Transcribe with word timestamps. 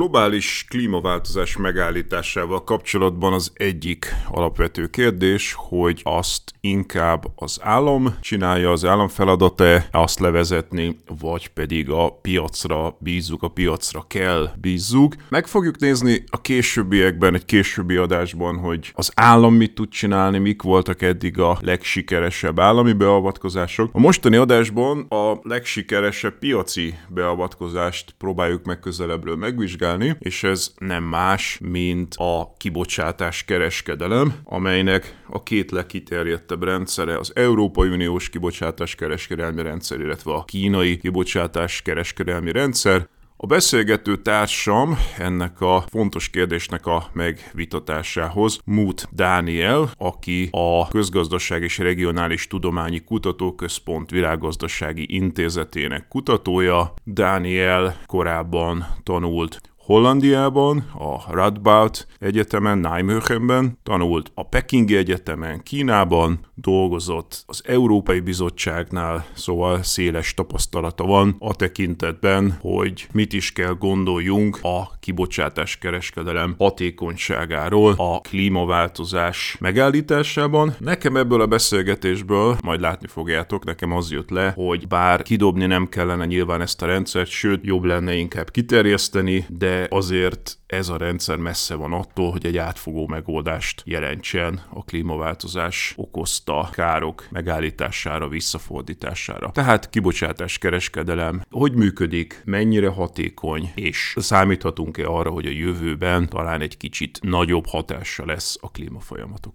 Globális 0.00 0.64
klímaváltozás 0.68 1.56
megállításával 1.56 2.64
kapcsolatban 2.64 3.32
az 3.32 3.52
egyik 3.54 4.14
alapvető 4.30 4.86
kérdés, 4.86 5.54
hogy 5.56 6.00
azt 6.04 6.52
inkább 6.60 7.24
az 7.34 7.58
állam 7.62 8.16
csinálja, 8.20 8.70
az 8.70 8.84
állam 8.84 9.08
feladata 9.08 9.84
azt 9.90 10.18
levezetni, 10.18 10.96
vagy 11.20 11.48
pedig 11.48 11.90
a 11.90 12.18
piacra 12.22 12.96
bízzuk, 12.98 13.42
a 13.42 13.48
piacra 13.48 14.04
kell 14.08 14.50
bízzuk. 14.60 15.14
Meg 15.28 15.46
fogjuk 15.46 15.78
nézni 15.78 16.24
a 16.30 16.40
későbbiekben, 16.40 17.34
egy 17.34 17.44
későbbi 17.44 17.96
adásban, 17.96 18.56
hogy 18.56 18.92
az 18.94 19.12
állam 19.14 19.54
mit 19.54 19.74
tud 19.74 19.88
csinálni, 19.88 20.38
mik 20.38 20.62
voltak 20.62 21.02
eddig 21.02 21.38
a 21.38 21.58
legsikeresebb 21.60 22.60
állami 22.60 22.92
beavatkozások. 22.92 23.90
A 23.92 23.98
mostani 23.98 24.36
adásban 24.36 25.06
a 25.08 25.38
legsikeresebb 25.42 26.38
piaci 26.38 26.94
beavatkozást 27.08 28.14
próbáljuk 28.18 28.64
meg 28.64 28.80
közelebbről 28.80 29.36
megvizsgálni, 29.36 29.88
vizsgálni, 29.96 30.16
és 30.18 30.42
ez 30.42 30.72
nem 30.78 31.04
más, 31.04 31.58
mint 31.62 32.14
a 32.16 32.52
kibocsátás 32.56 33.44
kereskedelem, 33.44 34.34
amelynek 34.44 35.22
a 35.28 35.42
két 35.42 35.70
legkiterjedtebb 35.70 36.62
rendszere 36.62 37.18
az 37.18 37.32
Európai 37.34 37.88
Uniós 37.88 38.28
kibocsátás 38.28 38.94
kereskedelmi 38.94 39.62
rendszer, 39.62 40.00
illetve 40.00 40.32
a 40.32 40.44
kínai 40.44 40.96
kibocsátás 40.96 41.82
kereskedelmi 41.82 42.52
rendszer. 42.52 43.08
A 43.42 43.46
beszélgető 43.46 44.16
társam 44.16 44.98
ennek 45.18 45.60
a 45.60 45.84
fontos 45.88 46.30
kérdésnek 46.30 46.86
a 46.86 47.10
megvitatásához 47.12 48.60
Mut 48.64 49.08
Dániel, 49.12 49.90
aki 49.98 50.48
a 50.50 50.88
Közgazdaság 50.88 51.62
és 51.62 51.78
Regionális 51.78 52.46
Tudományi 52.46 53.00
Kutatóközpont 53.04 54.10
Világgazdasági 54.10 55.14
Intézetének 55.14 56.08
kutatója. 56.08 56.94
Dániel 57.04 57.96
korábban 58.06 58.86
tanult 59.02 59.60
Hollandiában, 59.90 60.90
a 60.98 61.32
Radboud 61.32 62.06
Egyetemen, 62.18 62.78
Nijmegen 62.78 63.78
tanult 63.82 64.30
a 64.34 64.42
Pekingi 64.42 64.96
Egyetemen, 64.96 65.62
Kínában, 65.62 66.38
dolgozott 66.54 67.44
az 67.46 67.62
Európai 67.66 68.20
Bizottságnál, 68.20 69.26
szóval 69.32 69.82
széles 69.82 70.34
tapasztalata 70.34 71.04
van 71.04 71.36
a 71.38 71.54
tekintetben, 71.54 72.58
hogy 72.60 73.06
mit 73.12 73.32
is 73.32 73.52
kell 73.52 73.72
gondoljunk 73.72 74.58
a 74.62 74.98
kibocsátás 75.00 75.78
kereskedelem 75.78 76.54
hatékonyságáról 76.58 77.94
a 77.96 78.20
klímaváltozás 78.20 79.56
megállításában. 79.60 80.74
Nekem 80.78 81.16
ebből 81.16 81.40
a 81.40 81.46
beszélgetésből, 81.46 82.56
majd 82.62 82.80
látni 82.80 83.06
fogjátok, 83.06 83.64
nekem 83.64 83.92
az 83.92 84.10
jött 84.10 84.30
le, 84.30 84.52
hogy 84.54 84.88
bár 84.88 85.22
kidobni 85.22 85.66
nem 85.66 85.88
kellene 85.88 86.24
nyilván 86.24 86.60
ezt 86.60 86.82
a 86.82 86.86
rendszert, 86.86 87.30
sőt 87.30 87.64
jobb 87.64 87.84
lenne 87.84 88.14
inkább 88.14 88.50
kiterjeszteni, 88.50 89.46
de 89.48 89.79
azért 89.88 90.58
ez 90.66 90.88
a 90.88 90.96
rendszer 90.96 91.36
messze 91.36 91.74
van 91.74 91.92
attól, 91.92 92.30
hogy 92.30 92.46
egy 92.46 92.56
átfogó 92.56 93.06
megoldást 93.06 93.82
jelentsen 93.84 94.60
a 94.72 94.84
klímaváltozás 94.84 95.94
okozta 95.96 96.68
károk 96.72 97.26
megállítására, 97.30 98.28
visszafordítására. 98.28 99.50
Tehát 99.50 99.90
kibocsátás 99.90 100.58
kereskedelem, 100.58 101.42
hogy 101.50 101.74
működik, 101.74 102.42
mennyire 102.44 102.88
hatékony, 102.88 103.72
és 103.74 104.14
számíthatunk-e 104.18 105.06
arra, 105.06 105.30
hogy 105.30 105.46
a 105.46 105.50
jövőben 105.50 106.28
talán 106.28 106.60
egy 106.60 106.76
kicsit 106.76 107.18
nagyobb 107.22 107.66
hatása 107.66 108.26
lesz 108.26 108.58
a 108.60 108.70
klímafolyamatok. 108.70 109.54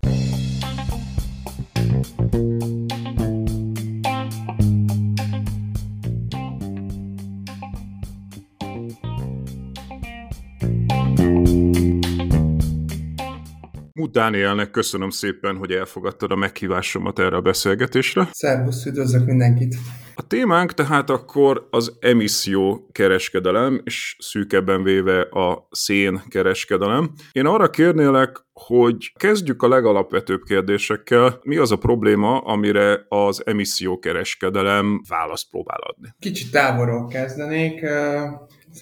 Mut 14.06 14.14
Dánielnek 14.14 14.72
köszönöm 14.72 15.10
szépen, 15.10 15.56
hogy 15.56 15.72
elfogadtad 15.72 16.32
a 16.32 16.36
meghívásomat 16.36 17.20
erre 17.20 17.36
a 17.36 17.42
beszélgetésre. 17.42 18.28
Szervusz, 18.32 18.86
üdvözlök 18.86 19.26
mindenkit! 19.26 19.76
A 20.16 20.28
témánk 20.28 20.74
tehát 20.74 21.10
akkor 21.10 21.68
az 21.72 21.98
emisszió 22.00 22.90
kereskedelem, 22.92 23.82
és 23.84 24.16
szűkebben 24.20 24.84
véve 24.84 25.22
a 25.22 25.68
szén 25.72 26.22
kereskedelem. 26.28 27.12
Én 27.32 27.46
arra 27.46 27.70
kérnélek, 27.70 28.46
hogy 28.54 29.12
kezdjük 29.16 29.64
a 29.64 29.68
legalapvetőbb 29.68 30.42
kérdésekkel. 30.42 31.40
Mi 31.44 31.58
az 31.58 31.72
a 31.72 31.78
probléma, 31.78 32.38
amire 32.38 33.06
az 33.10 33.42
emissziókereskedelem 33.46 35.02
választ 35.10 35.50
próbál 35.50 35.80
adni? 35.80 36.08
Kicsit 36.20 36.52
távolról 36.52 37.08
kezdenék. 37.08 37.86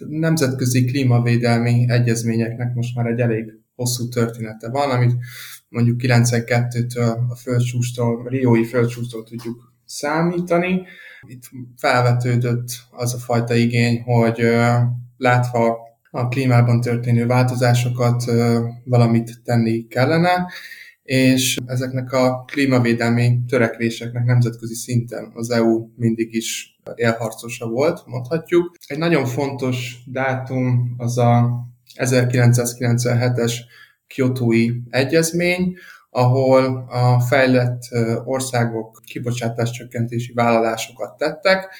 Nemzetközi 0.07 0.85
klímavédelmi 0.85 1.85
egyezményeknek 1.87 2.73
most 2.73 2.95
már 2.95 3.05
egy 3.05 3.19
elég 3.19 3.62
hosszú 3.75 4.07
története 4.07 4.69
van, 4.69 4.89
amit 4.89 5.15
mondjuk 5.69 6.01
92-től 6.03 7.29
a 7.29 7.35
földcsústól, 7.35 8.27
Riói 8.27 8.63
földcsústól 8.63 9.23
tudjuk 9.23 9.73
számítani. 9.85 10.81
Itt 11.27 11.43
felvetődött 11.77 12.67
az 12.91 13.13
a 13.13 13.17
fajta 13.17 13.55
igény, 13.55 14.01
hogy 14.01 14.41
látva 15.17 15.77
a 16.11 16.27
klímában 16.27 16.81
történő 16.81 17.25
változásokat 17.25 18.23
valamit 18.85 19.41
tenni 19.43 19.87
kellene, 19.87 20.51
és 21.03 21.57
ezeknek 21.65 22.11
a 22.11 22.43
klímavédelmi 22.51 23.39
törekvéseknek 23.47 24.23
nemzetközi 24.23 24.75
szinten 24.75 25.31
az 25.33 25.49
EU 25.49 25.87
mindig 25.95 26.35
is 26.35 26.79
élharcosa 26.95 27.67
volt, 27.67 28.05
mondhatjuk. 28.05 28.75
Egy 28.87 28.97
nagyon 28.97 29.25
fontos 29.25 30.03
dátum 30.05 30.93
az 30.97 31.17
a 31.17 31.49
1997-es 31.95 33.53
Kyotói 34.07 34.69
Egyezmény, 34.89 35.75
ahol 36.09 36.85
a 36.89 37.19
fejlett 37.19 37.81
országok 38.25 39.01
kibocsátás 39.05 39.71
csökkentési 39.71 40.33
vállalásokat 40.33 41.17
tettek, 41.17 41.75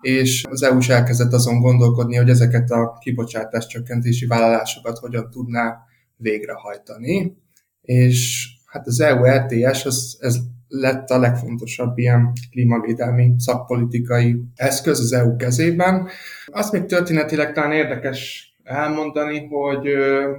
és 0.00 0.44
az 0.50 0.62
EU 0.62 0.78
is 0.78 0.88
elkezdett 0.88 1.32
azon 1.32 1.60
gondolkodni, 1.60 2.16
hogy 2.16 2.28
ezeket 2.28 2.70
a 2.70 2.98
kibocsátás 3.00 3.66
csökkentési 3.66 4.26
vállalásokat 4.26 4.98
hogyan 4.98 5.30
tudná 5.30 5.76
végrehajtani. 6.16 7.36
És 7.82 8.48
hát 8.66 8.86
az 8.86 9.00
EU 9.00 9.24
ETS, 9.24 9.84
az, 9.84 10.16
ez 10.20 10.36
lett 10.68 11.10
a 11.10 11.18
legfontosabb 11.18 11.98
ilyen 11.98 12.32
klímavédelmi 12.50 13.34
szakpolitikai 13.38 14.42
eszköz 14.54 15.00
az 15.00 15.12
EU 15.12 15.36
kezében. 15.36 16.08
Azt 16.46 16.72
még 16.72 16.84
történetileg 16.84 17.52
talán 17.52 17.72
érdekes 17.72 18.50
elmondani, 18.66 19.46
hogy, 19.46 19.88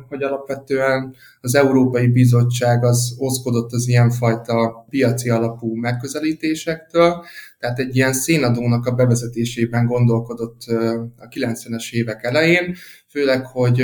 hogy 0.07 0.23
alapvetően 0.23 1.15
az 1.41 1.55
Európai 1.55 2.07
Bizottság 2.07 2.83
az 2.83 3.15
oszkodott 3.17 3.71
az 3.71 3.87
ilyenfajta 3.87 4.85
piaci 4.89 5.29
alapú 5.29 5.75
megközelítésektől, 5.75 7.25
tehát 7.59 7.79
egy 7.79 7.95
ilyen 7.95 8.13
szénadónak 8.13 8.85
a 8.85 8.91
bevezetésében 8.91 9.85
gondolkodott 9.85 10.61
a 11.17 11.27
90-es 11.27 11.91
évek 11.91 12.23
elején, 12.23 12.75
főleg, 13.09 13.45
hogy 13.45 13.83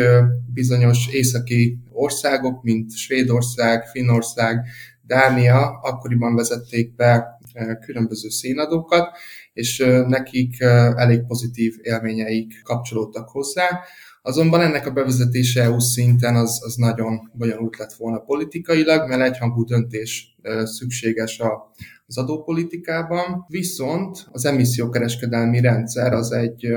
bizonyos 0.53 1.07
északi 1.11 1.77
országok, 1.91 2.63
mint 2.63 2.91
Svédország, 2.95 3.87
Finnország, 3.87 4.65
Dánia 5.05 5.79
akkoriban 5.81 6.35
vezették 6.35 6.95
be 6.95 7.39
különböző 7.85 8.29
szénadókat, 8.29 9.17
és 9.53 9.77
nekik 10.07 10.61
elég 10.95 11.25
pozitív 11.25 11.73
élményeik 11.81 12.61
kapcsolódtak 12.63 13.29
hozzá 13.29 13.83
Azonban 14.25 14.61
ennek 14.61 14.87
a 14.87 14.91
bevezetése 14.91 15.61
EU 15.61 15.79
szinten 15.79 16.35
az, 16.35 16.59
az 16.63 16.75
nagyon 16.75 17.31
bonyolult 17.33 17.77
lett 17.77 17.93
volna 17.93 18.19
politikailag, 18.19 19.07
mert 19.07 19.21
egyhangú 19.21 19.63
döntés 19.63 20.37
szükséges 20.63 21.39
a, 21.39 21.71
az 22.05 22.17
adópolitikában. 22.17 23.45
Viszont 23.47 24.27
az 24.31 24.45
emissziókereskedelmi 24.45 25.59
rendszer 25.59 26.13
az 26.13 26.31
egy, 26.31 26.67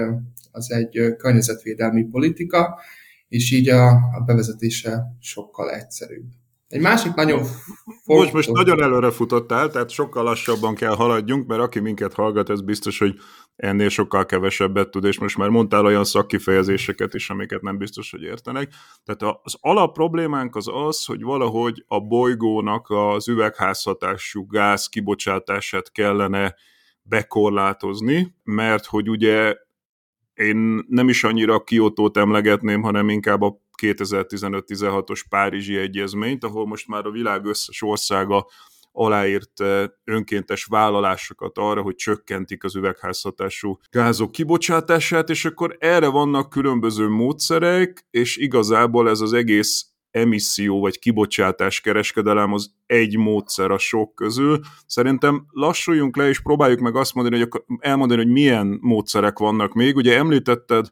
az 0.53 0.73
egy 0.73 1.15
környezetvédelmi 1.17 2.05
politika, 2.05 2.81
és 3.29 3.53
így 3.53 3.69
a, 3.69 3.89
a 3.91 4.23
bevezetése 4.27 5.03
sokkal 5.21 5.71
egyszerűbb. 5.71 6.27
Egy 6.69 6.81
másik 6.81 7.15
nagyon 7.15 7.45
fontos... 7.45 7.63
Most, 8.05 8.33
most 8.33 8.51
nagyon 8.51 8.83
előre 8.83 9.11
futottál, 9.11 9.71
tehát 9.71 9.91
sokkal 9.91 10.25
lassabban 10.25 10.75
kell 10.75 10.95
haladjunk, 10.95 11.47
mert 11.47 11.61
aki 11.61 11.81
minket 11.81 12.15
hallgat, 12.15 12.51
ez 12.51 12.61
biztos, 12.61 12.99
hogy 12.99 13.15
ennél 13.57 13.89
sokkal 13.89 14.27
kevesebbet 14.27 14.91
tud, 14.91 15.05
és 15.05 15.19
most 15.19 15.37
már 15.37 15.49
mondtál 15.49 15.85
olyan 15.85 16.05
szakkifejezéseket 16.05 17.15
is, 17.15 17.31
amiket 17.31 17.63
nem 17.63 17.79
biztos, 17.79 18.11
hogy 18.11 18.23
értenek. 18.23 18.73
Tehát 19.05 19.39
az 19.43 19.57
alap 19.61 19.95
problémánk 19.95 20.57
az 20.57 20.69
az, 20.73 21.05
hogy 21.05 21.23
valahogy 21.23 21.85
a 21.89 22.01
bolygónak 22.01 22.87
az 22.89 23.29
üvegházhatású 23.29 24.47
gáz 24.47 24.87
kibocsátását 24.87 25.93
kellene 25.93 26.55
bekorlátozni, 27.03 28.35
mert 28.45 28.87
hogy 28.87 29.11
ugye 29.11 29.55
én 30.35 30.85
nem 30.89 31.09
is 31.09 31.25
annyira 31.25 31.65
Kiotót 31.65 32.17
emlegetném, 32.17 32.83
hanem 32.83 33.09
inkább 33.09 33.43
a 33.43 33.61
2015-16-os 33.83 35.21
Párizsi 35.29 35.77
Egyezményt, 35.77 36.45
ahol 36.45 36.67
most 36.67 36.89
már 36.89 37.07
a 37.07 37.11
világ 37.11 37.45
összes 37.45 37.83
országa 37.83 38.47
aláírt 38.93 39.63
önkéntes 40.05 40.65
vállalásokat 40.65 41.59
arra, 41.59 41.83
hogy 41.83 41.95
csökkentik 41.95 42.65
az 42.65 42.77
üvegházhatású 42.77 43.79
gázok 43.91 44.33
kibocsátását, 44.33 45.31
és 45.31 45.45
akkor 45.45 45.77
erre 45.79 46.09
vannak 46.09 46.51
különböző 46.51 47.09
módszerek, 47.09 48.07
és 48.11 48.37
igazából 48.37 49.09
ez 49.09 49.21
az 49.21 49.33
egész 49.33 49.87
emisszió 50.11 50.81
vagy 50.81 50.99
kibocsátás 50.99 51.81
kereskedelem 51.81 52.53
az 52.53 52.71
egy 52.87 53.17
módszer 53.17 53.71
a 53.71 53.79
sok 53.79 54.15
közül. 54.15 54.61
Szerintem 54.87 55.47
lassuljunk 55.51 56.17
le, 56.17 56.29
és 56.29 56.41
próbáljuk 56.41 56.81
meg 56.81 56.97
azt 56.97 57.15
mondani, 57.15 57.39
hogy 57.39 57.63
elmondani, 57.79 58.23
hogy 58.23 58.33
milyen 58.33 58.79
módszerek 58.81 59.39
vannak 59.39 59.73
még. 59.73 59.97
Ugye 59.97 60.17
említetted 60.17 60.87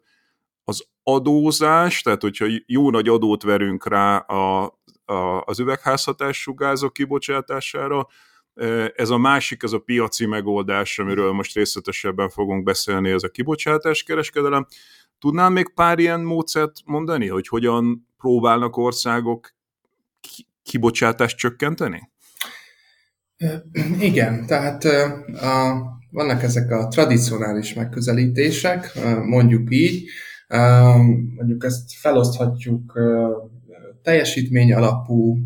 az 0.64 0.84
adózás, 1.02 2.02
tehát 2.02 2.22
hogyha 2.22 2.46
jó 2.66 2.90
nagy 2.90 3.08
adót 3.08 3.42
verünk 3.42 3.88
rá 3.88 4.16
a, 4.16 4.64
a, 5.04 5.42
az 5.44 5.58
üvegházhatású 5.58 6.54
gázok 6.54 6.92
kibocsátására, 6.92 8.06
ez 8.94 9.10
a 9.10 9.18
másik, 9.18 9.62
ez 9.62 9.72
a 9.72 9.78
piaci 9.78 10.26
megoldás, 10.26 10.98
amiről 10.98 11.32
most 11.32 11.54
részletesebben 11.54 12.28
fogunk 12.28 12.62
beszélni, 12.64 13.10
ez 13.10 13.22
a 13.22 13.28
kibocsátás 13.28 14.02
kereskedelem. 14.02 14.66
Tudnál 15.18 15.50
még 15.50 15.74
pár 15.74 15.98
ilyen 15.98 16.20
módszert 16.20 16.72
mondani, 16.84 17.28
hogy 17.28 17.48
hogyan 17.48 18.08
próbálnak 18.18 18.76
országok 18.76 19.54
kibocsátást 20.62 21.36
csökkenteni? 21.36 22.10
Igen, 23.98 24.46
tehát 24.46 24.84
a, 24.84 25.82
vannak 26.10 26.42
ezek 26.42 26.70
a 26.70 26.88
tradicionális 26.88 27.74
megközelítések, 27.74 28.90
mondjuk 29.24 29.66
így, 29.70 30.08
mondjuk 31.36 31.64
ezt 31.64 31.94
feloszthatjuk 31.94 32.98
teljesítmény 34.02 34.72
alapú, 34.72 35.38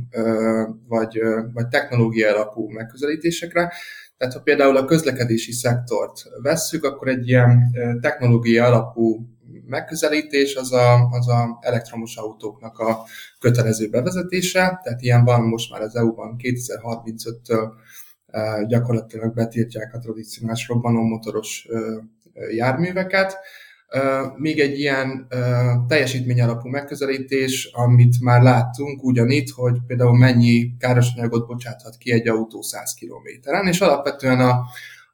vagy, 0.88 1.20
vagy 1.52 1.68
technológia 1.68 2.34
alapú 2.34 2.68
megközelítésekre. 2.68 3.72
Tehát 4.16 4.34
ha 4.34 4.40
például 4.40 4.76
a 4.76 4.84
közlekedési 4.84 5.52
szektort 5.52 6.22
vesszük, 6.42 6.84
akkor 6.84 7.08
egy 7.08 7.28
ilyen 7.28 7.72
technológia 8.00 8.64
alapú 8.64 9.28
megközelítés 9.66 10.54
az 10.54 10.72
a, 10.72 11.08
az 11.10 11.28
a 11.28 11.58
elektromos 11.60 12.16
autóknak 12.16 12.78
a 12.78 13.04
kötelező 13.38 13.88
bevezetése, 13.88 14.80
tehát 14.82 15.02
ilyen 15.02 15.24
van 15.24 15.42
most 15.42 15.70
már 15.70 15.80
az 15.80 15.96
EU-ban 15.96 16.36
2035-től 16.38 17.70
gyakorlatilag 18.66 19.34
betiltják 19.34 19.94
a 19.94 19.98
tradicionális 19.98 20.68
robbanómotoros 20.68 21.68
járműveket. 22.50 23.36
Még 24.36 24.60
egy 24.60 24.78
ilyen 24.78 25.26
teljesítmény 25.88 26.40
alapú 26.40 26.68
megközelítés, 26.68 27.70
amit 27.72 28.20
már 28.20 28.42
láttunk 28.42 29.04
ugyanitt, 29.04 29.50
hogy 29.50 29.78
például 29.86 30.18
mennyi 30.18 30.76
károsanyagot 30.78 31.46
bocsáthat 31.46 31.96
ki 31.96 32.12
egy 32.12 32.28
autó 32.28 32.62
100 32.62 32.94
kilométeren, 32.94 33.66
és 33.66 33.80
alapvetően 33.80 34.40
a, 34.40 34.64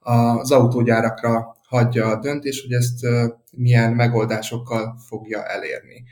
az 0.01 0.51
autógyárakra 0.51 1.57
hagyja 1.69 2.07
a 2.07 2.21
döntés, 2.21 2.63
hogy 2.63 2.73
ezt 2.73 3.07
milyen 3.51 3.93
megoldásokkal 3.93 4.97
fogja 5.09 5.45
elérni. 5.47 6.05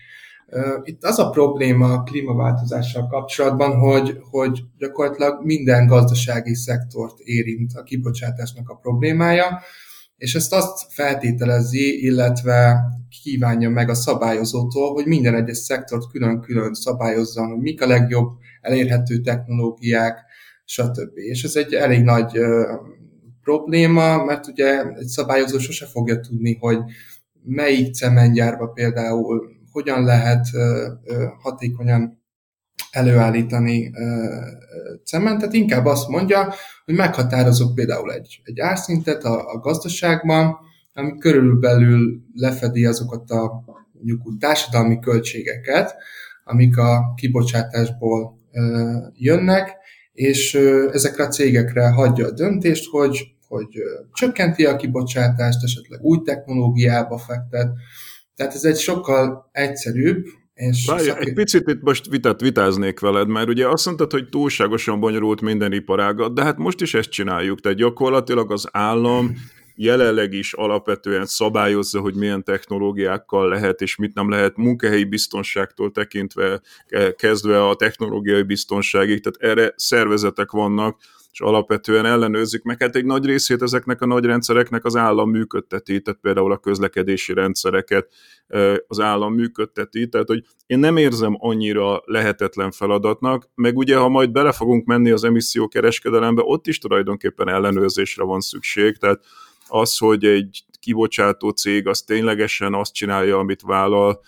Itt 0.82 1.04
az 1.04 1.18
a 1.18 1.30
probléma 1.30 1.92
a 1.92 2.02
klímaváltozással 2.02 3.06
kapcsolatban, 3.06 3.78
hogy, 3.78 4.18
hogy 4.30 4.62
gyakorlatilag 4.78 5.44
minden 5.44 5.86
gazdasági 5.86 6.54
szektort 6.54 7.18
érint 7.18 7.72
a 7.74 7.82
kibocsátásnak 7.82 8.68
a 8.68 8.74
problémája, 8.74 9.60
és 10.22 10.34
ezt 10.34 10.52
azt 10.52 10.86
feltételezi, 10.88 12.04
illetve 12.04 12.80
kívánja 13.22 13.70
meg 13.70 13.88
a 13.88 13.94
szabályozótól, 13.94 14.92
hogy 14.92 15.06
minden 15.06 15.34
egyes 15.34 15.56
szektort 15.56 16.10
külön-külön 16.10 16.74
szabályozzon, 16.74 17.48
hogy 17.48 17.60
mik 17.60 17.82
a 17.82 17.86
legjobb 17.86 18.30
elérhető 18.60 19.20
technológiák, 19.20 20.18
stb. 20.64 21.10
És 21.14 21.42
ez 21.42 21.56
egy 21.56 21.72
elég 21.72 22.02
nagy 22.02 22.38
probléma, 23.40 24.24
mert 24.24 24.46
ugye 24.46 24.84
egy 24.84 25.06
szabályozó 25.06 25.58
sose 25.58 25.86
fogja 25.86 26.20
tudni, 26.20 26.56
hogy 26.60 26.78
melyik 27.44 27.94
cementgyárba 27.94 28.66
például 28.66 29.42
hogyan 29.72 30.04
lehet 30.04 30.46
hatékonyan 31.42 32.22
előállítani 32.90 33.92
cementet, 35.04 35.52
inkább 35.52 35.84
azt 35.84 36.08
mondja, 36.08 36.54
hogy 36.84 36.94
meghatározok 36.94 37.74
például 37.74 38.12
egy, 38.12 38.40
egy 38.44 38.60
árszintet 38.60 39.24
a, 39.24 39.52
a 39.52 39.58
gazdaságban, 39.58 40.56
ami 40.94 41.18
körülbelül 41.18 42.20
lefedi 42.34 42.84
azokat 42.86 43.30
a 43.30 43.64
mondjuk 43.92 44.38
társadalmi 44.38 44.98
költségeket, 44.98 45.94
amik 46.44 46.76
a 46.76 47.12
kibocsátásból 47.16 48.38
jönnek, 49.12 49.76
és 50.12 50.54
ezekre 50.92 51.24
a 51.24 51.28
cégekre 51.28 51.88
hagyja 51.88 52.26
a 52.26 52.30
döntést, 52.30 52.90
hogy, 52.90 53.34
hogy 53.48 53.68
csökkenti 54.12 54.64
a 54.64 54.76
kibocsátást, 54.76 55.62
esetleg 55.62 56.00
új 56.02 56.18
technológiába 56.24 57.18
fektet. 57.18 57.68
Tehát 58.36 58.54
ez 58.54 58.64
egy 58.64 58.78
sokkal 58.78 59.48
egyszerűbb, 59.52 60.26
és 60.70 60.86
Várj, 60.86 61.02
szakít... 61.02 61.28
egy 61.28 61.34
picit 61.34 61.68
itt 61.68 61.82
most 61.82 62.06
vitát 62.06 62.40
vitáznék 62.40 63.00
veled, 63.00 63.28
mert 63.28 63.48
ugye 63.48 63.68
azt 63.68 63.86
mondtad, 63.86 64.12
hogy 64.12 64.28
túlságosan 64.28 65.00
bonyolult 65.00 65.40
minden 65.40 65.72
iparágat, 65.72 66.34
de 66.34 66.42
hát 66.42 66.58
most 66.58 66.80
is 66.80 66.94
ezt 66.94 67.10
csináljuk, 67.10 67.60
tehát 67.60 67.78
gyakorlatilag 67.78 68.52
az 68.52 68.68
állam 68.70 69.34
jelenleg 69.74 70.32
is 70.32 70.52
alapvetően 70.52 71.26
szabályozza, 71.26 72.00
hogy 72.00 72.14
milyen 72.14 72.44
technológiákkal 72.44 73.48
lehet 73.48 73.80
és 73.80 73.96
mit 73.96 74.14
nem 74.14 74.30
lehet 74.30 74.56
munkahelyi 74.56 75.04
biztonságtól 75.04 75.90
tekintve 75.90 76.60
kezdve 77.16 77.68
a 77.68 77.74
technológiai 77.74 78.42
biztonságig, 78.42 79.22
tehát 79.22 79.56
erre 79.56 79.72
szervezetek 79.76 80.50
vannak, 80.50 80.96
és 81.32 81.40
alapvetően 81.40 82.06
ellenőrzik, 82.06 82.62
meg 82.62 82.80
hát 82.80 82.96
egy 82.96 83.04
nagy 83.04 83.24
részét 83.24 83.62
ezeknek 83.62 84.00
a 84.00 84.06
nagy 84.06 84.24
rendszereknek 84.24 84.84
az 84.84 84.96
állam 84.96 85.30
működteti, 85.30 86.00
tehát 86.00 86.20
például 86.20 86.52
a 86.52 86.58
közlekedési 86.58 87.32
rendszereket 87.32 88.08
az 88.86 89.00
állam 89.00 89.34
működteti, 89.34 90.08
tehát 90.08 90.26
hogy 90.26 90.44
én 90.66 90.78
nem 90.78 90.96
érzem 90.96 91.36
annyira 91.38 92.02
lehetetlen 92.04 92.70
feladatnak, 92.70 93.48
meg 93.54 93.76
ugye 93.76 93.96
ha 93.96 94.08
majd 94.08 94.30
bele 94.30 94.52
fogunk 94.52 94.86
menni 94.86 95.10
az 95.10 95.24
emissziókereskedelembe, 95.24 96.42
ott 96.44 96.66
is 96.66 96.78
tulajdonképpen 96.78 97.48
ellenőrzésre 97.48 98.24
van 98.24 98.40
szükség, 98.40 98.96
tehát 98.96 99.24
az, 99.68 99.98
hogy 99.98 100.24
egy 100.24 100.64
kibocsátó 100.80 101.50
cég 101.50 101.86
az 101.86 102.02
ténylegesen 102.02 102.74
azt 102.74 102.94
csinálja, 102.94 103.38
amit 103.38 103.62
vállal, 103.62 104.20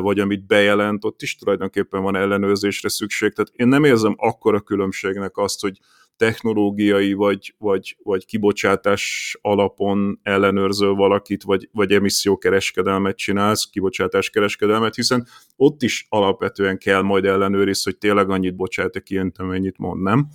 vagy 0.00 0.18
amit 0.18 0.46
bejelent, 0.46 1.04
ott 1.04 1.22
is 1.22 1.36
tulajdonképpen 1.36 2.02
van 2.02 2.16
ellenőrzésre 2.16 2.88
szükség. 2.88 3.32
Tehát 3.32 3.52
én 3.54 3.68
nem 3.68 3.84
érzem 3.84 4.14
akkora 4.16 4.60
különbségnek 4.60 5.36
azt, 5.36 5.60
hogy 5.60 5.78
technológiai 6.16 7.12
vagy, 7.12 7.54
vagy, 7.58 7.96
vagy 8.02 8.26
kibocsátás 8.26 9.36
alapon 9.40 10.20
ellenőrzöl 10.22 10.94
valakit, 10.94 11.42
vagy, 11.42 11.68
vagy 11.72 11.92
emissziókereskedelmet 11.92 13.16
csinálsz, 13.16 13.64
kibocsátáskereskedelmet, 13.64 14.94
hiszen 14.94 15.26
ott 15.56 15.82
is 15.82 16.06
alapvetően 16.08 16.78
kell 16.78 17.02
majd 17.02 17.24
ellenőrizni, 17.24 17.90
hogy 17.90 18.00
tényleg 18.00 18.30
annyit 18.30 18.56
bocsát 18.56 19.02
ki, 19.02 19.20
amennyit 19.36 19.78
mond, 19.78 20.02
nem? 20.02 20.28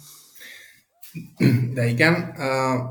De 1.74 1.88
igen, 1.88 2.34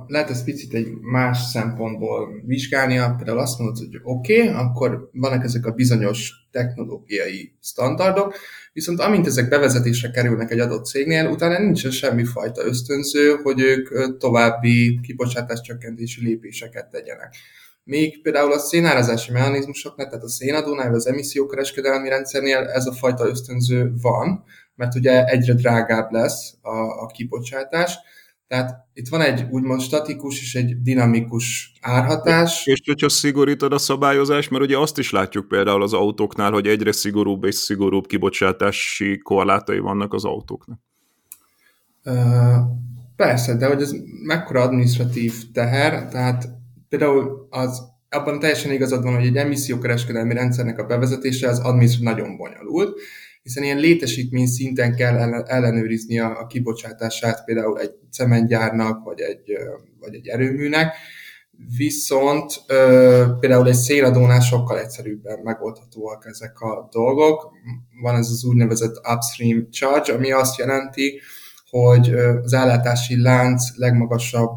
lehet 0.07 0.31
ezt 0.31 0.45
picit 0.45 0.75
egy 0.75 0.89
más 1.01 1.39
szempontból 1.39 2.43
vizsgálni, 2.47 2.95
például 3.17 3.39
azt 3.39 3.59
mondod, 3.59 3.79
hogy 3.79 4.01
oké, 4.03 4.43
okay, 4.43 4.55
akkor 4.55 5.11
vannak 5.13 5.45
ezek 5.45 5.67
a 5.67 5.73
bizonyos 5.73 6.33
technológiai 6.51 7.53
standardok, 7.63 8.35
viszont 8.73 9.01
amint 9.01 9.27
ezek 9.27 9.49
bevezetésre 9.49 10.11
kerülnek 10.11 10.51
egy 10.51 10.59
adott 10.59 10.85
cégnél, 10.85 11.29
utána 11.29 11.59
nincsen 11.59 11.91
semmi 11.91 12.25
fajta 12.25 12.65
ösztönző, 12.65 13.35
hogy 13.43 13.61
ők 13.61 14.17
további 14.19 15.01
kibocsátás 15.03 15.61
csökkentési 15.61 16.25
lépéseket 16.25 16.91
tegyenek. 16.91 17.35
Még 17.85 18.23
például 18.23 18.53
a 18.53 18.59
szénárazási 18.59 19.33
mechanizmusoknál, 19.33 20.09
tehát 20.09 20.25
a 20.25 20.29
szénadónál, 20.29 20.95
az 20.95 21.07
emissziókereskedelmi 21.07 22.09
rendszernél 22.09 22.59
ez 22.59 22.87
a 22.87 22.93
fajta 22.93 23.29
ösztönző 23.29 23.93
van, 24.03 24.45
mert 24.75 24.95
ugye 24.95 25.25
egyre 25.25 25.55
drágább 25.55 26.11
lesz 26.11 26.55
a, 26.63 27.03
a 27.03 27.07
kibocsátás, 27.07 27.99
tehát 28.47 28.87
itt 28.93 29.09
van 29.09 29.21
egy 29.21 29.47
úgymond 29.51 29.81
statikus 29.81 30.41
és 30.41 30.55
egy 30.55 30.83
dinamikus 30.83 31.73
árhatás. 31.81 32.67
És 32.67 32.81
hogyha 32.85 33.09
szigorítod 33.09 33.73
a 33.73 33.79
szabályozást, 33.79 34.51
mert 34.51 34.63
ugye 34.63 34.79
azt 34.79 34.99
is 34.99 35.11
látjuk 35.11 35.49
például 35.49 35.83
az 35.83 35.93
autóknál, 35.93 36.53
hogy 36.53 36.67
egyre 36.67 36.93
szigorúbb 36.93 37.45
és 37.45 37.55
szigorúbb 37.55 38.07
kibocsátási 38.07 39.19
korlátai 39.19 39.79
vannak 39.79 40.13
az 40.13 40.25
autóknak. 40.25 40.79
Persze, 43.17 43.57
de 43.57 43.67
hogy 43.67 43.83
ez 43.83 43.93
mekkora 44.27 44.61
administratív 44.61 45.35
teher, 45.53 46.09
tehát 46.09 46.49
például 46.89 47.47
az, 47.51 47.83
abban 48.11 48.39
teljesen 48.39 48.73
igazad 48.73 49.03
van, 49.03 49.15
hogy 49.15 49.27
egy 49.27 49.37
emissziókereskedelmi 49.37 50.35
rendszernek 50.35 50.79
a 50.79 50.87
bevezetése 50.87 51.49
az 51.49 51.59
administratív 51.59 52.07
nagyon 52.07 52.37
bonyolult, 52.37 53.01
hiszen 53.45 53.63
ilyen 53.63 53.79
létesítmény 53.79 54.47
szinten 54.47 54.95
kell 54.97 55.17
ellenőrizni 55.45 56.19
a, 56.19 56.41
a 56.41 56.47
kibocsátását 56.47 57.45
például 57.45 57.81
egy 57.81 57.93
cementgyárnak, 58.11 59.05
vagy 59.05 59.21
egy, 59.21 59.53
vagy 60.01 60.15
egy 60.15 60.29
erőműnek, 60.29 60.97
viszont 61.77 62.65
például 63.41 63.69
egy 63.69 63.75
széladónál 63.75 64.41
sokkal 64.41 64.79
egyszerűbben 64.79 65.39
megoldhatóak 65.43 66.27
ezek 66.27 66.61
a 66.61 66.89
dolgok. 66.91 67.51
Van 68.03 68.15
ez 68.15 68.29
az 68.31 68.45
úgynevezett 68.45 69.01
upstream 69.15 69.71
charge, 69.71 70.13
ami 70.13 70.33
azt 70.33 70.59
jelenti, 70.59 71.21
hogy 71.71 72.15
az 72.43 72.53
ellátási 72.53 73.23
lánc 73.23 73.77
legmagasabb 73.77 74.51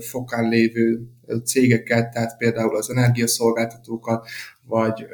fokán 0.00 0.48
lévő 0.48 1.00
cégeket, 1.44 2.12
tehát 2.12 2.36
például 2.36 2.76
az 2.76 2.90
energiaszolgáltatókat, 2.90 4.26
vagy, 4.66 5.06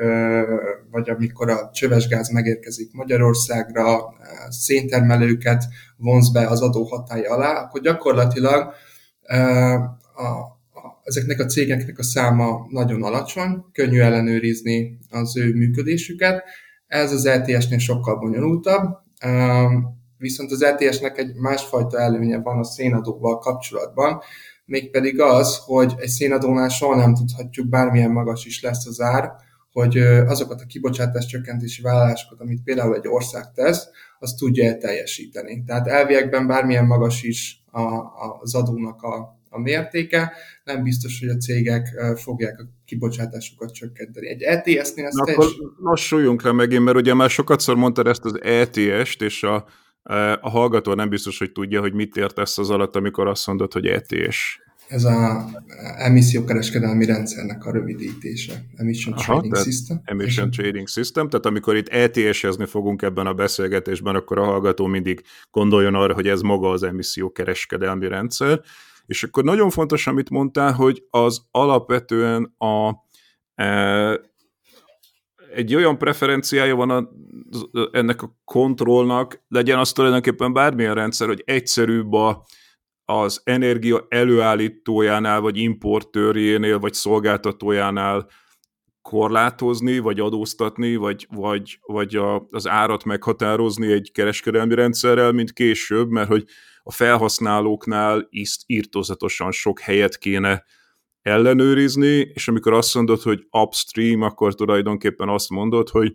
vagy 0.91 1.11
amikor 1.11 1.51
a 1.51 1.71
csövesgáz 1.73 2.31
megérkezik 2.31 2.93
Magyarországra, 2.93 4.15
széntermelőket 4.49 5.65
vonz 5.97 6.33
be 6.33 6.47
az 6.47 6.63
adó 6.63 6.85
hatája 6.85 7.35
alá, 7.35 7.63
akkor 7.63 7.81
gyakorlatilag 7.81 8.73
a, 10.15 10.23
a, 10.23 10.59
ezeknek 11.03 11.41
a 11.41 11.47
cégeknek 11.47 11.99
a 11.99 12.03
száma 12.03 12.67
nagyon 12.69 13.03
alacsony, 13.03 13.65
könnyű 13.73 14.01
ellenőrizni 14.01 14.99
az 15.11 15.37
ő 15.37 15.55
működésüket. 15.55 16.45
Ez 16.87 17.13
az 17.13 17.29
LTS-nél 17.29 17.79
sokkal 17.79 18.17
bonyolultabb, 18.17 18.99
viszont 20.19 20.51
az 20.51 20.65
LTS-nek 20.65 21.19
egy 21.19 21.35
másfajta 21.35 21.99
előnye 21.99 22.39
van 22.39 22.59
a 22.59 22.65
szénadóval 22.65 23.39
kapcsolatban, 23.39 24.21
mégpedig 24.71 25.21
az, 25.21 25.59
hogy 25.65 25.95
egy 25.97 26.09
szénadónál 26.09 26.69
soha 26.69 26.97
nem 26.97 27.15
tudhatjuk, 27.15 27.69
bármilyen 27.69 28.11
magas 28.11 28.45
is 28.45 28.63
lesz 28.63 28.87
az 28.87 29.01
ár, 29.01 29.33
hogy 29.73 29.99
azokat 30.27 30.61
a 30.61 30.67
kibocsátás 30.67 31.27
csökkentési 31.27 31.83
vállalásokat, 31.83 32.41
amit 32.41 32.63
például 32.63 32.95
egy 32.95 33.09
ország 33.09 33.53
tesz, 33.55 33.89
azt 34.19 34.37
tudja 34.37 34.77
teljesíteni. 34.77 35.65
Tehát 35.67 35.87
elviekben 35.87 36.47
bármilyen 36.47 36.87
magas 36.87 37.23
is 37.23 37.63
a, 37.71 37.81
a, 37.81 38.39
az 38.41 38.55
adónak 38.55 39.03
a, 39.03 39.39
a 39.49 39.59
mértéke, 39.59 40.33
nem 40.65 40.83
biztos, 40.83 41.21
hogy 41.21 41.29
a 41.29 41.37
cégek 41.37 41.87
fogják 42.17 42.61
a 42.61 42.65
kibocsátásukat 42.85 43.73
csökkenteni. 43.73 44.29
Egy 44.29 44.43
ETS-nél 44.43 45.07
ez 45.07 45.15
teljes... 45.25 45.37
Akkor 45.37 45.73
lassuljunk 45.79 46.43
le 46.43 46.53
megint, 46.53 46.85
mert 46.85 46.97
ugye 46.97 47.15
már 47.15 47.31
sokatszor 47.31 47.77
mondtad 47.77 48.07
ezt 48.07 48.25
az 48.25 48.43
ETS-t, 48.43 49.23
és 49.23 49.43
a, 49.43 49.65
a 50.41 50.51
hallgató 50.51 50.95
nem 50.95 51.09
biztos, 51.09 51.39
hogy 51.39 51.53
tudja, 51.53 51.81
hogy 51.81 51.93
mit 51.93 52.17
értesz 52.17 52.59
az 52.59 52.71
alatt, 52.71 52.97
amikor 52.97 53.27
azt 53.27 53.47
mondod, 53.47 53.73
hogy 53.73 53.87
ETS 53.87 54.59
ez 54.91 55.05
a 55.05 55.49
emissziókereskedelmi 55.99 57.05
rendszernek 57.05 57.65
a 57.65 57.73
rövidítése, 57.73 58.65
Emission 58.77 59.15
Aha, 59.15 59.23
Trading 59.23 59.57
System. 59.57 60.01
Emission 60.05 60.51
Trading 60.51 60.89
System, 60.89 61.29
tehát 61.29 61.47
amikor 61.47 61.77
itt 61.77 61.89
ETS-ezni 61.89 62.67
fogunk 62.67 63.03
ebben 63.03 63.27
a 63.27 63.35
beszélgetésben, 63.35 64.15
akkor 64.15 64.39
a 64.39 64.45
hallgató 64.45 64.87
mindig 64.87 65.23
gondoljon 65.51 65.95
arra, 65.95 66.15
hogy 66.15 66.29
ez 66.29 66.41
maga 66.41 66.71
az 66.71 66.83
emissziókereskedelmi 66.83 68.09
rendszer, 68.09 68.61
és 69.07 69.23
akkor 69.23 69.45
nagyon 69.45 69.71
fontos, 69.71 70.07
amit 70.07 70.31
mondtál, 70.31 70.73
hogy 70.73 71.05
az 71.11 71.43
alapvetően 71.51 72.55
a, 72.59 72.95
e, 73.55 74.21
egy 75.55 75.75
olyan 75.75 75.99
preferenciája 75.99 76.77
van 76.77 76.91
a, 76.91 77.09
ennek 77.93 78.23
a 78.23 78.37
kontrollnak, 78.45 79.43
legyen 79.49 79.79
az 79.79 79.93
tulajdonképpen 79.93 80.53
bármilyen 80.53 80.95
rendszer, 80.95 81.27
hogy 81.27 81.43
egyszerűbb 81.47 82.13
a, 82.13 82.45
az 83.05 83.41
energia 83.45 84.07
előállítójánál, 84.09 85.41
vagy 85.41 85.57
importőrjénél, 85.57 86.79
vagy 86.79 86.95
szolgáltatójánál 86.95 88.29
korlátozni, 89.03 89.99
vagy 89.99 90.21
adóztatni, 90.21 90.97
vagy, 90.97 91.27
vagy, 91.31 91.79
vagy 91.87 92.17
a, 92.17 92.47
az 92.51 92.69
árat 92.69 93.05
meghatározni 93.05 93.93
egy 93.93 94.11
kereskedelmi 94.13 94.75
rendszerrel, 94.75 95.33
mint 95.33 95.53
később, 95.53 96.09
mert 96.09 96.29
hogy 96.29 96.45
a 96.83 96.93
felhasználóknál 96.93 98.27
is 98.31 98.57
írtózatosan 98.67 99.51
sok 99.51 99.81
helyet 99.81 100.19
kéne 100.19 100.65
ellenőrizni, 101.23 102.31
és 102.35 102.49
amikor 102.49 102.73
azt 102.73 102.95
mondod, 102.95 103.23
hogy 103.23 103.47
upstream, 103.51 104.23
akkor 104.23 104.55
tulajdonképpen 104.55 105.29
azt 105.29 105.51
mondod, 105.51 105.89
hogy 105.89 106.15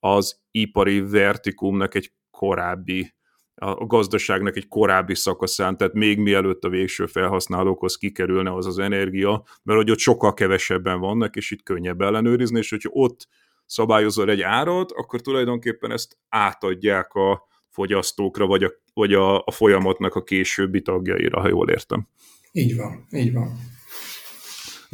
az 0.00 0.40
ipari 0.50 1.00
vertikumnak 1.00 1.94
egy 1.94 2.12
korábbi 2.30 3.14
a 3.58 3.86
gazdaságnak 3.86 4.56
egy 4.56 4.68
korábbi 4.68 5.14
szakaszán, 5.14 5.76
tehát 5.76 5.92
még 5.92 6.18
mielőtt 6.18 6.64
a 6.64 6.68
végső 6.68 7.06
felhasználókhoz 7.06 7.96
kikerülne 7.96 8.54
az 8.54 8.66
az 8.66 8.78
energia, 8.78 9.44
mert 9.62 9.78
hogy 9.78 9.90
ott 9.90 9.98
sokkal 9.98 10.34
kevesebben 10.34 11.00
vannak, 11.00 11.36
és 11.36 11.50
itt 11.50 11.62
könnyebb 11.62 12.00
ellenőrizni, 12.00 12.58
és 12.58 12.70
hogyha 12.70 12.90
ott 12.92 13.28
szabályozol 13.66 14.30
egy 14.30 14.40
árat, 14.40 14.92
akkor 14.92 15.20
tulajdonképpen 15.20 15.90
ezt 15.90 16.18
átadják 16.28 17.12
a 17.12 17.46
fogyasztókra, 17.68 18.46
vagy 18.46 18.62
a, 18.62 18.72
vagy 18.94 19.14
a, 19.14 19.38
a 19.38 19.50
folyamatnak 19.50 20.14
a 20.14 20.22
későbbi 20.22 20.82
tagjaira, 20.82 21.40
ha 21.40 21.48
jól 21.48 21.70
értem. 21.70 22.08
Így 22.52 22.76
van, 22.76 23.06
így 23.10 23.32
van. 23.32 23.58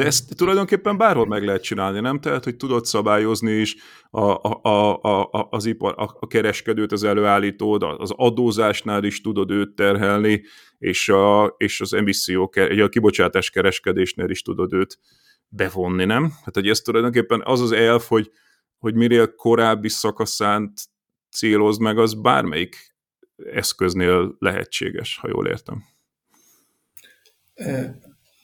De 0.02 0.08
ezt 0.08 0.36
tulajdonképpen 0.36 0.96
bárhol 0.96 1.26
meg 1.26 1.44
lehet 1.44 1.62
csinálni, 1.62 2.00
nem? 2.00 2.20
Tehát, 2.20 2.44
hogy 2.44 2.56
tudod 2.56 2.84
szabályozni 2.84 3.52
is 3.52 3.76
a, 4.10 4.20
a, 4.20 4.60
a, 4.62 5.28
a, 5.30 5.48
az 5.50 5.66
ipar, 5.66 5.94
a, 5.96 6.16
a 6.20 6.26
kereskedőt, 6.26 6.92
az 6.92 7.04
előállítód, 7.04 7.82
az 7.82 8.12
adózásnál 8.16 9.04
is 9.04 9.20
tudod 9.20 9.50
őt 9.50 9.74
terhelni, 9.74 10.42
és, 10.78 11.08
a, 11.08 11.54
és 11.56 11.80
az 11.80 11.92
emisszió, 11.92 12.52
a 12.82 12.88
kibocsátás 12.88 13.50
kereskedésnél 13.50 14.30
is 14.30 14.42
tudod 14.42 14.72
őt 14.72 14.98
bevonni, 15.48 16.04
nem? 16.04 16.32
Hát, 16.44 16.54
hogy 16.54 16.68
ez 16.68 16.80
tulajdonképpen 16.80 17.42
az 17.44 17.60
az 17.60 17.72
elf, 17.72 18.08
hogy, 18.08 18.30
hogy 18.78 18.94
minél 18.94 19.34
korábbi 19.34 19.88
szakaszán 19.88 20.72
célozd 21.30 21.80
meg, 21.80 21.98
az 21.98 22.14
bármelyik 22.14 22.94
eszköznél 23.36 24.36
lehetséges, 24.38 25.18
ha 25.18 25.28
jól 25.28 25.46
értem. 25.46 25.84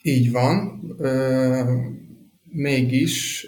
Így 0.09 0.33
van. 0.33 0.81
Mégis, 2.45 3.47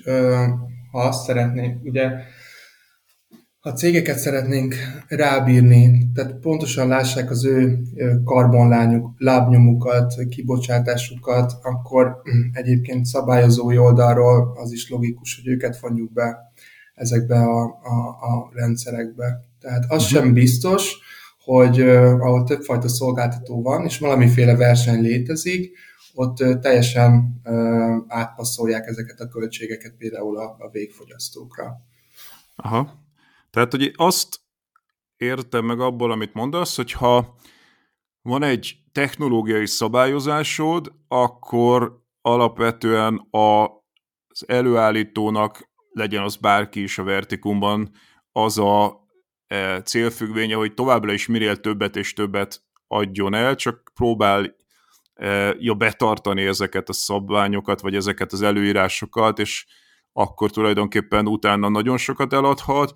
ha 0.91 0.99
azt 0.99 1.25
szeretnénk, 1.25 1.85
ugye, 1.85 2.11
ha 3.61 3.73
cégeket 3.73 4.19
szeretnénk 4.19 4.75
rábírni, 5.09 6.11
tehát 6.15 6.35
pontosan 6.41 6.89
lássák 6.89 7.31
az 7.31 7.45
ő 7.45 7.79
karbonlányuk, 8.25 9.11
lábnyomukat, 9.17 10.15
kibocsátásukat, 10.29 11.53
akkor 11.63 12.23
egyébként 12.53 13.05
szabályozói 13.05 13.79
oldalról 13.79 14.53
az 14.63 14.73
is 14.73 14.91
logikus, 14.91 15.41
hogy 15.43 15.53
őket 15.53 15.81
vonjuk 15.81 16.13
be 16.13 16.37
ezekbe 16.95 17.39
a, 17.39 17.63
a, 17.65 18.09
a 18.21 18.51
rendszerekbe. 18.55 19.41
Tehát 19.61 19.85
az 19.89 20.05
uh-huh. 20.05 20.21
sem 20.21 20.33
biztos, 20.33 20.99
hogy 21.45 21.81
ahol 21.81 22.45
többfajta 22.45 22.89
szolgáltató 22.89 23.63
van, 23.63 23.85
és 23.85 23.99
valamiféle 23.99 24.57
verseny 24.57 25.01
létezik, 25.01 25.79
ott 26.15 26.37
teljesen 26.37 27.41
átpasszolják 28.09 28.87
ezeket 28.87 29.21
a 29.21 29.29
költségeket 29.29 29.95
például 29.97 30.39
a, 30.39 30.57
a 30.59 30.71
végfogyasztókra. 30.71 31.77
Aha. 32.57 32.99
Tehát, 33.51 33.71
hogy 33.71 33.93
azt 33.97 34.41
értem 35.17 35.65
meg 35.65 35.81
abból, 35.81 36.11
amit 36.11 36.35
mondasz, 36.35 36.77
hogy 36.77 36.93
ha 36.93 37.37
van 38.23 38.43
egy 38.43 38.77
technológiai 38.93 39.67
szabályozásod, 39.67 40.93
akkor 41.09 42.03
alapvetően 42.21 43.29
az 43.31 44.45
előállítónak, 44.49 45.69
legyen 45.93 46.23
az 46.23 46.37
bárki 46.37 46.83
is 46.83 46.99
a 46.99 47.03
vertikumban, 47.03 47.91
az 48.33 48.59
a 48.59 49.07
e, 49.47 49.83
célfüggvénye, 49.83 50.55
hogy 50.55 50.75
továbbra 50.75 51.13
is 51.13 51.27
minél 51.27 51.61
többet 51.61 51.97
és 51.97 52.13
többet 52.13 52.63
adjon 52.87 53.35
el, 53.35 53.55
csak 53.55 53.91
próbál 53.95 54.57
ja, 55.59 55.75
betartani 55.75 56.47
ezeket 56.47 56.89
a 56.89 56.93
szabványokat, 56.93 57.81
vagy 57.81 57.95
ezeket 57.95 58.33
az 58.33 58.43
előírásokat, 58.43 59.39
és 59.39 59.67
akkor 60.13 60.51
tulajdonképpen 60.51 61.29
utána 61.29 61.69
nagyon 61.69 61.97
sokat 61.97 62.33
eladhat. 62.33 62.95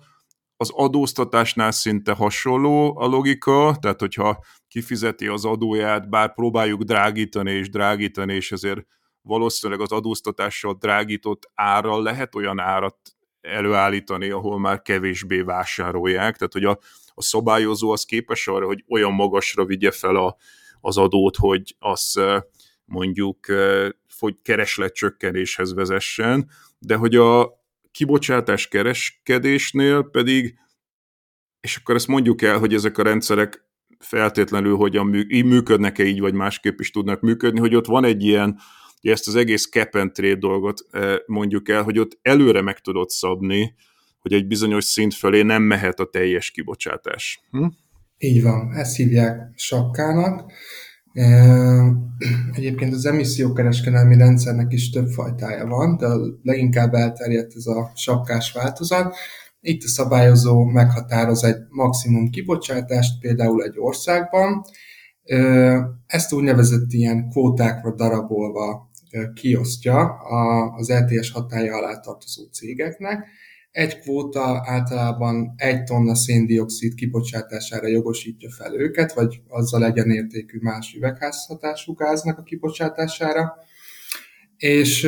Az 0.57 0.71
adóztatásnál 0.73 1.71
szinte 1.71 2.11
hasonló 2.11 2.97
a 2.97 3.05
logika, 3.05 3.77
tehát 3.81 3.99
hogyha 3.99 4.43
kifizeti 4.67 5.27
az 5.27 5.45
adóját, 5.45 6.09
bár 6.09 6.33
próbáljuk 6.33 6.81
drágítani 6.81 7.51
és 7.51 7.69
drágítani, 7.69 8.33
és 8.33 8.51
ezért 8.51 8.85
valószínűleg 9.21 9.81
az 9.81 9.91
adóztatással 9.91 10.73
drágított 10.79 11.51
árral 11.53 12.03
lehet 12.03 12.35
olyan 12.35 12.59
árat 12.59 12.97
előállítani, 13.41 14.29
ahol 14.29 14.59
már 14.59 14.81
kevésbé 14.81 15.41
vásárolják, 15.41 16.37
tehát 16.37 16.53
hogy 16.53 16.65
a, 16.65 16.79
a 17.13 17.21
szabályozó 17.21 17.91
az 17.91 18.03
képes 18.03 18.47
arra, 18.47 18.65
hogy 18.65 18.83
olyan 18.89 19.13
magasra 19.13 19.65
vigye 19.65 19.91
fel 19.91 20.15
a, 20.15 20.35
az 20.85 20.97
adót, 20.97 21.35
hogy 21.35 21.75
az 21.79 22.21
mondjuk 22.85 23.45
keresletcsökkenéshez 24.41 25.73
vezessen, 25.73 26.49
de 26.79 26.95
hogy 26.95 27.15
a 27.15 27.63
kibocsátás 27.91 28.67
kereskedésnél 28.67 30.03
pedig, 30.11 30.55
és 31.61 31.75
akkor 31.75 31.95
ezt 31.95 32.07
mondjuk 32.07 32.41
el, 32.41 32.59
hogy 32.59 32.73
ezek 32.73 32.97
a 32.97 33.03
rendszerek 33.03 33.65
feltétlenül 33.99 34.75
hogyan 34.75 35.05
működnek-e 35.27 36.03
így, 36.03 36.19
vagy 36.19 36.33
másképp 36.33 36.79
is 36.79 36.91
tudnak 36.91 37.21
működni, 37.21 37.59
hogy 37.59 37.75
ott 37.75 37.85
van 37.85 38.03
egy 38.03 38.23
ilyen, 38.23 38.59
ezt 39.01 39.27
az 39.27 39.35
egész 39.35 39.69
cap 39.69 39.95
and 39.95 40.11
trade 40.11 40.35
dolgot 40.35 40.85
mondjuk 41.25 41.69
el, 41.69 41.83
hogy 41.83 41.99
ott 41.99 42.17
előre 42.21 42.61
meg 42.61 42.79
tudod 42.79 43.09
szabni, 43.09 43.75
hogy 44.19 44.33
egy 44.33 44.47
bizonyos 44.47 44.83
szint 44.83 45.13
fölé 45.13 45.41
nem 45.41 45.61
mehet 45.61 45.99
a 45.99 46.09
teljes 46.09 46.51
kibocsátás. 46.51 47.41
Hm? 47.51 47.65
Így 48.17 48.41
van, 48.43 48.73
ezt 48.73 48.95
hívják 48.95 49.51
sapkának. 49.55 50.51
Egyébként 52.53 52.93
az 52.93 53.05
emissziókereskedelmi 53.05 54.17
rendszernek 54.17 54.73
is 54.73 54.89
több 54.89 55.07
fajtája 55.07 55.65
van, 55.67 55.97
de 55.97 56.07
leginkább 56.41 56.93
elterjedt 56.93 57.55
ez 57.55 57.65
a 57.65 57.91
sapkás 57.95 58.51
változat. 58.51 59.15
Itt 59.61 59.83
a 59.83 59.87
szabályozó 59.87 60.63
meghatároz 60.63 61.43
egy 61.43 61.57
maximum 61.69 62.29
kibocsátást, 62.29 63.19
például 63.19 63.63
egy 63.63 63.75
országban. 63.77 64.61
Ezt 66.05 66.33
úgynevezett 66.33 66.91
ilyen 66.91 67.29
kvótákra 67.29 67.95
darabolva 67.95 68.91
kiosztja 69.33 70.17
az 70.77 70.89
LTS 70.89 71.31
hatája 71.31 71.75
alá 71.75 71.99
tartozó 71.99 72.43
cégeknek, 72.51 73.25
egy 73.75 73.99
kvóta 73.99 74.61
általában 74.65 75.53
egy 75.57 75.83
tonna 75.83 76.15
széndiokszid 76.15 76.93
kibocsátására 76.93 77.87
jogosítja 77.87 78.49
fel 78.49 78.73
őket, 78.73 79.13
vagy 79.13 79.41
azzal 79.47 79.85
egyenértékű 79.85 80.59
más 80.61 80.93
üvegházhatású 80.93 81.93
gáznak 81.93 82.37
a 82.37 82.43
kibocsátására. 82.43 83.53
És 84.57 85.07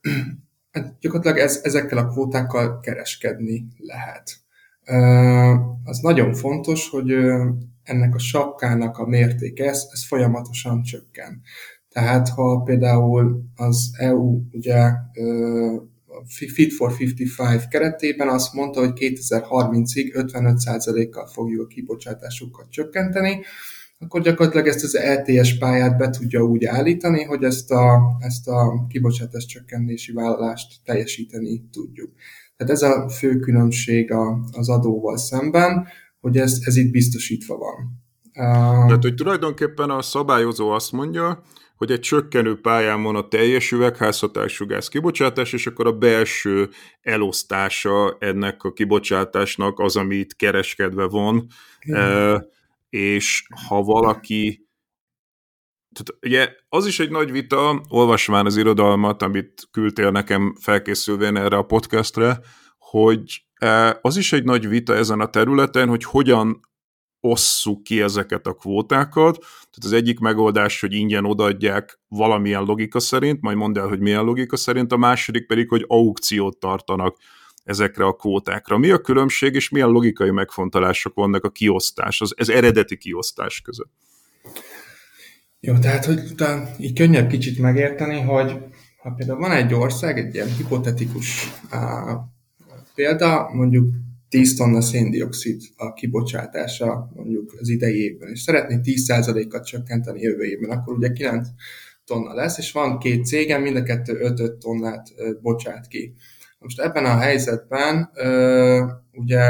hát 0.72 0.98
gyakorlatilag 1.00 1.38
ez, 1.38 1.60
ezekkel 1.62 1.98
a 1.98 2.06
kvótákkal 2.06 2.80
kereskedni 2.80 3.66
lehet. 3.76 4.30
Az 5.84 5.98
nagyon 5.98 6.34
fontos, 6.34 6.88
hogy 6.88 7.12
ennek 7.82 8.14
a 8.14 8.18
sapkának 8.18 8.98
a 8.98 9.06
mértéke, 9.06 9.64
ez, 9.64 9.86
ez 9.92 10.06
folyamatosan 10.06 10.82
csökken. 10.82 11.40
Tehát 11.88 12.28
ha 12.28 12.62
például 12.62 13.44
az 13.54 13.90
EU 13.98 14.40
ugye 14.52 14.90
Fit 16.26 16.72
for 16.72 16.92
55 17.00 17.68
keretében 17.68 18.28
azt 18.28 18.52
mondta, 18.52 18.80
hogy 18.80 18.92
2030-ig 18.94 20.12
55%-kal 20.14 21.26
fogjuk 21.26 21.62
a 21.62 21.66
kibocsátásukat 21.66 22.70
csökkenteni, 22.70 23.44
akkor 23.98 24.20
gyakorlatilag 24.20 24.66
ezt 24.66 24.84
az 24.84 24.98
LTS 25.16 25.58
pályát 25.58 25.96
be 25.96 26.10
tudja 26.10 26.42
úgy 26.42 26.64
állítani, 26.64 27.22
hogy 27.22 27.44
ezt 27.44 27.70
a, 27.70 28.00
ezt 28.18 28.48
a 28.48 28.86
kibocsátás 28.88 29.46
csökkentési 29.46 30.12
vállalást 30.12 30.74
teljesíteni 30.84 31.68
tudjuk. 31.72 32.12
Tehát 32.56 32.72
ez 32.72 32.82
a 32.82 33.08
fő 33.08 33.38
különbség 33.38 34.12
az 34.52 34.68
adóval 34.68 35.16
szemben, 35.16 35.86
hogy 36.20 36.36
ez, 36.36 36.58
ez 36.64 36.76
itt 36.76 36.90
biztosítva 36.90 37.56
van. 37.56 38.02
Tehát, 38.86 39.02
hogy 39.02 39.14
tulajdonképpen 39.14 39.90
a 39.90 40.02
szabályozó 40.02 40.70
azt 40.70 40.92
mondja, 40.92 41.42
hogy 41.84 41.92
egy 41.92 42.00
csökkenő 42.00 42.60
pályán 42.60 43.02
van 43.02 43.16
a 43.16 43.28
teljes 43.28 43.72
üvegházhatású 43.72 44.66
gáz 44.66 44.88
kibocsátás, 44.88 45.52
és 45.52 45.66
akkor 45.66 45.86
a 45.86 45.92
belső 45.92 46.68
elosztása 47.00 48.16
ennek 48.18 48.62
a 48.62 48.72
kibocsátásnak 48.72 49.78
az, 49.78 49.96
ami 49.96 50.16
itt 50.16 50.36
kereskedve 50.36 51.04
van, 51.04 51.46
e, 51.80 52.46
és 52.88 53.46
ha 53.68 53.82
valaki 53.82 54.68
tehát 55.92 56.24
ugye 56.24 56.54
az 56.68 56.86
is 56.86 57.00
egy 57.00 57.10
nagy 57.10 57.30
vita, 57.30 57.82
olvasván 57.88 58.46
az 58.46 58.56
irodalmat, 58.56 59.22
amit 59.22 59.68
küldtél 59.70 60.10
nekem 60.10 60.56
felkészülvén 60.60 61.36
erre 61.36 61.56
a 61.56 61.62
podcastre, 61.62 62.40
hogy 62.78 63.44
az 64.00 64.16
is 64.16 64.32
egy 64.32 64.44
nagy 64.44 64.68
vita 64.68 64.94
ezen 64.94 65.20
a 65.20 65.30
területen, 65.30 65.88
hogy 65.88 66.04
hogyan 66.04 66.60
osszuk 67.24 67.82
ki 67.82 68.02
ezeket 68.02 68.46
a 68.46 68.52
kvótákat. 68.52 69.38
Tehát 69.38 69.84
az 69.84 69.92
egyik 69.92 70.18
megoldás, 70.18 70.80
hogy 70.80 70.92
ingyen 70.92 71.24
odaadják 71.24 72.00
valamilyen 72.08 72.62
logika 72.62 73.00
szerint, 73.00 73.40
majd 73.40 73.56
mondd 73.56 73.78
el, 73.78 73.88
hogy 73.88 74.00
milyen 74.00 74.24
logika 74.24 74.56
szerint, 74.56 74.92
a 74.92 74.96
második 74.96 75.46
pedig, 75.46 75.68
hogy 75.68 75.84
aukciót 75.88 76.58
tartanak 76.58 77.16
ezekre 77.64 78.04
a 78.04 78.12
kvótákra. 78.12 78.78
Mi 78.78 78.90
a 78.90 78.98
különbség, 78.98 79.54
és 79.54 79.68
milyen 79.68 79.88
logikai 79.88 80.30
megfontolások 80.30 81.14
vannak 81.14 81.44
a 81.44 81.50
kiosztás, 81.50 82.20
az, 82.20 82.34
ez 82.36 82.48
eredeti 82.48 82.96
kiosztás 82.96 83.60
között? 83.60 83.92
Jó, 85.60 85.78
tehát, 85.78 86.04
hogy 86.04 86.18
utána 86.30 86.68
így 86.78 86.92
könnyebb 86.92 87.28
kicsit 87.28 87.58
megérteni, 87.58 88.20
hogy 88.20 88.56
ha 89.02 89.10
például 89.10 89.38
van 89.38 89.50
egy 89.50 89.74
ország, 89.74 90.18
egy 90.18 90.34
ilyen 90.34 90.54
hipotetikus 90.56 91.50
á, 91.70 92.04
példa, 92.94 93.50
mondjuk 93.52 93.94
10 94.34 94.56
tonna 94.56 94.80
széndiokszid 94.80 95.62
a 95.76 95.92
kibocsátása 95.92 97.10
mondjuk 97.14 97.56
az 97.60 97.68
idei 97.68 98.02
évben, 98.02 98.28
és 98.30 98.40
szeretné 98.40 98.80
10%-kal 98.82 99.60
csökkenteni 99.60 100.20
jövő 100.20 100.44
évben, 100.44 100.70
akkor 100.70 100.96
ugye 100.96 101.12
9 101.12 101.48
tonna 102.04 102.34
lesz, 102.34 102.58
és 102.58 102.72
van 102.72 102.98
két 102.98 103.24
cégem, 103.24 103.62
mind 103.62 103.76
a 103.76 103.82
kettő 103.82 104.18
5-5 104.22 104.58
tonnát 104.58 105.08
bocsát 105.42 105.86
ki. 105.86 106.14
Most 106.58 106.80
ebben 106.80 107.04
a 107.04 107.16
helyzetben 107.16 108.10
ugye 109.12 109.42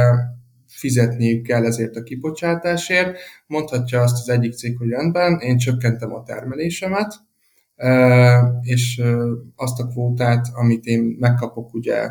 fizetniük 0.66 1.42
kell 1.42 1.64
ezért 1.64 1.96
a 1.96 2.02
kibocsátásért, 2.02 3.18
mondhatja 3.46 4.00
azt 4.00 4.20
az 4.20 4.28
egyik 4.28 4.52
cég, 4.52 4.76
hogy 4.76 4.88
rendben, 4.88 5.38
én 5.38 5.56
csökkentem 5.56 6.14
a 6.14 6.22
termelésemet, 6.22 7.14
és 8.60 9.02
azt 9.56 9.80
a 9.80 9.86
kvótát, 9.86 10.46
amit 10.52 10.84
én 10.84 11.16
megkapok 11.18 11.74
ugye 11.74 12.08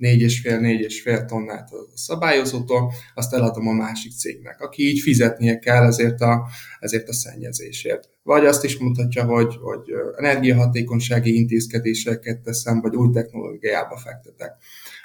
4,5-4,5 0.00 1.24
tonnát 1.26 1.70
a 1.70 1.76
szabályozótól, 1.94 2.92
azt 3.14 3.34
eladom 3.34 3.68
a 3.68 3.72
másik 3.72 4.12
cégnek, 4.12 4.60
aki 4.60 4.88
így 4.88 5.00
fizetnie 5.00 5.58
kell 5.58 5.84
ezért 5.84 6.20
a, 6.20 6.46
ezért 6.80 7.08
a 7.08 7.12
szennyezésért. 7.12 8.10
Vagy 8.22 8.46
azt 8.46 8.64
is 8.64 8.78
mutatja, 8.78 9.24
hogy, 9.24 9.56
hogy 9.60 9.92
energiahatékonysági 10.16 11.36
intézkedéseket 11.36 12.40
teszem, 12.40 12.80
vagy 12.80 12.94
új 12.94 13.10
technológiába 13.10 13.96
fektetek. 13.96 14.52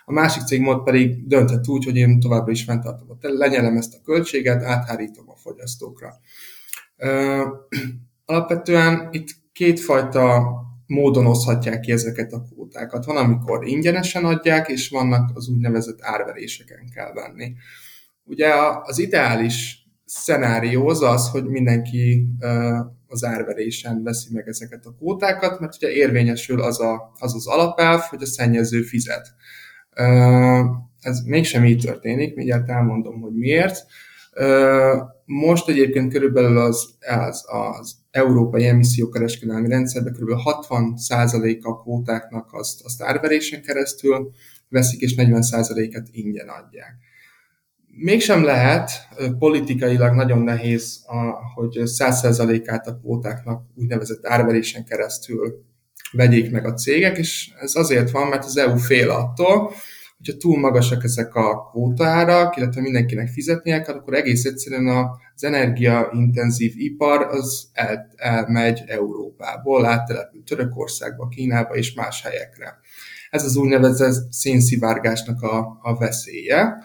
A 0.05 0.11
másik 0.13 0.43
cég 0.43 0.61
mod 0.61 0.83
pedig 0.83 1.27
dönthet 1.27 1.67
úgy, 1.67 1.83
hogy 1.83 1.95
én 1.95 2.19
továbbra 2.19 2.51
is 2.51 2.63
fenntartom, 2.63 3.17
lenyelem 3.21 3.77
ezt 3.77 3.93
a 3.93 4.01
költséget, 4.03 4.63
áthárítom 4.63 5.29
a 5.29 5.35
fogyasztókra. 5.35 6.13
Alapvetően 8.25 9.09
itt 9.11 9.27
kétfajta 9.53 10.43
módon 10.91 11.25
oszhatják 11.25 11.79
ki 11.79 11.91
ezeket 11.91 12.31
a 12.31 12.41
kvótákat. 12.41 13.05
Van, 13.05 13.17
amikor 13.17 13.67
ingyenesen 13.67 14.25
adják, 14.25 14.69
és 14.69 14.89
vannak 14.89 15.31
az 15.33 15.47
úgynevezett 15.47 15.99
árveréseken 16.01 16.89
kell 16.93 17.13
venni. 17.13 17.53
Ugye 18.23 18.53
az 18.83 18.99
ideális 18.99 19.85
szenárió 20.05 20.87
az 20.87 21.01
az, 21.01 21.29
hogy 21.29 21.45
mindenki 21.45 22.27
az 23.07 23.23
árverésen 23.23 24.03
veszi 24.03 24.33
meg 24.33 24.47
ezeket 24.47 24.85
a 24.85 24.93
kvótákat, 24.93 25.59
mert 25.59 25.75
ugye 25.75 25.89
érvényesül 25.89 26.61
az 26.61 26.79
a, 26.79 27.11
az, 27.19 27.35
az 27.35 27.47
alapelv, 27.47 27.99
hogy 27.99 28.21
a 28.21 28.25
szennyező 28.25 28.81
fizet. 28.81 29.33
Ez 30.99 31.19
mégsem 31.25 31.65
így 31.65 31.83
történik, 31.85 32.35
mindjárt 32.35 32.69
elmondom, 32.69 33.21
hogy 33.21 33.33
miért. 33.33 33.85
Most 35.25 35.69
egyébként 35.69 36.11
körülbelül 36.11 36.57
az, 36.57 36.89
az, 36.99 37.45
az 37.79 38.00
európai 38.11 38.67
emissziókereskedelmi 38.67 39.67
rendszerben 39.67 40.13
kb. 40.13 40.29
60% 40.69 41.61
a 41.61 41.81
kvótáknak 41.81 42.53
azt, 42.53 42.81
azt 42.83 43.01
árverésen 43.01 43.61
keresztül 43.61 44.31
veszik, 44.69 45.01
és 45.01 45.13
40%-et 45.17 46.07
ingyen 46.11 46.47
adják. 46.47 46.95
Mégsem 47.87 48.43
lehet, 48.43 48.91
politikailag 49.39 50.15
nagyon 50.15 50.41
nehéz, 50.41 51.05
hogy 51.53 51.77
100%-át 51.83 52.87
a 52.87 52.97
kvótáknak 52.97 53.63
úgynevezett 53.75 54.25
árverésen 54.25 54.85
keresztül 54.85 55.65
vegyék 56.11 56.51
meg 56.51 56.65
a 56.65 56.73
cégek, 56.73 57.17
és 57.17 57.51
ez 57.59 57.75
azért 57.75 58.11
van, 58.11 58.27
mert 58.27 58.43
az 58.43 58.57
EU 58.57 58.77
fél 58.77 59.09
attól, 59.09 59.71
hogyha 60.23 60.39
túl 60.39 60.59
magasak 60.59 61.03
ezek 61.03 61.35
a 61.35 61.69
kvótaárak, 61.71 62.57
illetve 62.57 62.81
mindenkinek 62.81 63.27
fizetnie 63.27 63.81
kell, 63.81 63.95
akkor 63.95 64.13
egész 64.13 64.45
egyszerűen 64.45 64.87
az 65.33 65.43
energiaintenzív 65.43 66.73
ipar 66.75 67.21
az 67.21 67.67
el, 67.73 68.07
elmegy 68.15 68.83
Európából, 68.85 69.85
áttelepül 69.85 70.43
Törökországba, 70.43 71.27
Kínába 71.27 71.75
és 71.75 71.93
más 71.93 72.21
helyekre. 72.21 72.79
Ez 73.29 73.45
az 73.45 73.55
úgynevezett 73.55 74.31
szénszivárgásnak 74.31 75.41
a, 75.41 75.79
a 75.81 75.97
veszélye. 75.97 76.75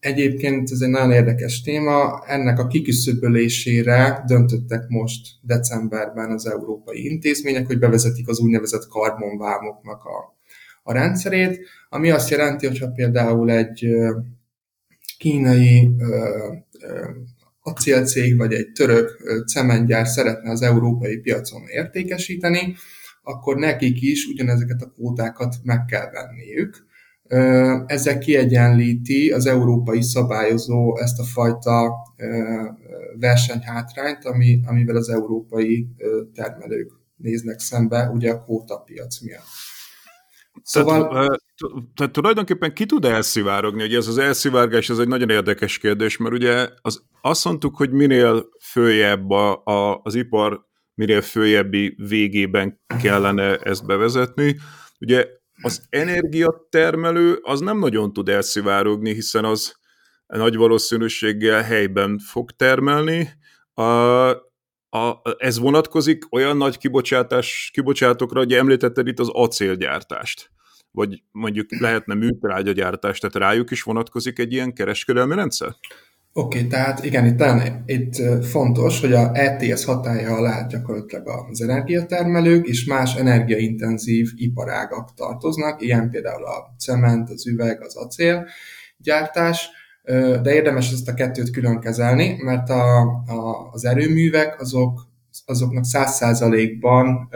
Egyébként 0.00 0.70
ez 0.70 0.80
egy 0.80 0.88
nagyon 0.88 1.12
érdekes 1.12 1.60
téma. 1.60 2.24
Ennek 2.26 2.58
a 2.58 2.66
kiküszöbölésére 2.66 4.24
döntöttek 4.26 4.88
most 4.88 5.26
decemberben 5.42 6.30
az 6.30 6.46
európai 6.46 7.04
intézmények, 7.10 7.66
hogy 7.66 7.78
bevezetik 7.78 8.28
az 8.28 8.40
úgynevezett 8.40 8.88
karbonvámoknak 8.88 10.04
a, 10.04 10.35
a 10.86 10.92
rendszerét, 10.92 11.60
ami 11.88 12.10
azt 12.10 12.30
jelenti, 12.30 12.66
hogyha 12.66 12.90
például 12.90 13.50
egy 13.50 13.86
kínai 15.18 15.90
acélcég 17.60 18.36
vagy 18.36 18.52
egy 18.52 18.72
török 18.72 19.22
cementgyár 19.46 20.06
szeretne 20.06 20.50
az 20.50 20.62
európai 20.62 21.16
piacon 21.16 21.62
értékesíteni, 21.66 22.74
akkor 23.22 23.56
nekik 23.56 24.02
is 24.02 24.26
ugyanezeket 24.26 24.82
a 24.82 24.90
kvótákat 24.90 25.54
meg 25.62 25.84
kell 25.84 26.10
venniük. 26.10 26.86
Ezzel 27.86 28.18
kiegyenlíti 28.18 29.30
az 29.30 29.46
európai 29.46 30.02
szabályozó 30.02 30.98
ezt 30.98 31.18
a 31.18 31.24
fajta 31.24 31.92
versenyhátrányt, 33.18 34.24
ami, 34.24 34.60
amivel 34.66 34.96
az 34.96 35.08
európai 35.08 35.88
termelők 36.34 36.92
néznek 37.16 37.58
szembe 37.58 38.08
ugye 38.08 38.30
a 38.30 38.42
kvótapiac 38.42 39.20
miatt. 39.20 39.44
Szóval... 40.66 41.08
Tehát, 41.08 41.40
tehát 41.94 42.12
tulajdonképpen 42.12 42.74
ki 42.74 42.86
tud 42.86 43.04
elszivárogni? 43.04 43.84
Ugye 43.84 43.96
ez 43.96 44.06
az 44.06 44.18
elszivárgás, 44.18 44.90
ez 44.90 44.98
egy 44.98 45.08
nagyon 45.08 45.30
érdekes 45.30 45.78
kérdés, 45.78 46.16
mert 46.16 46.34
ugye 46.34 46.68
az, 46.80 47.02
azt 47.20 47.44
mondtuk, 47.44 47.76
hogy 47.76 47.90
minél 47.90 48.48
följebb 48.70 49.30
a, 49.30 49.62
a, 49.64 50.00
az 50.02 50.14
ipar, 50.14 50.66
minél 50.94 51.20
följebbi 51.20 51.94
végében 52.08 52.80
kellene 53.02 53.56
ezt 53.56 53.86
bevezetni. 53.86 54.56
Ugye 55.00 55.26
az 55.62 55.86
energiatermelő 55.88 57.38
az 57.42 57.60
nem 57.60 57.78
nagyon 57.78 58.12
tud 58.12 58.28
elszivárogni, 58.28 59.14
hiszen 59.14 59.44
az 59.44 59.74
nagy 60.26 60.56
valószínűséggel 60.56 61.62
helyben 61.62 62.18
fog 62.18 62.50
termelni. 62.50 63.28
A, 63.72 63.82
a, 64.88 65.22
ez 65.36 65.58
vonatkozik 65.58 66.34
olyan 66.34 66.56
nagy 66.56 66.78
kibocsátás, 66.78 67.70
kibocsátókra, 67.72 68.38
hogy 68.38 68.52
említetted 68.52 69.06
itt 69.06 69.18
az 69.18 69.28
acélgyártást, 69.32 70.50
vagy 70.96 71.22
mondjuk 71.32 71.80
lehetne 71.80 72.14
műtrágyagyártást, 72.14 73.20
tehát 73.20 73.48
rájuk 73.48 73.70
is 73.70 73.82
vonatkozik 73.82 74.38
egy 74.38 74.52
ilyen 74.52 74.72
kereskedelmi 74.72 75.34
rendszer? 75.34 75.68
Oké, 76.32 76.56
okay, 76.56 76.68
tehát 76.68 77.04
igen, 77.04 77.26
itt, 77.26 77.42
itt 77.86 78.44
fontos, 78.44 79.00
hogy 79.00 79.12
a 79.12 79.30
ETS 79.34 79.84
hatája 79.84 80.34
alá 80.34 80.66
gyakorlatilag 80.66 81.28
az 81.50 81.62
energiatermelők 81.62 82.66
és 82.66 82.84
más 82.84 83.14
energiaintenzív 83.14 84.28
iparágak 84.34 85.14
tartoznak, 85.14 85.82
ilyen 85.82 86.10
például 86.10 86.44
a 86.44 86.74
cement, 86.78 87.30
az 87.30 87.46
üveg, 87.46 87.82
az 87.82 87.96
acél 87.96 88.46
gyártás, 88.96 89.68
de 90.42 90.54
érdemes 90.54 90.92
ezt 90.92 91.08
a 91.08 91.14
kettőt 91.14 91.50
külön 91.50 91.80
kezelni, 91.80 92.36
mert 92.42 92.68
a, 92.68 93.00
a, 93.26 93.70
az 93.72 93.84
erőművek 93.84 94.60
azok 94.60 95.05
azoknak 95.46 95.84
száz 95.84 96.14
százalékban 96.14 97.28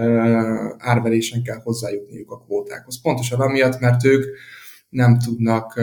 árverésen 0.79 1.43
kell 1.43 1.61
hozzájutniuk 1.63 2.31
a 2.31 2.39
kvótákhoz. 2.39 3.01
Pontosan 3.01 3.41
amiatt, 3.41 3.81
mert 3.81 4.05
ők 4.05 4.25
nem 4.89 5.19
tudnak 5.19 5.81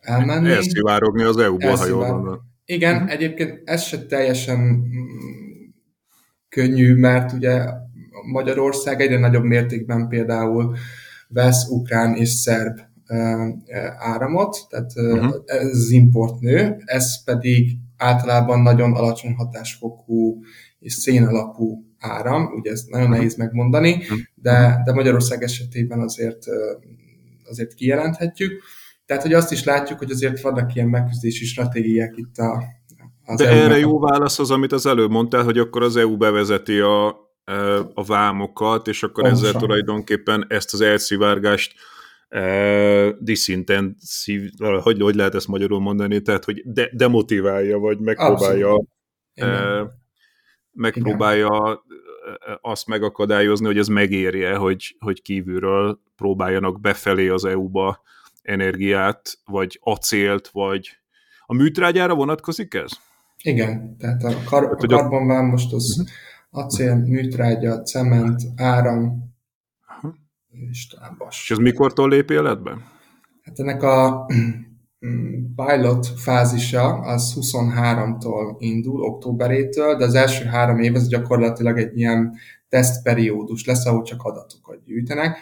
elmenni. 0.00 0.50
Elszivárogni 0.50 1.22
az 1.22 1.36
EU-ból, 1.36 1.74
ha 1.74 1.86
jól 1.86 2.22
van. 2.22 2.40
Igen, 2.64 2.94
uh-huh. 2.94 3.12
egyébként 3.12 3.60
ez 3.64 3.82
se 3.82 4.06
teljesen 4.06 4.58
mm, 4.58 5.68
könnyű, 6.48 6.94
mert 6.94 7.32
ugye 7.32 7.64
Magyarország 8.32 9.00
egyre 9.00 9.18
nagyobb 9.18 9.44
mértékben 9.44 10.08
például 10.08 10.76
vesz 11.28 11.68
ukrán 11.68 12.14
és 12.14 12.28
szerb 12.28 12.78
áramot, 13.98 14.66
tehát 14.70 14.92
uh-huh. 14.96 15.34
ez 15.46 15.66
az 15.66 15.90
import 15.90 16.40
nő, 16.40 16.82
ez 16.84 17.24
pedig 17.24 17.76
általában 17.98 18.60
nagyon 18.60 18.94
alacsony 18.94 19.34
hatásfokú 19.34 20.40
és 20.78 20.92
szénalapú 20.92 21.84
áram, 21.98 22.46
ugye 22.54 22.70
ezt 22.70 22.88
nagyon 22.88 23.08
nehéz 23.08 23.36
megmondani, 23.36 24.02
de, 24.34 24.82
de 24.84 24.92
Magyarország 24.92 25.42
esetében 25.42 26.00
azért, 26.00 26.44
azért 27.48 27.74
kijelenthetjük. 27.74 28.62
Tehát, 29.06 29.22
hogy 29.22 29.32
azt 29.32 29.52
is 29.52 29.64
látjuk, 29.64 29.98
hogy 29.98 30.10
azért 30.10 30.40
vannak 30.40 30.74
ilyen 30.74 30.88
megküzdési 30.88 31.44
stratégiák 31.44 32.16
itt 32.16 32.36
a, 32.36 32.62
az 33.24 33.38
De 33.38 33.48
erre 33.48 33.78
jó 33.78 33.98
válasz 33.98 34.38
az, 34.38 34.50
amit 34.50 34.72
az 34.72 34.86
előbb 34.86 35.10
mondtál, 35.10 35.44
hogy 35.44 35.58
akkor 35.58 35.82
az 35.82 35.96
EU 35.96 36.16
bevezeti 36.16 36.78
a, 36.78 37.08
a 37.94 38.04
vámokat, 38.06 38.88
és 38.88 39.02
akkor 39.02 39.22
Pontosan. 39.22 39.48
ezzel 39.48 39.60
tulajdonképpen 39.60 40.44
ezt 40.48 40.72
az 40.72 40.80
elszivárgást 40.80 41.74
uh, 42.30 43.08
diszintenzív, 43.20 44.50
hogy, 44.58 45.00
hogy 45.00 45.14
lehet 45.14 45.34
ezt 45.34 45.48
magyarul 45.48 45.80
mondani, 45.80 46.22
tehát 46.22 46.44
hogy 46.44 46.62
de, 46.64 46.90
demotiválja, 46.92 47.78
vagy 47.78 47.98
megpróbálja 47.98 48.74
uh, 49.40 49.90
megpróbálja 50.78 51.82
Igen. 51.86 52.58
azt 52.60 52.86
megakadályozni, 52.86 53.66
hogy 53.66 53.78
ez 53.78 53.88
megérje, 53.88 54.56
hogy, 54.56 54.96
hogy 54.98 55.22
kívülről 55.22 56.00
próbáljanak 56.16 56.80
befelé 56.80 57.28
az 57.28 57.44
EU-ba 57.44 58.02
energiát, 58.42 59.38
vagy 59.44 59.78
acélt, 59.82 60.48
vagy 60.48 60.90
a 61.46 61.54
műtrágyára 61.54 62.14
vonatkozik 62.14 62.74
ez? 62.74 62.90
Igen, 63.42 63.96
tehát 63.98 64.22
a, 64.24 64.34
kar- 64.44 64.82
a 64.82 64.86
karbonvám 64.86 65.44
most 65.44 65.72
az 65.72 65.96
uh-huh. 65.98 66.64
acél, 66.64 66.94
műtrágya, 66.94 67.82
cement, 67.82 68.42
áram, 68.56 69.34
uh-huh. 70.52 71.28
és 71.30 71.50
ez 71.50 71.58
mikortól 71.58 72.08
lép 72.08 72.30
életbe? 72.30 72.70
Hát 73.42 73.58
ennek 73.58 73.82
a 73.82 74.26
pilot 75.56 76.06
fázisa 76.06 76.92
az 76.92 77.34
23-tól 77.40 78.54
indul, 78.58 79.00
októberétől, 79.00 79.96
de 79.96 80.04
az 80.04 80.14
első 80.14 80.44
három 80.44 80.78
év 80.78 80.94
ez 80.94 81.08
gyakorlatilag 81.08 81.78
egy 81.78 81.98
ilyen 81.98 82.34
tesztperiódus 82.68 83.64
lesz, 83.64 83.86
ahol 83.86 84.02
csak 84.02 84.22
adatokat 84.22 84.84
gyűjtenek 84.84 85.38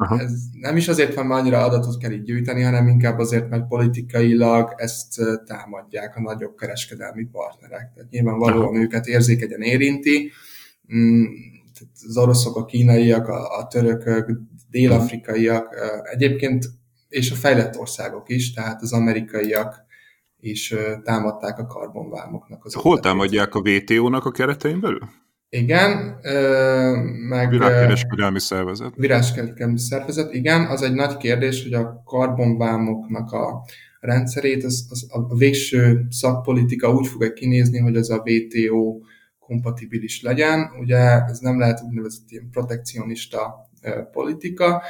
Aha. 0.00 0.20
Ez 0.20 0.32
nem 0.60 0.76
is 0.76 0.88
azért 0.88 1.14
van, 1.14 1.26
mert 1.26 1.40
annyira 1.40 1.64
adatot 1.64 1.98
kell 1.98 2.10
így 2.10 2.22
gyűjteni, 2.22 2.62
hanem 2.62 2.88
inkább 2.88 3.18
azért, 3.18 3.48
mert 3.48 3.68
politikailag 3.68 4.74
ezt 4.76 5.20
támadják 5.46 6.16
a 6.16 6.20
nagyobb 6.20 6.56
kereskedelmi 6.56 7.24
partnerek. 7.24 7.92
Tehát 7.94 8.10
nyilvánvalóan 8.10 8.74
Aha. 8.74 8.76
őket 8.76 9.06
érzékenyen 9.06 9.60
érinti. 9.60 10.30
Az 12.08 12.16
oroszok, 12.16 12.56
a 12.56 12.64
kínaiak, 12.64 13.28
a, 13.28 13.58
a 13.58 13.66
törökök, 13.66 14.40
dél-afrikaiak, 14.70 15.74
egyébként 16.12 16.66
és 17.08 17.30
a 17.30 17.34
fejlett 17.34 17.78
országok 17.78 18.28
is, 18.28 18.52
tehát 18.52 18.82
az 18.82 18.92
amerikaiak 18.92 19.86
is 20.40 20.74
támadták 21.04 21.58
a 21.58 21.66
karbonvámoknak 21.66 22.64
az 22.64 22.74
Hol 22.74 23.00
támadják 23.00 23.54
a 23.54 23.60
WTO-nak 23.60 24.24
a 24.24 24.30
keretein 24.30 24.80
belül? 24.80 25.08
Igen, 25.50 26.18
meg... 27.28 27.50
Virágkereskedelmi 27.50 28.40
szervezet. 28.40 28.92
Virágkereskedelmi 28.96 29.78
szervezet, 29.78 30.34
igen. 30.34 30.66
Az 30.66 30.82
egy 30.82 30.94
nagy 30.94 31.16
kérdés, 31.16 31.62
hogy 31.62 31.72
a 31.72 32.02
karbonvámoknak 32.04 33.32
a 33.32 33.64
rendszerét, 34.00 34.64
az, 34.64 34.86
az 34.90 35.06
a 35.08 35.36
végső 35.36 36.06
szakpolitika 36.10 36.92
úgy 36.92 37.06
fog 37.06 37.32
kinézni, 37.32 37.78
hogy 37.78 37.96
az 37.96 38.10
a 38.10 38.22
WTO 38.24 38.98
kompatibilis 39.48 40.22
legyen. 40.22 40.70
Ugye 40.80 40.96
ez 41.24 41.38
nem 41.38 41.58
lehet 41.58 41.82
úgynevezett 41.86 42.30
ilyen 42.30 42.48
protekcionista 42.50 43.68
politika. 44.12 44.82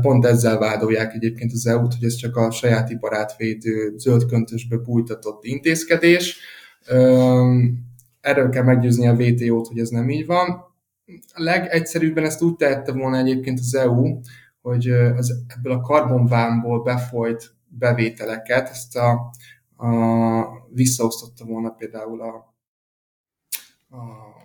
Pont 0.00 0.24
ezzel 0.24 0.58
vádolják 0.58 1.14
egyébként 1.14 1.52
az 1.52 1.66
EU-t, 1.66 1.94
hogy 1.94 2.04
ez 2.04 2.14
csak 2.14 2.36
a 2.36 2.50
saját 2.50 2.90
iparát 2.90 3.36
védő 3.36 3.94
zöldköntösbe 3.96 4.76
bújtatott 4.76 5.44
intézkedés 5.44 6.38
erről 8.20 8.48
kell 8.48 8.62
meggyőzni 8.62 9.06
a 9.06 9.12
WTO-t, 9.12 9.66
hogy 9.66 9.78
ez 9.78 9.88
nem 9.88 10.10
így 10.10 10.26
van. 10.26 10.48
A 11.32 11.42
legegyszerűbben 11.42 12.24
ezt 12.24 12.42
úgy 12.42 12.56
tehette 12.56 12.92
volna 12.92 13.16
egyébként 13.16 13.58
az 13.58 13.74
EU, 13.74 14.20
hogy 14.60 14.88
az, 14.90 15.44
ebből 15.56 15.72
a 15.72 15.80
karbonvámból 15.80 16.82
befolyt 16.82 17.50
bevételeket, 17.68 18.68
ezt 18.68 18.96
a, 18.96 19.32
a, 19.76 19.88
visszaosztotta 20.74 21.44
volna 21.44 21.70
például 21.70 22.22
a, 22.22 22.47
a 23.90 24.36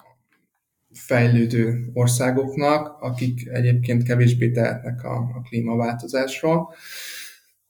fejlődő 0.94 1.90
országoknak, 1.94 3.02
akik 3.02 3.48
egyébként 3.48 4.04
kevésbé 4.04 4.52
tehetnek 4.52 5.04
a, 5.04 5.16
a 5.16 5.42
klímaváltozásról. 5.50 6.74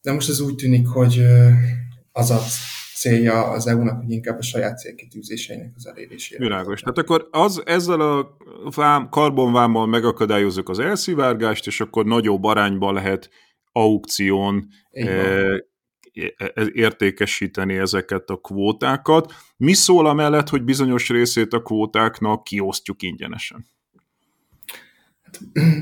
De 0.01 0.11
most 0.11 0.29
ez 0.29 0.39
úgy 0.39 0.55
tűnik, 0.55 0.87
hogy 0.87 1.21
az 2.11 2.31
a 2.31 2.39
célja 2.95 3.47
az 3.47 3.67
EU-nak, 3.67 4.01
hogy 4.01 4.11
inkább 4.11 4.37
a 4.37 4.41
saját 4.41 4.79
célkitűzéseinek 4.79 5.71
az 5.75 5.87
elérésére. 5.87 6.43
Világos. 6.43 6.79
Tehát 6.79 6.97
akkor 6.97 7.27
az, 7.31 7.61
ezzel 7.65 7.99
a 8.01 8.37
vám, 8.75 9.09
karbonvámmal 9.09 9.87
megakadályozzuk 9.87 10.69
az 10.69 10.79
elszivárgást, 10.79 11.67
és 11.67 11.79
akkor 11.79 12.05
nagyobb 12.05 12.43
arányban 12.43 12.93
lehet 12.93 13.29
aukción 13.71 14.67
e, 14.91 15.05
értékesíteni 16.73 17.77
ezeket 17.77 18.29
a 18.29 18.37
kvótákat. 18.37 19.33
Mi 19.57 19.73
szól 19.73 20.05
amellett, 20.05 20.49
hogy 20.49 20.63
bizonyos 20.63 21.09
részét 21.09 21.53
a 21.53 21.61
kvótáknak 21.61 22.43
kiosztjuk 22.43 23.01
ingyenesen? 23.01 23.65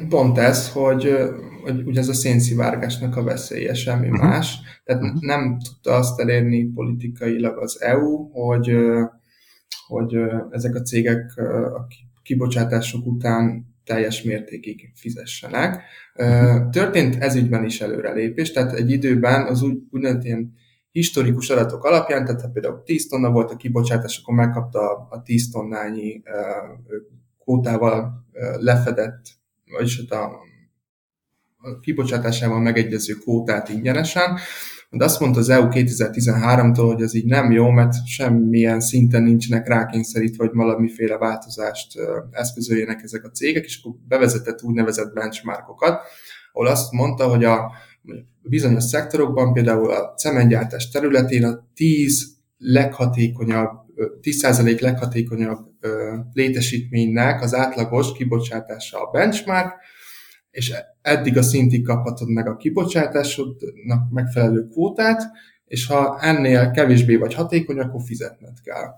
Pont 0.10 0.38
ez, 0.38 0.72
hogy, 0.72 1.16
hogy 1.64 1.82
ugye 1.86 2.00
ez 2.00 2.08
a 2.08 2.14
szénszivárgásnak 2.14 3.16
a 3.16 3.24
veszélye, 3.24 3.74
semmi 3.74 4.10
uh-huh. 4.10 4.28
más. 4.28 4.60
Tehát 4.84 5.02
uh-huh. 5.02 5.22
nem 5.22 5.60
tudta 5.60 5.96
azt 5.96 6.20
elérni 6.20 6.64
politikailag 6.64 7.58
az 7.58 7.82
EU, 7.82 8.30
hogy, 8.32 8.76
hogy 9.88 10.16
ezek 10.50 10.76
a 10.76 10.82
cégek 10.82 11.38
a 11.74 11.88
kibocsátások 12.24 13.06
után 13.06 13.71
teljes 13.84 14.22
mértékig 14.22 14.92
fizessenek. 14.96 15.84
Történt 16.70 17.16
ezügyben 17.16 17.64
is 17.64 17.82
előrelépés, 17.82 18.52
tehát 18.52 18.74
egy 18.74 18.92
időben 18.92 19.46
az 19.46 19.62
úgy, 19.62 19.78
úgynevezett 19.92 20.24
ilyen 20.24 20.54
historikus 20.92 21.50
adatok 21.50 21.84
alapján, 21.84 22.26
tehát 22.26 22.42
ha 22.42 22.50
például 22.50 22.84
10 22.84 23.08
tonna 23.08 23.32
volt 23.32 23.52
a 23.52 23.56
kibocsátás, 23.56 24.20
akkor 24.22 24.34
megkapta 24.36 25.08
a 25.10 25.22
10 25.22 25.52
tonnányi 25.52 26.22
kvótával 27.44 28.26
lefedett, 28.60 29.22
vagyis 29.72 30.00
hát 30.00 30.20
a, 30.20 30.40
a 31.58 31.80
kibocsátásával 31.80 32.60
megegyező 32.60 33.14
kvótát 33.14 33.70
ingyenesen, 33.70 34.40
de 34.98 35.04
azt 35.04 35.20
mondta 35.20 35.40
az 35.40 35.50
EU 35.50 35.68
2013-tól, 35.70 36.92
hogy 36.94 37.02
ez 37.02 37.14
így 37.14 37.26
nem 37.26 37.52
jó, 37.52 37.70
mert 37.70 38.08
semmilyen 38.08 38.80
szinten 38.80 39.24
nincsenek 39.24 39.68
rákényszerítve, 39.68 40.46
hogy 40.46 40.56
valamiféle 40.56 41.18
változást 41.18 42.00
eszközöljenek 42.32 43.02
ezek 43.04 43.24
a 43.24 43.30
cégek, 43.30 43.64
és 43.66 43.80
akkor 43.84 43.98
bevezetett 44.08 44.64
úgynevezett 44.64 45.14
benchmarkokat, 45.14 46.02
ahol 46.52 46.68
azt 46.68 46.92
mondta, 46.92 47.28
hogy 47.28 47.44
a 47.44 47.72
bizonyos 48.42 48.84
szektorokban, 48.84 49.54
például 49.54 49.92
a 49.92 50.14
cementgyártás 50.14 50.90
területén 50.90 51.46
a 51.46 51.68
10 51.76 52.28
leghatékonyabb, 52.58 53.70
10% 54.22 54.82
leghatékonyabb 54.82 55.60
létesítménynek 56.34 57.42
az 57.42 57.56
átlagos 57.56 58.14
kibocsátása 58.14 58.98
a 58.98 59.10
benchmark, 59.12 59.74
és 60.52 60.74
eddig 61.02 61.38
a 61.38 61.42
szintig 61.42 61.86
kaphatod 61.86 62.30
meg 62.30 62.48
a 62.48 62.56
kibocsátásodnak 62.56 64.10
megfelelő 64.10 64.68
kvótát, 64.68 65.22
és 65.66 65.86
ha 65.86 66.20
ennél 66.22 66.72
kevésbé 66.72 67.16
vagy 67.16 67.34
hatékony, 67.34 67.80
akkor 67.80 68.02
fizetned 68.06 68.62
kell. 68.64 68.90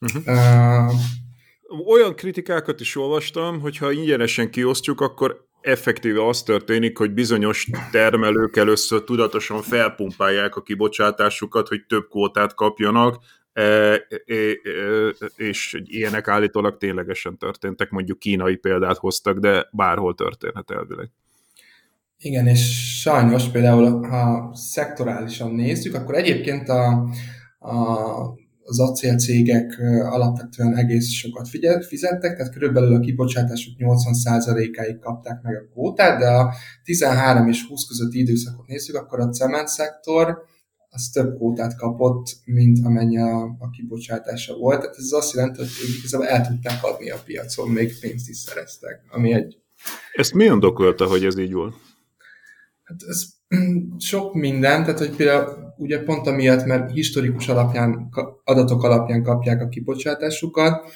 Uh-huh. 0.00 0.22
Uh, 0.26 1.90
Olyan 1.90 2.14
kritikákat 2.14 2.80
is 2.80 2.96
olvastam, 2.96 3.60
hogy 3.60 3.76
ha 3.76 3.92
ingyenesen 3.92 4.50
kiosztjuk, 4.50 5.00
akkor 5.00 5.48
effektíve 5.60 6.26
az 6.26 6.42
történik, 6.42 6.98
hogy 6.98 7.12
bizonyos 7.12 7.68
termelők 7.90 8.56
először 8.56 9.04
tudatosan 9.04 9.62
felpumpálják 9.62 10.56
a 10.56 10.62
kibocsátásukat, 10.62 11.68
hogy 11.68 11.84
több 11.86 12.08
kvótát 12.08 12.54
kapjanak, 12.54 13.22
és 15.36 15.80
ilyenek 15.84 16.28
állítólag 16.28 16.76
ténylegesen 16.76 17.38
történtek, 17.38 17.90
mondjuk 17.90 18.18
kínai 18.18 18.56
példát 18.56 18.96
hoztak, 18.96 19.38
de 19.38 19.68
bárhol 19.72 20.14
történhet 20.14 20.70
elvileg. 20.70 21.10
Igen, 22.18 22.46
és 22.46 23.00
sajnos 23.00 23.48
például, 23.48 24.06
ha 24.08 24.50
szektorálisan 24.54 25.54
nézzük, 25.54 25.94
akkor 25.94 26.14
egyébként 26.14 26.68
a, 26.68 27.08
a 27.58 28.38
az 28.70 28.80
acélcégek 28.80 29.80
alapvetően 30.02 30.76
egész 30.76 31.08
sokat 31.08 31.48
fizettek, 31.86 32.36
tehát 32.36 32.52
körülbelül 32.52 32.94
a 32.94 33.00
kibocsátásuk 33.00 33.74
80%-áig 33.78 34.98
kapták 34.98 35.42
meg 35.42 35.54
a 35.54 35.72
kvótát, 35.72 36.18
de 36.18 36.26
a 36.26 36.54
13 36.84 37.48
és 37.48 37.66
20 37.68 37.84
közötti 37.88 38.18
időszakot 38.18 38.66
nézzük, 38.66 38.96
akkor 38.96 39.20
a 39.20 39.28
cementszektor 39.28 40.42
az 40.90 41.08
több 41.08 41.34
kvótát 41.36 41.76
kapott, 41.76 42.36
mint 42.44 42.84
amennyi 42.84 43.18
a, 43.18 43.42
a 43.58 43.70
kibocsátása 43.70 44.56
volt. 44.56 44.80
Tehát 44.80 44.96
ez 44.96 45.12
azt 45.12 45.34
jelenti, 45.34 45.58
hogy 45.58 45.68
igazából 45.98 46.26
el 46.26 46.46
tudták 46.46 46.84
adni 46.84 47.10
a 47.10 47.22
piacon, 47.24 47.68
még 47.68 47.98
pénzt 48.00 48.28
is 48.28 48.36
szereztek, 48.36 49.04
ami 49.10 49.32
egy... 49.32 49.58
Ezt 50.12 50.34
mi 50.34 50.44
indokolta, 50.44 51.06
hogy 51.06 51.24
ez 51.24 51.38
így 51.38 51.52
volt? 51.52 51.74
Hát 52.82 53.02
ez 53.08 53.24
sok 53.98 54.34
minden, 54.34 54.84
tehát 54.84 54.98
hogy 54.98 55.16
például 55.16 55.74
ugye 55.76 56.02
pont 56.02 56.26
amiatt, 56.26 56.64
mert 56.64 56.92
historikus 56.92 57.48
alapján, 57.48 58.08
adatok 58.44 58.82
alapján 58.82 59.22
kapják 59.22 59.60
a 59.60 59.68
kibocsátásukat, 59.68 60.90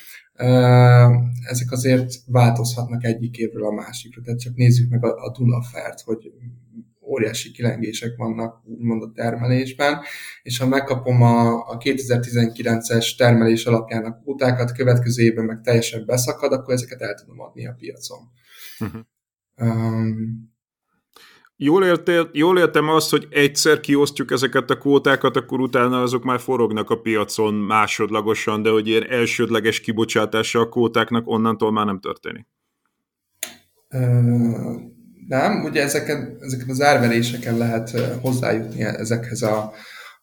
ezek 1.49 1.71
azért 1.71 2.13
változhatnak 2.27 3.05
egyik 3.05 3.37
évről 3.37 3.67
a 3.67 3.75
másikra. 3.75 4.23
Tehát 4.23 4.41
csak 4.41 4.55
nézzük 4.55 4.91
meg 4.91 5.05
a, 5.05 5.25
a 5.25 5.33
Dunafert, 5.39 6.01
hogy 6.01 6.33
óriási 7.15 7.51
kilengések 7.51 8.17
vannak 8.17 8.63
úgymond 8.65 9.03
a 9.03 9.13
termelésben, 9.15 10.01
és 10.43 10.59
ha 10.59 10.67
megkapom 10.67 11.23
a, 11.23 11.69
a 11.69 11.79
2019-es 11.79 13.17
termelés 13.17 13.65
alapján 13.65 14.05
a 14.05 14.19
kvótákat, 14.23 14.73
következő 14.73 15.23
évben 15.23 15.45
meg 15.45 15.61
teljesen 15.61 16.05
beszakad, 16.07 16.53
akkor 16.53 16.75
ezeket 16.75 17.01
el 17.01 17.15
tudom 17.15 17.41
adni 17.41 17.67
a 17.67 17.77
piacon. 17.79 18.19
Uh-huh. 18.79 19.01
Um, 19.57 20.53
Jól, 21.57 21.85
értél, 21.85 22.31
jól 22.33 22.59
értem 22.59 22.89
azt, 22.89 23.11
hogy 23.11 23.27
egyszer 23.31 23.81
kiosztjuk 23.81 24.31
ezeket 24.31 24.71
a 24.71 24.79
kvótákat, 24.79 25.37
akkor 25.37 25.61
utána 25.61 26.03
azok 26.03 26.25
már 26.25 26.41
forognak 26.41 26.91
a 26.91 27.01
piacon 27.01 27.55
másodlagosan, 27.55 28.63
de 28.63 28.71
hogy 28.71 28.87
ilyen 28.87 29.11
elsődleges 29.11 29.81
kibocsátása 29.81 30.61
a 30.61 30.69
kvótáknak 30.69 31.29
onnantól 31.29 31.73
már 31.73 31.87
nem 31.87 32.01
történik. 32.01 32.47
Nem, 35.29 35.65
ugye 35.65 35.83
ezeken, 35.83 36.37
ezeken 36.41 36.69
az 36.69 36.81
árveréseken 36.81 37.59
lehet 37.59 37.91
hozzájutni 38.21 38.83
ezekhez 38.83 39.43
a, 39.43 39.73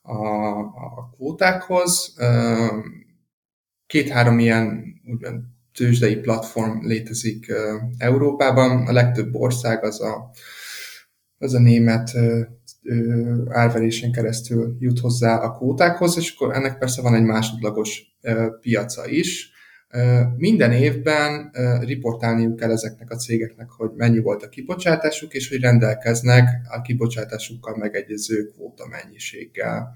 a, 0.01 0.57
a 0.59 1.09
kvótákhoz. 1.15 2.15
Két-három 3.85 4.39
ilyen 4.39 4.83
úgymond 5.11 5.41
tőzsdei 5.73 6.15
platform 6.15 6.85
létezik 6.85 7.53
Európában. 7.97 8.87
A 8.87 8.91
legtöbb 8.91 9.35
ország 9.35 9.83
az 9.83 10.01
a 10.01 10.29
ez 11.37 11.53
a 11.53 11.59
német 11.59 12.11
árverésen 13.47 14.11
keresztül 14.11 14.75
jut 14.79 14.99
hozzá 14.99 15.37
a 15.37 15.57
kvótákhoz, 15.57 16.17
és 16.17 16.33
akkor 16.35 16.55
ennek 16.55 16.77
persze 16.77 17.01
van 17.01 17.15
egy 17.15 17.23
másodlagos 17.23 18.01
piaca 18.61 19.07
is. 19.07 19.51
Minden 20.37 20.71
évben 20.71 21.51
riportálniuk 21.81 22.55
kell 22.55 22.71
ezeknek 22.71 23.11
a 23.11 23.15
cégeknek, 23.15 23.69
hogy 23.69 23.89
mennyi 23.95 24.19
volt 24.19 24.43
a 24.43 24.49
kibocsátásuk, 24.49 25.33
és 25.33 25.49
hogy 25.49 25.59
rendelkeznek 25.59 26.49
a 26.69 26.81
kibocsátásukkal 26.81 27.77
megegyező 27.77 28.45
kvóta 28.45 28.87
mennyiséggel. 28.87 29.95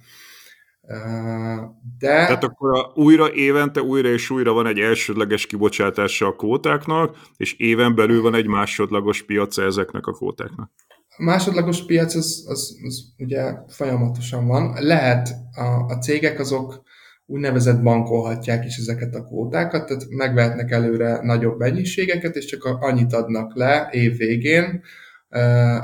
De... 1.98 2.08
Tehát 2.08 2.44
akkor 2.44 2.78
a, 2.78 2.92
újra 2.96 3.34
évente, 3.34 3.82
újra 3.82 4.10
és 4.10 4.30
újra 4.30 4.54
van 4.54 4.68
egy 4.68 4.80
elsődleges 4.80 5.46
kibocsátása 5.46 6.28
a 6.28 6.36
kvótáknak, 6.36 7.18
és 7.38 7.54
éven 7.54 7.96
belül 7.96 8.22
van 8.22 8.36
egy 8.36 8.48
másodlagos 8.48 9.24
piaca 9.24 9.64
ezeknek 9.64 10.06
a 10.06 10.12
kvótáknak. 10.12 10.72
A 11.18 11.24
másodlagos 11.24 11.86
piac 11.86 12.16
az, 12.16 12.46
az, 12.48 12.78
az 12.86 13.04
ugye 13.18 13.54
folyamatosan 13.68 14.48
van. 14.48 14.76
Lehet 14.80 15.30
a, 15.54 15.94
a 15.94 15.98
cégek 15.98 16.40
azok 16.40 16.84
úgynevezett 17.26 17.82
bankolhatják 17.82 18.66
is 18.66 18.78
ezeket 18.78 19.16
a 19.16 19.24
kvótákat, 19.24 19.86
tehát 19.86 20.10
megvehetnek 20.10 20.72
előre 20.72 21.20
nagyobb 21.22 21.60
mennyiségeket, 21.60 22.36
és 22.36 22.46
csak 22.46 22.64
annyit 22.64 23.14
adnak 23.14 23.56
le 23.56 23.90
év 23.92 24.18
végén, 24.18 24.82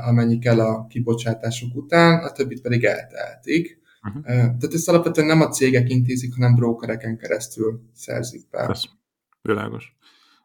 amennyi 0.06 0.38
kell 0.38 0.60
a 0.60 0.86
kibocsátások 0.86 1.74
után, 1.74 2.24
a 2.24 2.32
többit 2.32 2.60
pedig 2.60 2.84
eltehetik. 2.84 3.80
Uh-huh. 4.08 4.24
Tehát 4.34 4.74
ezt 4.74 4.88
alapvetően 4.88 5.26
nem 5.26 5.40
a 5.40 5.48
cégek 5.48 5.90
intézik, 5.90 6.34
hanem 6.34 6.54
brokereken 6.54 7.16
keresztül 7.16 7.80
szerzik 7.94 8.42
be. 8.50 8.58
Ez 8.58 8.82
világos. 9.42 9.96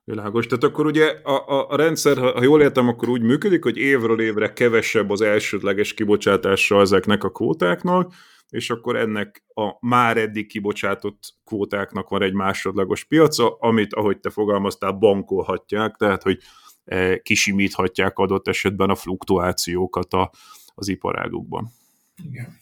Világos. 0.03 0.45
Tehát 0.45 0.63
akkor 0.63 0.85
ugye 0.85 1.05
a, 1.23 1.47
a, 1.47 1.69
a 1.69 1.75
rendszer, 1.75 2.17
ha, 2.17 2.31
ha 2.31 2.43
jól 2.43 2.61
értem, 2.61 2.87
akkor 2.87 3.09
úgy 3.09 3.21
működik, 3.21 3.63
hogy 3.63 3.77
évről 3.77 4.21
évre 4.21 4.53
kevesebb 4.53 5.09
az 5.09 5.21
elsődleges 5.21 5.93
kibocsátása 5.93 6.79
ezeknek 6.79 7.23
a 7.23 7.29
kvótáknak, 7.29 8.13
és 8.49 8.69
akkor 8.69 8.95
ennek 8.95 9.43
a 9.53 9.87
már 9.87 10.17
eddig 10.17 10.47
kibocsátott 10.47 11.33
kvótáknak 11.45 12.09
van 12.09 12.21
egy 12.21 12.33
másodlagos 12.33 13.03
piaca, 13.03 13.57
amit, 13.59 13.93
ahogy 13.93 14.19
te 14.19 14.29
fogalmaztál, 14.29 14.91
bankolhatják, 14.91 15.95
tehát 15.95 16.23
hogy 16.23 16.39
e, 16.85 17.17
kisimíthatják 17.17 18.17
adott 18.17 18.47
esetben 18.47 18.89
a 18.89 18.95
fluktuációkat 18.95 20.13
a, 20.13 20.31
az 20.75 20.87
iparágukban. 20.87 21.71
Igen. 22.23 22.57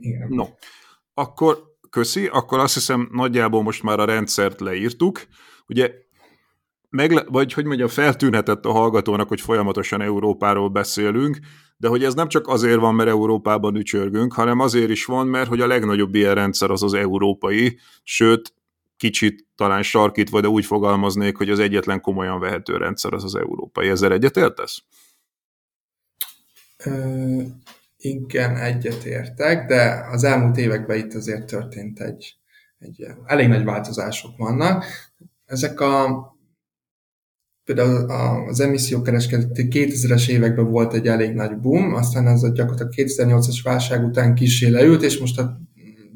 Igen. 0.00 0.28
No, 0.28 0.46
akkor 1.14 1.70
köszi, 1.90 2.26
akkor 2.26 2.58
azt 2.58 2.74
hiszem 2.74 3.08
nagyjából 3.12 3.62
most 3.62 3.82
már 3.82 3.98
a 3.98 4.04
rendszert 4.04 4.60
leírtuk. 4.60 5.26
Ugye 5.66 5.92
meg, 6.90 7.32
vagy 7.32 7.52
hogy 7.52 7.64
mondjam, 7.64 7.88
feltűnhetett 7.88 8.64
a 8.64 8.72
hallgatónak, 8.72 9.28
hogy 9.28 9.40
folyamatosan 9.40 10.00
Európáról 10.00 10.68
beszélünk, 10.68 11.38
de 11.76 11.88
hogy 11.88 12.04
ez 12.04 12.14
nem 12.14 12.28
csak 12.28 12.48
azért 12.48 12.78
van, 12.78 12.94
mert 12.94 13.08
Európában 13.08 13.76
ücsörgünk, 13.76 14.32
hanem 14.32 14.58
azért 14.58 14.90
is 14.90 15.04
van, 15.04 15.26
mert 15.26 15.48
hogy 15.48 15.60
a 15.60 15.66
legnagyobb 15.66 16.14
ilyen 16.14 16.34
rendszer 16.34 16.70
az 16.70 16.82
az 16.82 16.94
európai, 16.94 17.78
sőt, 18.02 18.54
kicsit 18.96 19.46
talán 19.54 19.82
sarkítva, 19.82 20.40
de 20.40 20.48
úgy 20.48 20.64
fogalmaznék, 20.64 21.36
hogy 21.36 21.50
az 21.50 21.58
egyetlen 21.58 22.00
komolyan 22.00 22.40
vehető 22.40 22.76
rendszer 22.76 23.12
az 23.12 23.24
az 23.24 23.34
európai. 23.34 23.88
Ezzel 23.88 24.12
egyetértesz? 24.12 24.82
Ö, 26.84 27.42
igen, 27.96 28.56
egyetértek, 28.56 29.66
de 29.66 30.06
az 30.10 30.24
elmúlt 30.24 30.56
években 30.56 30.98
itt 30.98 31.14
azért 31.14 31.46
történt 31.46 32.00
egy, 32.00 32.36
egy 32.78 33.06
elég 33.24 33.48
nagy 33.48 33.64
változások 33.64 34.36
vannak. 34.36 34.84
Ezek 35.46 35.80
a 35.80 36.29
például 37.74 38.10
az 38.48 38.60
emissziókereskedet 38.60 39.50
2000-es 39.54 40.28
években 40.28 40.70
volt 40.70 40.94
egy 40.94 41.06
elég 41.06 41.34
nagy 41.34 41.56
boom, 41.56 41.94
aztán 41.94 42.26
ez 42.26 42.42
a 42.42 42.48
gyakorlatilag 42.48 42.92
2008-as 42.96 43.60
válság 43.62 44.04
után 44.04 44.34
kisé 44.34 44.68
leült, 44.68 45.02
és 45.02 45.18
most 45.18 45.38
a 45.38 45.60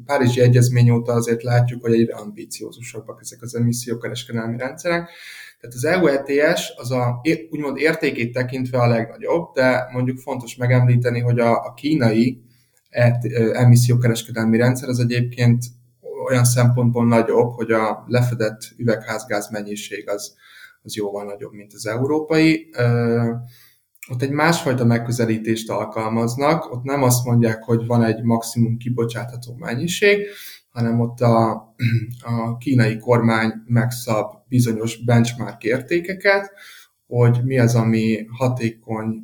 Párizsi 0.05 0.41
Egyezmény 0.41 0.89
óta 0.89 1.13
azért 1.13 1.43
látjuk, 1.43 1.81
hogy 1.81 1.93
egyre 1.93 2.15
ambíciózusabbak 2.15 3.19
ezek 3.21 3.41
az 3.41 3.55
emissziókereskedelmi 3.55 4.57
rendszerek. 4.57 5.09
Tehát 5.59 5.75
az 5.75 5.85
EU 5.85 6.07
ETS 6.07 6.73
az 6.75 6.91
a 6.91 7.21
úgymond 7.49 7.77
értékét 7.77 8.33
tekintve 8.33 8.77
a 8.77 8.87
legnagyobb, 8.87 9.53
de 9.53 9.89
mondjuk 9.93 10.17
fontos 10.17 10.55
megemlíteni, 10.55 11.19
hogy 11.19 11.39
a, 11.39 11.51
a 11.51 11.73
kínai 11.73 12.41
emissziókereskedelmi 13.53 14.57
rendszer 14.57 14.89
az 14.89 14.99
egyébként 14.99 15.65
olyan 16.27 16.45
szempontból 16.45 17.05
nagyobb, 17.07 17.53
hogy 17.53 17.71
a 17.71 18.03
lefedett 18.07 18.59
üvegházgáz 18.77 19.49
mennyiség 19.51 20.09
az, 20.09 20.35
az 20.85 20.95
jóval 20.95 21.25
nagyobb, 21.25 21.53
mint 21.53 21.73
az 21.73 21.85
európai. 21.85 22.69
Ott 24.11 24.21
egy 24.21 24.31
másfajta 24.31 24.85
megközelítést 24.85 25.69
alkalmaznak, 25.69 26.71
ott 26.71 26.83
nem 26.83 27.03
azt 27.03 27.25
mondják, 27.25 27.63
hogy 27.63 27.85
van 27.85 28.03
egy 28.03 28.23
maximum 28.23 28.77
kibocsátható 28.77 29.55
mennyiség, 29.55 30.27
hanem 30.69 30.99
ott 30.99 31.21
a, 31.21 31.51
a 32.23 32.57
kínai 32.57 32.97
kormány 32.97 33.53
megszab 33.65 34.33
bizonyos 34.47 35.03
benchmark 35.03 35.63
értékeket, 35.63 36.51
hogy 37.07 37.39
mi 37.43 37.59
az, 37.59 37.75
ami 37.75 38.25
hatékony 38.37 39.23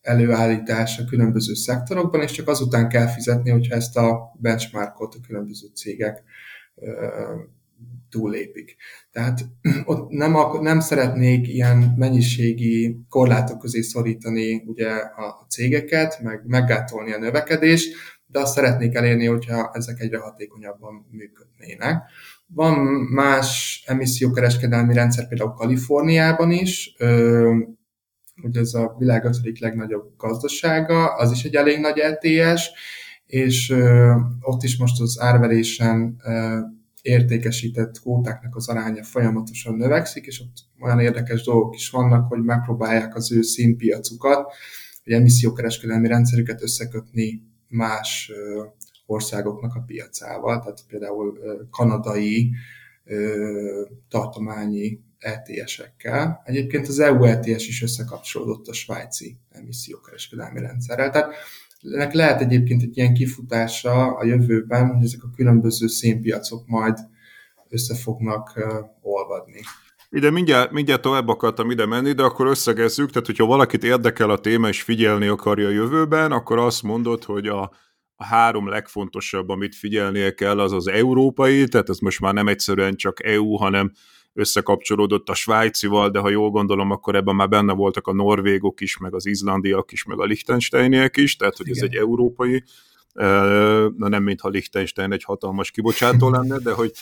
előállítás 0.00 0.98
a 0.98 1.04
különböző 1.04 1.54
szektorokban, 1.54 2.20
és 2.20 2.30
csak 2.30 2.48
azután 2.48 2.88
kell 2.88 3.06
fizetni, 3.06 3.50
hogyha 3.50 3.74
ezt 3.74 3.96
a 3.96 4.32
benchmarkot 4.40 5.14
a 5.14 5.26
különböző 5.26 5.66
cégek 5.74 6.22
túllépik. 8.12 8.76
Tehát 9.10 9.40
ott 9.84 10.10
nem, 10.10 10.36
nem 10.60 10.80
szeretnék 10.80 11.48
ilyen 11.48 11.94
mennyiségi 11.96 12.96
korlátok 13.08 13.58
közé 13.58 13.80
szorítani 13.80 14.62
ugye 14.66 14.90
a 15.16 15.46
cégeket, 15.48 16.20
meg 16.22 16.42
meggátolni 16.46 17.12
a 17.12 17.18
növekedést, 17.18 17.94
de 18.26 18.38
azt 18.38 18.54
szeretnék 18.54 18.94
elérni, 18.94 19.26
hogyha 19.26 19.70
ezek 19.72 20.00
egyre 20.00 20.18
hatékonyabban 20.18 21.06
működnének. 21.10 22.02
Van 22.46 22.78
más 23.12 23.82
emissziókereskedelmi 23.86 24.94
rendszer, 24.94 25.28
például 25.28 25.52
Kaliforniában 25.52 26.50
is, 26.50 26.96
hogy 28.42 28.56
ez 28.56 28.74
a 28.74 28.94
világ 28.98 29.24
ötödik 29.24 29.60
legnagyobb 29.60 30.12
gazdasága, 30.16 31.14
az 31.14 31.30
is 31.30 31.44
egy 31.44 31.54
elég 31.54 31.78
nagy 31.78 31.98
ETS, 31.98 32.62
és 33.26 33.74
ott 34.40 34.62
is 34.62 34.78
most 34.78 35.00
az 35.00 35.20
árverésen 35.20 36.16
értékesített 37.02 38.00
kvótáknak 38.00 38.56
az 38.56 38.68
aránya 38.68 39.04
folyamatosan 39.04 39.74
növekszik, 39.74 40.26
és 40.26 40.40
ott 40.40 40.56
olyan 40.80 41.00
érdekes 41.00 41.42
dolgok 41.42 41.74
is 41.74 41.90
vannak, 41.90 42.28
hogy 42.28 42.42
megpróbálják 42.42 43.14
az 43.14 43.32
ő 43.32 43.42
színpiacukat, 43.42 44.52
vagy 45.04 45.14
emissziókereskedelmi 45.14 46.08
rendszerüket 46.08 46.62
összekötni 46.62 47.42
más 47.68 48.32
országoknak 49.06 49.74
a 49.74 49.84
piacával, 49.86 50.60
tehát 50.60 50.84
például 50.88 51.38
kanadai 51.70 52.50
tartományi 54.08 55.00
ETS-ekkel. 55.18 56.42
Egyébként 56.44 56.88
az 56.88 56.98
EU 56.98 57.24
ETS 57.24 57.66
is 57.66 57.82
összekapcsolódott 57.82 58.66
a 58.66 58.72
svájci 58.72 59.36
emissziókereskedelmi 59.50 60.60
rendszerrel. 60.60 61.10
Tehát 61.10 61.34
ennek 61.82 62.12
lehet 62.12 62.40
egyébként 62.40 62.82
egy 62.82 62.96
ilyen 62.96 63.14
kifutása 63.14 64.16
a 64.16 64.24
jövőben, 64.24 64.94
hogy 64.94 65.04
ezek 65.04 65.22
a 65.22 65.30
különböző 65.36 65.86
szénpiacok 65.86 66.66
majd 66.66 66.98
össze 67.68 67.94
fognak 67.94 68.58
olvadni. 69.00 69.60
Ide 70.10 70.30
mindjárt, 70.30 70.70
mindjárt 70.70 71.02
tovább 71.02 71.28
akartam 71.28 71.70
ide 71.70 71.86
menni, 71.86 72.12
de 72.12 72.22
akkor 72.22 72.46
összegezzük, 72.46 73.10
tehát 73.10 73.26
hogyha 73.26 73.46
valakit 73.46 73.84
érdekel 73.84 74.30
a 74.30 74.38
téma 74.38 74.68
és 74.68 74.82
figyelni 74.82 75.26
akarja 75.26 75.66
a 75.66 75.70
jövőben, 75.70 76.32
akkor 76.32 76.58
azt 76.58 76.82
mondod, 76.82 77.24
hogy 77.24 77.46
a, 77.46 77.62
a 78.14 78.24
három 78.24 78.68
legfontosabb, 78.68 79.48
amit 79.48 79.74
figyelnie 79.74 80.34
kell, 80.34 80.60
az 80.60 80.72
az 80.72 80.88
európai, 80.88 81.68
tehát 81.68 81.88
ez 81.88 81.98
most 81.98 82.20
már 82.20 82.34
nem 82.34 82.48
egyszerűen 82.48 82.96
csak 82.96 83.24
EU, 83.24 83.56
hanem 83.56 83.92
összekapcsolódott 84.34 85.28
a 85.28 85.34
svájcival, 85.34 86.10
de 86.10 86.18
ha 86.18 86.28
jól 86.28 86.50
gondolom, 86.50 86.90
akkor 86.90 87.14
ebben 87.14 87.34
már 87.34 87.48
benne 87.48 87.72
voltak 87.72 88.06
a 88.06 88.12
norvégok 88.12 88.80
is, 88.80 88.98
meg 88.98 89.14
az 89.14 89.26
izlandiak 89.26 89.92
is, 89.92 90.04
meg 90.04 90.20
a 90.20 90.24
lichtensteiniek 90.24 91.16
is, 91.16 91.36
tehát 91.36 91.56
hogy 91.56 91.68
Igen. 91.68 91.78
ez 91.78 91.88
egy 91.90 91.96
európai, 91.96 92.64
na 93.96 94.08
nem 94.08 94.22
mintha 94.22 94.48
Liechtenstein 94.48 95.12
egy 95.12 95.24
hatalmas 95.24 95.70
kibocsátó 95.70 96.30
lenne, 96.36 96.58
de 96.58 96.72
hogy, 96.72 96.92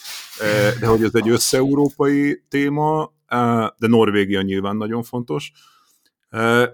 de 0.81 0.87
hogy 0.87 1.03
ez 1.03 1.15
egy 1.15 1.29
összeurópai 1.29 2.43
téma, 2.49 3.13
de 3.79 3.87
Norvégia 3.87 4.43
nyilván 4.43 4.77
nagyon 4.77 5.03
fontos. 5.03 5.53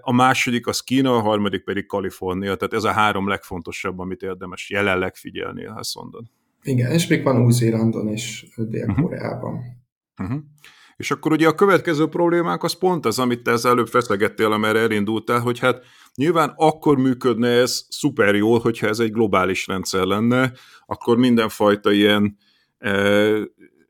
A 0.01 0.13
második 0.13 0.67
az 0.67 0.79
Kína, 0.79 1.15
a 1.15 1.21
harmadik 1.21 1.63
pedig 1.63 1.85
Kalifornia, 1.85 2.55
tehát 2.55 2.73
ez 2.73 2.83
a 2.83 2.91
három 2.91 3.27
legfontosabb, 3.27 3.99
amit 3.99 4.21
érdemes 4.21 4.69
jelenleg 4.69 5.15
figyelni, 5.15 5.65
ha 5.65 5.81
mondod. 5.99 6.25
Igen, 6.63 6.91
és 6.91 7.07
még 7.07 7.23
van 7.23 7.41
Új-Zélandon 7.41 8.07
és 8.07 8.45
Dél-Koreában. 8.55 9.59
Uh-huh. 10.21 10.39
És 10.95 11.11
akkor 11.11 11.31
ugye 11.31 11.47
a 11.47 11.55
következő 11.55 12.07
problémák 12.07 12.63
az 12.63 12.73
pont 12.73 13.05
az, 13.05 13.19
amit 13.19 13.41
te 13.41 13.57
előbb 13.63 13.87
feszegettél, 13.87 14.51
amerre 14.51 14.79
elindultál, 14.79 15.39
hogy 15.39 15.59
hát 15.59 15.83
nyilván 16.15 16.53
akkor 16.55 16.97
működne 16.97 17.47
ez 17.47 17.85
szuper 17.89 18.35
jól, 18.35 18.59
hogyha 18.59 18.87
ez 18.87 18.99
egy 18.99 19.11
globális 19.11 19.67
rendszer 19.67 20.03
lenne, 20.03 20.51
akkor 20.85 21.17
mindenfajta 21.17 21.91
ilyen 21.91 22.37
eh, 22.77 23.41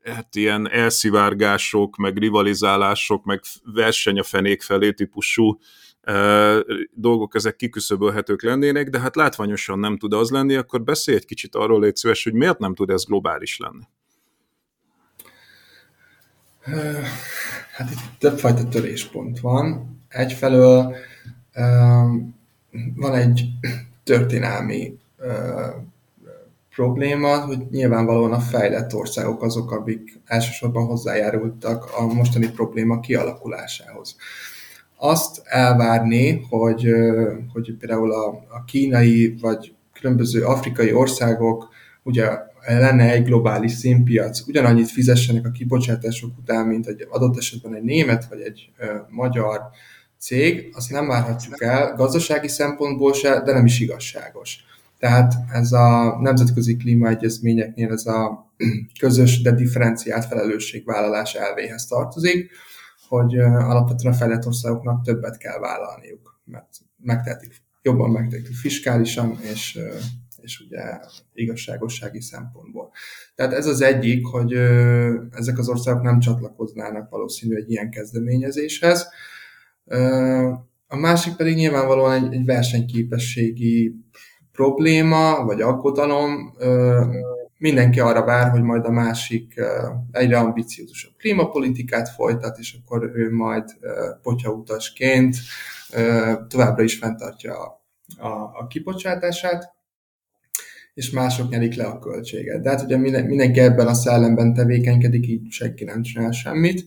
hát 0.08 0.34
ilyen 0.34 0.70
elszivárgások, 0.70 1.96
meg 1.96 2.18
rivalizálások, 2.18 3.24
meg 3.24 3.40
verseny 3.64 4.18
a 4.18 4.22
fenék 4.22 4.62
felé 4.62 4.92
típusú 4.92 5.58
e, 6.00 6.14
dolgok, 6.92 7.34
ezek 7.34 7.56
kiküszöbölhetők 7.56 8.42
lennének, 8.42 8.88
de 8.88 9.00
hát 9.00 9.16
látványosan 9.16 9.78
nem 9.78 9.96
tud 9.96 10.12
az 10.12 10.30
lenni, 10.30 10.54
akkor 10.54 10.82
beszélj 10.82 11.16
egy 11.16 11.24
kicsit 11.24 11.54
arról, 11.54 11.80
légy 11.80 11.96
szíves, 11.96 12.24
hogy 12.24 12.34
miért 12.34 12.58
nem 12.58 12.74
tud 12.74 12.90
ez 12.90 13.04
globális 13.04 13.58
lenni. 13.58 13.84
Hát 17.72 17.90
itt 17.90 18.18
többfajta 18.18 18.68
töréspont 18.68 19.40
van. 19.40 19.96
Egyfelől 20.08 20.94
van 22.96 23.14
egy 23.14 23.48
történelmi 24.04 24.98
probléma, 26.74 27.44
hogy 27.44 27.66
nyilvánvalóan 27.70 28.32
a 28.32 28.40
fejlett 28.40 28.94
országok 28.94 29.42
azok, 29.42 29.70
akik 29.70 30.20
elsősorban 30.24 30.86
hozzájárultak 30.86 31.90
a 31.96 32.06
mostani 32.06 32.50
probléma 32.50 33.00
kialakulásához. 33.00 34.16
Azt 34.96 35.42
elvárni, 35.44 36.46
hogy, 36.48 36.92
hogy 37.52 37.74
például 37.78 38.12
a, 38.12 38.28
a 38.28 38.64
kínai 38.66 39.36
vagy 39.40 39.74
különböző 39.92 40.44
afrikai 40.44 40.92
országok 40.92 41.68
ugye 42.02 42.28
lenne 42.76 43.12
egy 43.12 43.24
globális 43.24 43.72
színpiac, 43.72 44.48
ugyanannyit 44.48 44.90
fizessenek 44.90 45.46
a 45.46 45.50
kibocsátások 45.50 46.38
után, 46.38 46.66
mint 46.66 46.86
egy 46.86 47.06
adott 47.10 47.36
esetben 47.36 47.74
egy 47.74 47.82
német 47.82 48.28
vagy 48.28 48.40
egy 48.40 48.70
ö, 48.78 48.96
magyar 49.08 49.60
cég, 50.18 50.70
azt 50.72 50.90
nem 50.90 51.06
várhatjuk 51.06 51.62
el 51.62 51.94
gazdasági 51.94 52.48
szempontból 52.48 53.12
se, 53.12 53.42
de 53.44 53.52
nem 53.52 53.64
is 53.64 53.80
igazságos. 53.80 54.64
Tehát 54.98 55.34
ez 55.52 55.72
a 55.72 56.18
nemzetközi 56.20 56.76
klímaegyezményeknél 56.76 57.92
ez 57.92 58.06
a 58.06 58.52
közös, 59.00 59.42
de 59.42 59.52
differenciált 59.52 60.24
felelősségvállalás 60.24 61.34
elvéhez 61.34 61.86
tartozik, 61.86 62.50
hogy 63.08 63.38
alapvetően 63.38 64.12
a 64.12 64.16
fejlett 64.16 64.46
országoknak 64.46 65.04
többet 65.04 65.38
kell 65.38 65.58
vállalniuk, 65.58 66.40
mert 66.44 66.68
megtehetik, 66.96 67.62
jobban 67.82 68.10
megtehetik 68.10 68.54
fiskálisan, 68.54 69.38
és 69.52 69.78
és 70.48 70.60
ugye 70.60 70.80
igazságossági 71.34 72.20
szempontból. 72.20 72.90
Tehát 73.34 73.52
ez 73.52 73.66
az 73.66 73.80
egyik, 73.80 74.26
hogy 74.26 74.52
ezek 75.32 75.58
az 75.58 75.68
országok 75.68 76.02
nem 76.02 76.18
csatlakoznának 76.18 77.10
valószínű 77.10 77.56
egy 77.56 77.70
ilyen 77.70 77.90
kezdeményezéshez. 77.90 79.08
A 80.86 80.96
másik 80.96 81.36
pedig 81.36 81.54
nyilvánvalóan 81.54 82.24
egy, 82.24 82.34
egy 82.34 82.44
versenyképességi 82.44 83.94
probléma, 84.52 85.44
vagy 85.44 85.60
aggodalom. 85.60 86.56
Mindenki 87.58 88.00
arra 88.00 88.24
vár, 88.24 88.50
hogy 88.50 88.62
majd 88.62 88.84
a 88.84 88.90
másik 88.90 89.60
egyre 90.10 90.38
ambiciózusabb 90.38 91.12
klímapolitikát 91.18 92.08
folytat, 92.08 92.58
és 92.58 92.78
akkor 92.80 93.10
ő 93.14 93.32
majd 93.32 93.64
potyautasként 94.22 95.36
továbbra 96.48 96.82
is 96.82 96.98
fenntartja 96.98 97.58
a, 97.58 97.82
a, 98.18 98.28
a 98.28 98.66
kibocsátását 98.66 99.76
és 100.98 101.10
mások 101.10 101.50
nyerik 101.50 101.74
le 101.74 101.84
a 101.84 101.98
költséget. 101.98 102.62
De 102.62 102.70
hát 102.70 102.82
ugye 102.82 102.96
mindenki 102.96 103.60
ebben 103.60 103.86
a 103.86 103.94
szellemben 103.94 104.54
tevékenykedik, 104.54 105.28
így 105.28 105.50
senki 105.50 105.84
nem 105.84 106.02
csinál 106.02 106.30
semmit. 106.30 106.86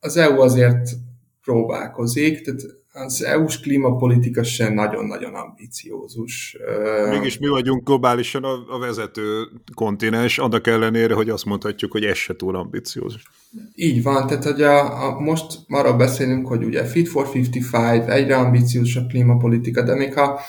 Az 0.00 0.16
EU 0.16 0.40
azért 0.40 0.90
próbálkozik, 1.42 2.40
tehát 2.40 2.60
az 2.92 3.24
EU-s 3.24 3.60
klímapolitika 3.60 4.42
sem 4.42 4.74
nagyon-nagyon 4.74 5.34
ambiciózus. 5.34 6.56
Mégis 7.10 7.38
mi 7.38 7.48
vagyunk 7.48 7.84
globálisan 7.84 8.44
a, 8.44 8.74
a 8.74 8.78
vezető 8.78 9.42
kontinens, 9.74 10.38
annak 10.38 10.66
ellenére, 10.66 11.14
hogy 11.14 11.30
azt 11.30 11.44
mondhatjuk, 11.44 11.92
hogy 11.92 12.04
ez 12.04 12.16
se 12.16 12.36
túl 12.36 12.56
ambiciózus. 12.56 13.22
Így 13.74 14.02
van, 14.02 14.26
tehát 14.26 14.44
hogy 14.44 14.62
a, 14.62 15.06
a, 15.06 15.20
most 15.20 15.58
arra 15.68 15.96
beszélünk, 15.96 16.46
hogy 16.46 16.64
ugye 16.64 16.84
Fit 16.84 17.08
for 17.08 17.28
55, 17.34 18.08
egyre 18.08 18.36
ambiciózusabb 18.36 19.08
klímapolitika, 19.08 19.82
de 19.82 19.94
még 19.94 20.14
ha 20.14 20.40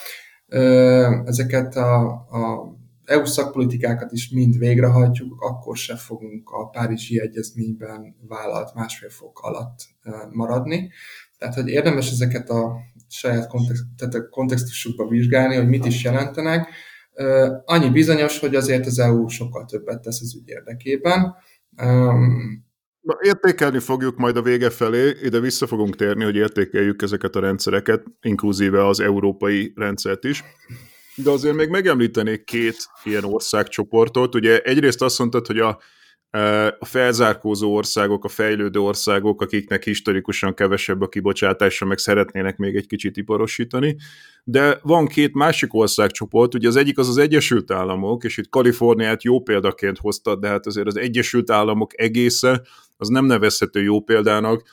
ezeket 1.25 1.75
a, 1.75 2.05
a 2.09 2.73
EU 3.05 3.25
szakpolitikákat 3.25 4.11
is 4.11 4.29
mind 4.29 4.57
végrehajtjuk, 4.57 5.41
akkor 5.41 5.77
se 5.77 5.95
fogunk 5.95 6.49
a 6.49 6.69
Párizsi 6.69 7.19
Egyezményben 7.19 8.15
vállalt 8.27 8.73
másfél 8.73 9.09
fok 9.09 9.39
alatt 9.39 9.79
maradni. 10.31 10.91
Tehát, 11.37 11.55
hogy 11.55 11.67
érdemes 11.67 12.11
ezeket 12.11 12.49
a 12.49 12.75
saját 13.07 13.47
kontextusukba 14.29 15.07
vizsgálni, 15.07 15.55
hogy 15.55 15.67
mit 15.67 15.85
is 15.85 16.03
jelentenek. 16.03 16.69
Annyi 17.65 17.89
bizonyos, 17.89 18.39
hogy 18.39 18.55
azért 18.55 18.85
az 18.85 18.99
EU 18.99 19.27
sokkal 19.27 19.65
többet 19.65 20.01
tesz 20.01 20.21
az 20.21 20.35
ügy 20.35 20.47
érdekében. 20.47 21.35
Értékelni 23.21 23.79
fogjuk 23.79 24.17
majd 24.17 24.37
a 24.37 24.41
vége 24.41 24.69
felé, 24.69 25.15
ide 25.21 25.39
vissza 25.39 25.67
fogunk 25.67 25.95
térni, 25.95 26.23
hogy 26.23 26.35
értékeljük 26.35 27.01
ezeket 27.01 27.35
a 27.35 27.39
rendszereket, 27.39 28.03
inkluzíve 28.21 28.87
az 28.87 28.99
európai 28.99 29.73
rendszert 29.75 30.23
is. 30.23 30.43
De 31.15 31.29
azért 31.29 31.55
még 31.55 31.69
megemlítenék 31.69 32.43
két 32.43 32.75
ilyen 33.03 33.23
országcsoportot. 33.23 34.35
Ugye 34.35 34.59
egyrészt 34.59 35.01
azt 35.01 35.19
mondtad, 35.19 35.47
hogy 35.47 35.59
a 35.59 35.79
a 36.79 36.85
felzárkózó 36.85 37.75
országok, 37.75 38.23
a 38.23 38.27
fejlődő 38.27 38.79
országok, 38.79 39.41
akiknek 39.41 39.83
historikusan 39.83 40.53
kevesebb 40.53 41.01
a 41.01 41.07
kibocsátása, 41.07 41.85
meg 41.85 41.97
szeretnének 41.97 42.57
még 42.57 42.75
egy 42.75 42.87
kicsit 42.87 43.17
iparosítani. 43.17 43.95
De 44.43 44.79
van 44.81 45.07
két 45.07 45.33
másik 45.33 45.73
országcsoport, 45.73 46.53
ugye 46.53 46.67
az 46.67 46.75
egyik 46.75 46.97
az 46.97 47.09
az 47.09 47.17
Egyesült 47.17 47.71
Államok, 47.71 48.23
és 48.23 48.37
itt 48.37 48.49
Kaliforniát 48.49 49.23
jó 49.23 49.41
példaként 49.41 49.97
hoztad, 49.97 50.39
de 50.39 50.47
hát 50.47 50.65
azért 50.65 50.87
az 50.87 50.97
Egyesült 50.97 51.49
Államok 51.49 52.01
egésze 52.01 52.61
az 52.99 53.07
nem 53.07 53.25
nevezhető 53.25 53.81
jó 53.81 54.01
példának, 54.01 54.63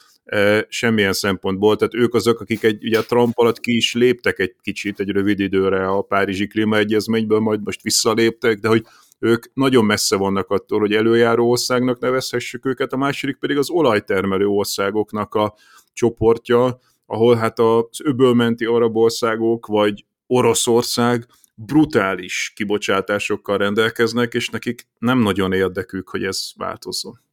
semmilyen 0.68 1.12
szempontból, 1.12 1.76
tehát 1.76 1.94
ők 1.94 2.14
azok, 2.14 2.40
akik 2.40 2.62
egy, 2.62 2.84
ugye 2.84 2.98
a 2.98 3.04
Trump 3.04 3.38
alatt 3.38 3.60
ki 3.60 3.76
is 3.76 3.94
léptek 3.94 4.38
egy 4.38 4.54
kicsit, 4.62 5.00
egy 5.00 5.08
rövid 5.08 5.40
időre 5.40 5.88
a 5.88 6.02
Párizsi 6.02 6.46
Klímaegyezményből, 6.46 7.38
majd 7.38 7.60
most 7.64 7.82
visszaléptek, 7.82 8.58
de 8.58 8.68
hogy 8.68 8.84
ők 9.18 9.44
nagyon 9.54 9.84
messze 9.84 10.16
vannak 10.16 10.50
attól, 10.50 10.78
hogy 10.78 10.92
előjáró 10.92 11.50
országnak 11.50 11.98
nevezhessük 11.98 12.66
őket, 12.66 12.92
a 12.92 12.96
második 12.96 13.36
pedig 13.36 13.58
az 13.58 13.70
olajtermelő 13.70 14.46
országoknak 14.46 15.34
a 15.34 15.54
csoportja, 15.92 16.78
ahol 17.06 17.36
hát 17.36 17.58
az 17.58 18.00
öbölmenti 18.04 18.64
arab 18.64 18.96
országok, 18.96 19.66
vagy 19.66 20.04
Oroszország 20.26 21.26
brutális 21.54 22.52
kibocsátásokkal 22.54 23.58
rendelkeznek, 23.58 24.34
és 24.34 24.48
nekik 24.48 24.86
nem 24.98 25.18
nagyon 25.18 25.52
érdekük, 25.52 26.08
hogy 26.08 26.24
ez 26.24 26.50
változzon. 26.56 27.25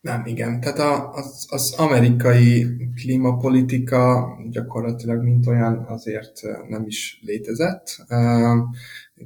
Nem, 0.00 0.26
igen. 0.26 0.60
Tehát 0.60 0.78
a, 0.78 1.10
az, 1.12 1.46
az 1.50 1.74
amerikai 1.76 2.66
klímapolitika 2.94 4.28
gyakorlatilag 4.50 5.22
mint 5.22 5.46
olyan 5.46 5.84
azért 5.88 6.40
nem 6.68 6.84
is 6.86 7.20
létezett. 7.22 7.96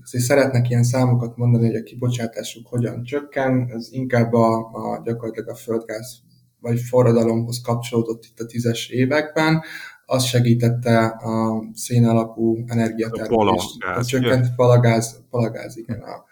Azért 0.02 0.24
szeretnek 0.24 0.68
ilyen 0.70 0.82
számokat 0.82 1.36
mondani, 1.36 1.66
hogy 1.66 1.76
a 1.76 1.82
kibocsátásuk 1.82 2.66
hogyan 2.66 3.02
csökken, 3.02 3.70
ez 3.74 3.88
inkább 3.90 4.32
a, 4.32 4.56
a 4.72 5.00
gyakorlatilag 5.04 5.48
a 5.48 5.54
földgáz 5.54 6.20
vagy 6.60 6.80
forradalomhoz 6.80 7.60
kapcsolódott 7.60 8.24
itt 8.24 8.40
a 8.40 8.46
tízes 8.46 8.88
években, 8.88 9.62
az 10.06 10.24
segítette 10.24 11.06
a 11.06 11.64
szén 11.74 12.04
alapú 12.06 12.64
energiatermelést. 12.66 13.82
A 13.82 14.04
csökkent 14.04 14.54
palagáz, 14.54 15.22
palagáz 15.30 15.76
igen, 15.76 16.00
a, 16.00 16.24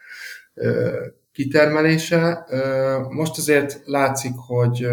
kitermelése. 1.32 2.46
Most 3.10 3.38
azért 3.38 3.80
látszik, 3.84 4.32
hogy 4.36 4.86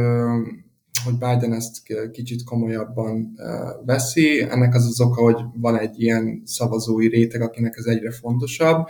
hogy 1.03 1.13
Biden 1.13 1.53
ezt 1.53 1.77
kicsit 2.11 2.43
komolyabban 2.43 3.39
veszi. 3.85 4.41
Ennek 4.41 4.73
az 4.73 4.85
az 4.85 5.01
oka, 5.01 5.21
hogy 5.21 5.41
van 5.53 5.77
egy 5.77 6.01
ilyen 6.01 6.41
szavazói 6.45 7.07
réteg, 7.07 7.41
akinek 7.41 7.77
ez 7.77 7.85
egyre 7.85 8.11
fontosabb. 8.11 8.87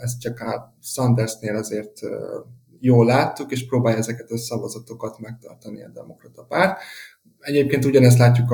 Ezt 0.00 0.20
csak 0.20 0.40
a 0.40 0.76
Sandersnél 0.82 1.56
azért 1.56 2.00
jól 2.80 3.06
láttuk, 3.06 3.50
és 3.50 3.66
próbálja 3.66 3.98
ezeket 3.98 4.30
a 4.30 4.38
szavazatokat 4.38 5.18
megtartani 5.18 5.84
a 5.84 5.88
demokrata 5.88 6.42
párt. 6.42 6.80
Egyébként 7.40 7.84
ugyanezt 7.84 8.18
látjuk 8.18 8.52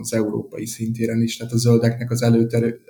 az 0.00 0.14
európai 0.14 0.66
szintéren 0.66 1.22
is, 1.22 1.36
tehát 1.36 1.52
a 1.52 1.56
zöldeknek 1.56 2.10
az 2.10 2.22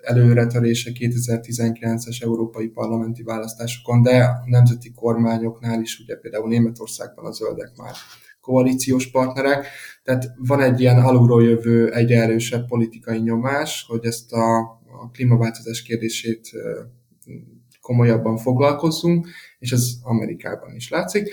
előretörése 0.02 0.90
2019-es 0.94 2.22
európai 2.22 2.68
parlamenti 2.68 3.22
választásokon, 3.22 4.02
de 4.02 4.24
a 4.24 4.42
nemzeti 4.46 4.92
kormányoknál 4.92 5.80
is, 5.80 5.98
ugye 5.98 6.16
például 6.16 6.48
Németországban 6.48 7.24
a 7.24 7.32
zöldek 7.32 7.72
már 7.76 7.92
koalíciós 8.40 9.10
partnerek, 9.10 9.66
tehát 10.02 10.32
van 10.36 10.60
egy 10.60 10.80
ilyen 10.80 10.98
alulról 10.98 11.42
jövő 11.42 11.92
egyre 11.92 12.22
erősebb 12.22 12.66
politikai 12.66 13.18
nyomás, 13.18 13.84
hogy 13.88 14.04
ezt 14.04 14.32
a, 14.32 14.58
a 15.02 15.10
klímaváltozás 15.12 15.82
kérdését 15.82 16.50
komolyabban 17.80 18.36
foglalkozzunk, 18.36 19.28
és 19.58 19.72
ez 19.72 19.90
Amerikában 20.02 20.74
is 20.74 20.90
látszik. 20.90 21.28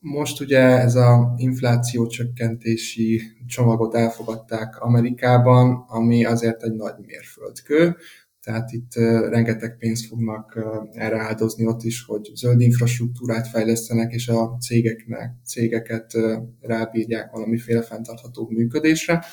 Most 0.00 0.40
ugye 0.40 0.58
ez 0.58 0.94
a 0.94 1.34
infláció 1.36 2.06
csökkentési 2.06 3.22
csomagot 3.46 3.94
elfogadták 3.94 4.80
Amerikában, 4.80 5.84
ami 5.88 6.24
azért 6.24 6.62
egy 6.62 6.74
nagy 6.74 6.94
mérföldkő, 7.06 7.96
tehát 8.42 8.72
itt 8.72 8.94
rengeteg 9.28 9.76
pénzt 9.78 10.06
fognak 10.06 10.58
erre 10.92 11.20
áldozni 11.20 11.66
ott 11.66 11.82
is, 11.82 12.04
hogy 12.04 12.30
zöld 12.34 12.60
infrastruktúrát 12.60 13.48
fejlesztenek, 13.48 14.12
és 14.12 14.28
a 14.28 14.56
cégeknek, 14.60 15.34
cégeket 15.44 16.12
rábírják 16.60 17.30
valamiféle 17.30 17.82
fenntartható 17.82 18.48
működésre. 18.50 19.24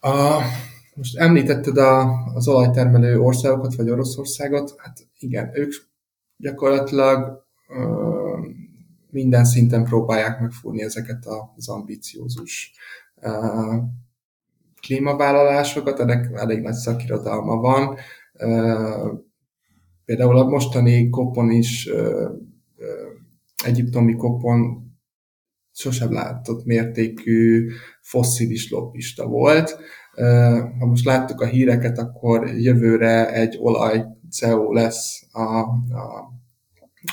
A, 0.00 0.40
most 0.94 1.16
említetted 1.16 1.76
a, 1.76 2.10
az 2.34 2.48
olajtermelő 2.48 3.20
országokat, 3.20 3.74
vagy 3.74 3.90
Oroszországot, 3.90 4.74
hát 4.76 4.98
igen, 5.18 5.50
ők 5.54 5.72
gyakorlatilag 6.36 7.46
minden 9.12 9.44
szinten 9.44 9.84
próbálják 9.84 10.40
megfúrni 10.40 10.82
ezeket 10.82 11.26
az 11.56 11.68
ambiciózus 11.68 12.72
klímavállalásokat, 14.80 16.00
ennek 16.00 16.30
elég 16.34 16.60
nagy 16.60 16.74
szakirodalma 16.74 17.56
van. 17.56 17.96
Például 20.04 20.38
a 20.38 20.48
mostani 20.48 21.08
kopon 21.08 21.50
is, 21.50 21.88
egyiptomi 23.64 24.16
kopon 24.16 24.90
sosem 25.72 26.12
látott 26.12 26.64
mértékű 26.64 27.68
fosszilis 28.00 28.70
lobbista 28.70 29.26
volt. 29.26 29.78
Ha 30.78 30.86
most 30.86 31.04
láttuk 31.04 31.40
a 31.40 31.46
híreket, 31.46 31.98
akkor 31.98 32.48
jövőre 32.48 33.32
egy 33.32 33.56
olaj 33.60 34.04
CEO 34.30 34.72
lesz 34.72 35.22
a, 35.32 35.42
a 35.42 36.32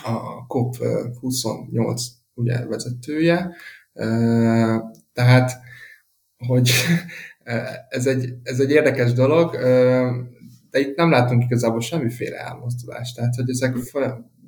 a 0.04 0.46
COP28 0.48 2.02
ugye 2.34 2.66
vezetője, 2.66 3.56
tehát 5.14 5.52
hogy 6.48 6.72
ez 7.90 8.06
egy, 8.06 8.34
ez 8.44 8.60
egy 8.60 8.72
érdekes 8.72 9.14
dolog, 9.14 9.56
de 10.70 10.80
itt 10.80 10.96
nem 10.96 11.10
látunk 11.10 11.44
igazából 11.44 11.82
semmiféle 11.82 12.38
elmozdulást, 12.38 13.16
tehát 13.16 13.36
hogy 13.36 13.50
ezek 13.50 13.76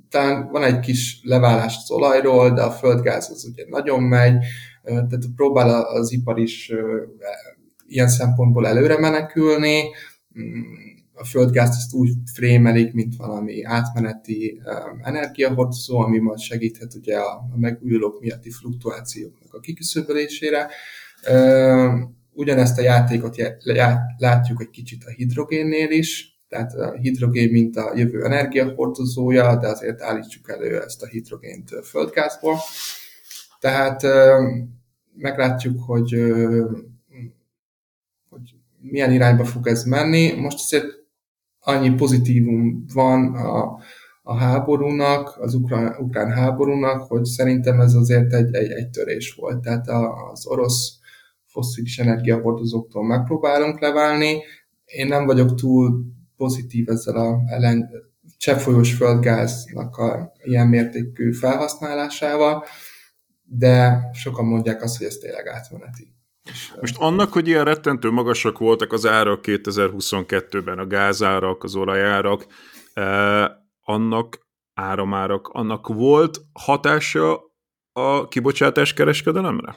talán 0.09 0.47
van 0.51 0.63
egy 0.63 0.79
kis 0.79 1.19
leválás 1.23 1.77
az 1.77 1.91
olajról, 1.91 2.51
de 2.51 2.61
a 2.61 2.71
földgáz 2.71 3.29
az 3.29 3.45
ugye 3.51 3.65
nagyon 3.69 4.03
megy, 4.03 4.45
tehát 4.83 5.25
próbál 5.35 5.81
az 5.83 6.11
ipar 6.11 6.39
is 6.39 6.71
ilyen 7.87 8.07
szempontból 8.07 8.67
előre 8.67 8.99
menekülni, 8.99 9.81
a 11.21 11.25
földgázt 11.25 11.77
ezt 11.77 11.93
úgy 11.93 12.11
frémelik, 12.33 12.93
mint 12.93 13.15
valami 13.15 13.63
átmeneti 13.63 14.61
um, 14.65 14.99
energiahordozó, 15.03 15.99
ami 15.99 16.17
majd 16.17 16.39
segíthet 16.39 16.93
ugye 16.93 17.17
a, 17.17 17.41
megújulók 17.55 18.21
miatti 18.21 18.51
fluktuációknak 18.51 19.53
a 19.53 19.59
kiküszöbölésére. 19.59 20.67
Um, 21.31 22.19
ugyanezt 22.33 22.77
a 22.77 22.81
játékot 22.81 23.35
látjuk 24.17 24.61
egy 24.61 24.69
kicsit 24.69 25.03
a 25.03 25.09
hidrogénnél 25.09 25.89
is, 25.89 26.39
tehát 26.47 26.73
a 26.73 26.93
hidrogén, 26.93 27.51
mint 27.51 27.75
a 27.75 27.91
jövő 27.95 28.23
energiahordozója, 28.23 29.55
de 29.55 29.67
azért 29.67 30.01
állítsuk 30.01 30.49
elő 30.49 30.81
ezt 30.81 31.03
a 31.03 31.07
hidrogént 31.07 31.69
földgázból. 31.83 32.57
Tehát 33.59 34.03
um, 34.03 34.79
meglátjuk, 35.15 35.83
hogy, 35.83 36.15
hogy 38.29 38.55
milyen 38.81 39.11
irányba 39.11 39.45
fog 39.45 39.67
ez 39.67 39.83
menni. 39.83 40.31
Most 40.31 40.59
azért 40.59 41.00
annyi 41.61 41.89
pozitívum 41.89 42.85
van 42.93 43.35
a, 43.35 43.79
a 44.21 44.35
háborúnak, 44.37 45.37
az 45.39 45.53
ukrán, 45.53 45.95
ukrán 45.99 46.31
háborúnak, 46.31 47.01
hogy 47.01 47.23
szerintem 47.23 47.79
ez 47.79 47.93
azért 47.93 48.33
egy, 48.33 48.55
egy, 48.55 48.71
egy 48.71 48.89
törés 48.89 49.33
volt. 49.33 49.61
Tehát 49.61 49.87
az 50.31 50.47
orosz 50.47 50.99
fosszilis 51.45 51.99
energiahordozóktól 51.99 53.03
megpróbálunk 53.03 53.79
leválni. 53.79 54.37
Én 54.85 55.07
nem 55.07 55.25
vagyok 55.25 55.55
túl 55.55 56.05
pozitív 56.37 56.89
ezzel 56.89 57.15
a 57.15 57.41
ellen, 57.45 57.89
cseppfolyós 58.37 58.93
földgáznak 58.93 59.97
a 59.97 60.31
ilyen 60.43 60.67
mértékű 60.67 61.31
felhasználásával, 61.31 62.63
de 63.43 64.01
sokan 64.13 64.45
mondják 64.45 64.81
azt, 64.81 64.97
hogy 64.97 65.07
ez 65.07 65.15
tényleg 65.15 65.47
átmeneti. 65.47 66.13
Most 66.79 66.97
annak, 66.97 67.33
hogy 67.33 67.47
ilyen 67.47 67.65
rettentő 67.65 68.09
magasak 68.09 68.57
voltak 68.57 68.93
az 68.93 69.05
árak 69.05 69.39
2022-ben, 69.43 70.79
a 70.79 70.87
gázárak, 70.87 71.63
az 71.63 71.75
olajárak, 71.75 72.45
eh, 72.93 73.45
annak 73.81 74.47
áramárak, 74.73 75.47
annak 75.47 75.87
volt 75.87 76.41
hatása 76.53 77.51
a 77.93 78.27
kibocsátás 78.27 78.93
kereskedelemre? 78.93 79.75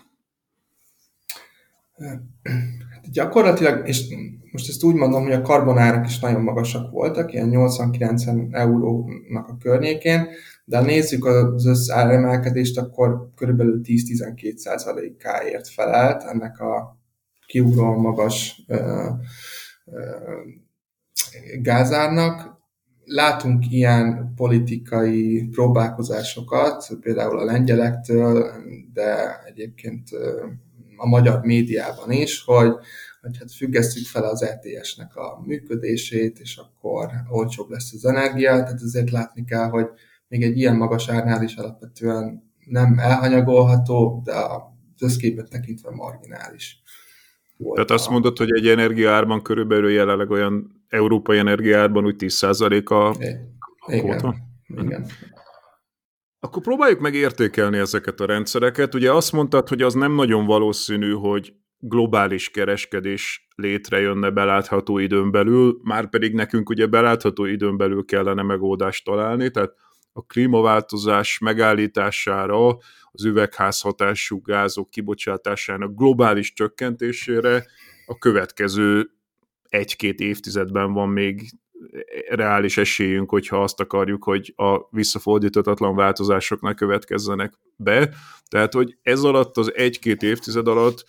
Gyakorlatilag, 3.13 3.89
és 3.89 4.05
most 4.53 4.69
ezt 4.69 4.85
úgy 4.85 4.95
mondom, 4.95 5.23
hogy 5.23 5.33
a 5.33 5.43
karbonárak 5.43 6.07
is 6.07 6.19
nagyon 6.19 6.43
magasak 6.43 6.91
voltak, 6.91 7.33
ilyen 7.33 7.51
80-90 7.53 8.55
eurónak 8.55 9.49
a 9.49 9.57
környékén, 9.57 10.29
de 10.65 10.77
ha 10.77 10.85
nézzük 10.85 11.25
az 11.25 11.67
összáremelkedést, 11.67 12.79
akkor 12.79 13.31
körülbelül 13.37 13.81
10-12 13.85 14.57
százalékáért 14.57 15.69
felelt 15.69 16.23
ennek 16.23 16.61
a 16.61 16.99
kiugróan 17.47 18.01
magas 18.01 18.65
ö, 18.67 19.09
ö, 19.85 20.01
gázárnak. 21.63 22.63
Látunk 23.05 23.71
ilyen 23.71 24.33
politikai 24.37 25.49
próbálkozásokat, 25.51 26.89
például 27.01 27.39
a 27.39 27.45
lengyelektől, 27.45 28.51
de 28.93 29.41
egyébként 29.47 30.09
a 30.97 31.07
magyar 31.07 31.41
médiában 31.41 32.11
is, 32.11 32.45
hogy, 32.45 32.73
hogy 33.21 33.39
hát 33.39 33.55
függesszük 33.55 34.07
fel 34.07 34.25
az 34.25 34.43
ETS-nek 34.43 35.17
a 35.17 35.43
működését, 35.47 36.39
és 36.39 36.57
akkor 36.57 37.11
olcsóbb 37.31 37.71
lesz 37.71 37.93
az 37.93 38.05
energia, 38.05 38.51
tehát 38.51 38.83
ezért 38.83 39.11
látni 39.11 39.45
kell, 39.45 39.69
hogy 39.69 39.87
még 40.35 40.43
egy 40.43 40.59
ilyen 40.59 40.77
magas 40.77 41.09
árnál 41.09 41.43
is 41.43 41.55
alapvetően 41.55 42.53
nem 42.65 42.99
elhanyagolható, 42.99 44.23
de 44.25 44.33
az 44.33 45.03
összképet 45.03 45.51
tekintve 45.51 45.91
marginális. 45.91 46.83
Volt 47.57 47.75
Tehát 47.75 47.91
azt 47.91 48.11
mondod, 48.11 48.39
hogy 48.39 48.53
egy 48.53 48.69
energiaárban 48.69 49.43
körülbelül 49.43 49.91
jelenleg 49.91 50.31
olyan 50.31 50.85
európai 50.89 51.39
energiaárban 51.39 52.05
úgy 52.05 52.15
10% 52.19 52.85
a, 52.85 52.95
a 52.95 53.15
kvóta? 53.79 54.35
Igen. 54.67 54.85
Igen. 54.87 55.07
Akkor 56.41 56.63
próbáljuk 56.63 57.01
meg 57.01 57.15
értékelni 57.15 57.79
ezeket 57.79 58.21
a 58.21 58.27
rendszereket. 58.27 58.95
Ugye 58.95 59.13
azt 59.13 59.33
mondtad, 59.33 59.69
hogy 59.69 59.83
az 59.83 59.95
nem 59.95 60.15
nagyon 60.15 60.47
valószínű, 60.47 61.13
hogy 61.13 61.55
globális 61.79 62.51
kereskedés 62.51 63.49
létrejönne 63.55 64.31
belátható 64.31 64.99
időn 64.99 65.31
belül, 65.31 65.81
már 65.83 66.09
pedig 66.09 66.35
nekünk 66.35 66.69
ugye 66.69 66.87
belátható 66.87 67.45
időn 67.45 67.77
belül 67.77 68.05
kellene 68.05 68.43
megoldást 68.43 69.05
találni, 69.05 69.51
tehát 69.51 69.73
a 70.17 70.23
klímaváltozás 70.27 71.39
megállítására, 71.39 72.67
az 73.11 73.25
üvegházhatású 73.25 74.41
gázok 74.43 74.91
kibocsátásának 74.91 75.97
globális 75.97 76.53
csökkentésére 76.53 77.67
a 78.07 78.19
következő 78.19 79.11
egy-két 79.69 80.21
évtizedben 80.21 80.93
van 80.93 81.09
még 81.09 81.51
reális 82.29 82.77
esélyünk, 82.77 83.31
hogyha 83.31 83.63
azt 83.63 83.81
akarjuk, 83.81 84.25
hogy 84.25 84.53
a 84.57 84.87
visszafordíthatatlan 84.91 85.97
változásoknak 85.97 86.77
következzenek 86.77 87.55
be. 87.77 88.09
Tehát, 88.49 88.73
hogy 88.73 88.97
ez 89.03 89.23
alatt 89.23 89.57
az 89.57 89.75
egy-két 89.75 90.23
évtized 90.23 90.69
alatt 90.69 91.05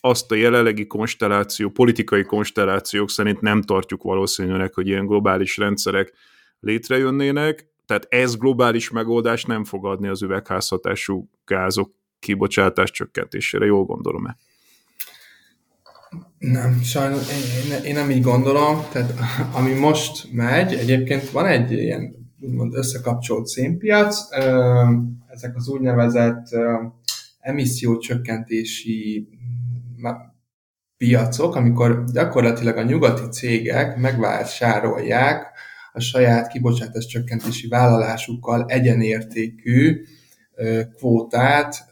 azt 0.00 0.32
a 0.32 0.34
jelenlegi 0.34 0.86
konstelláció, 0.86 1.70
politikai 1.70 2.24
konstellációk 2.24 3.10
szerint 3.10 3.40
nem 3.40 3.62
tartjuk 3.62 4.02
valószínűnek, 4.02 4.74
hogy 4.74 4.86
ilyen 4.86 5.06
globális 5.06 5.56
rendszerek 5.56 6.12
létrejönnének, 6.60 7.74
tehát 7.86 8.06
ez 8.08 8.36
globális 8.36 8.90
megoldás 8.90 9.44
nem 9.44 9.64
fog 9.64 9.86
adni 9.86 10.08
az 10.08 10.22
üvegházhatású 10.22 11.30
gázok 11.44 11.94
kibocsátás 12.18 12.90
csökkentésére, 12.90 13.64
jól 13.64 13.84
gondolom-e? 13.84 14.36
Nem, 16.38 16.80
sajnos 16.82 17.22
én, 17.30 17.84
én 17.84 17.94
nem 17.94 18.10
így 18.10 18.22
gondolom. 18.22 18.84
Tehát 18.92 19.12
ami 19.58 19.72
most 19.72 20.32
megy, 20.32 20.72
egyébként 20.74 21.30
van 21.30 21.46
egy 21.46 21.72
ilyen 21.72 22.14
úgymond 22.40 22.74
összekapcsolt 22.74 23.46
szénpiac, 23.46 24.18
ezek 25.26 25.56
az 25.56 25.68
úgynevezett 25.68 26.46
emissziócsökkentési 27.40 29.28
piacok, 30.96 31.54
amikor 31.54 32.04
gyakorlatilag 32.12 32.76
a 32.76 32.82
nyugati 32.82 33.28
cégek 33.28 33.96
megvásárolják 33.96 35.55
a 35.96 36.00
saját 36.00 36.48
kibocsátás 36.48 37.06
csökkentési 37.06 37.68
vállalásukkal 37.68 38.64
egyenértékű 38.68 40.04
kvótát 40.96 41.84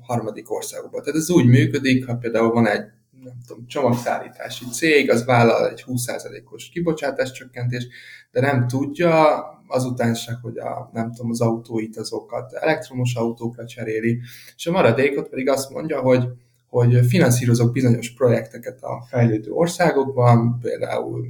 harmadik 0.00 0.50
országokba. 0.50 1.00
Tehát 1.00 1.20
ez 1.20 1.30
úgy 1.30 1.46
működik, 1.46 2.06
ha 2.06 2.14
például 2.14 2.52
van 2.52 2.66
egy 2.66 2.84
nem 3.22 3.34
tudom, 3.46 3.66
csomagszállítási 3.66 4.64
cég, 4.72 5.10
az 5.10 5.24
vállal 5.24 5.68
egy 5.68 5.84
20%-os 5.86 6.68
kibocsátás 6.68 7.32
csökkentés, 7.32 7.86
de 8.30 8.40
nem 8.40 8.66
tudja 8.66 9.44
azután 9.66 10.14
se, 10.14 10.38
hogy 10.42 10.58
a, 10.58 10.90
nem 10.92 11.12
tudom, 11.12 11.30
az 11.30 11.40
autóit 11.40 11.96
azokat 11.96 12.52
elektromos 12.52 13.14
autókra 13.14 13.66
cseréli, 13.66 14.20
és 14.56 14.66
a 14.66 14.70
maradékot 14.70 15.28
pedig 15.28 15.48
azt 15.48 15.70
mondja, 15.70 16.00
hogy 16.00 16.24
hogy 16.68 17.06
finanszírozok 17.06 17.72
bizonyos 17.72 18.14
projekteket 18.14 18.82
a 18.82 19.04
fejlődő 19.08 19.50
országokban, 19.50 20.58
például 20.60 21.26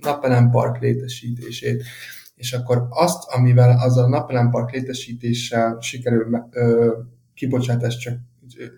napelempark 0.00 0.80
létesítését, 0.80 1.82
és 2.34 2.52
akkor 2.52 2.86
azt, 2.90 3.30
amivel 3.30 3.78
az 3.78 3.96
a 3.96 4.08
napelempark 4.08 4.70
létesítéssel 4.70 5.78
sikerül 5.80 6.48
ö, 6.50 6.96
kibocsátást 7.34 8.00
csak 8.00 8.18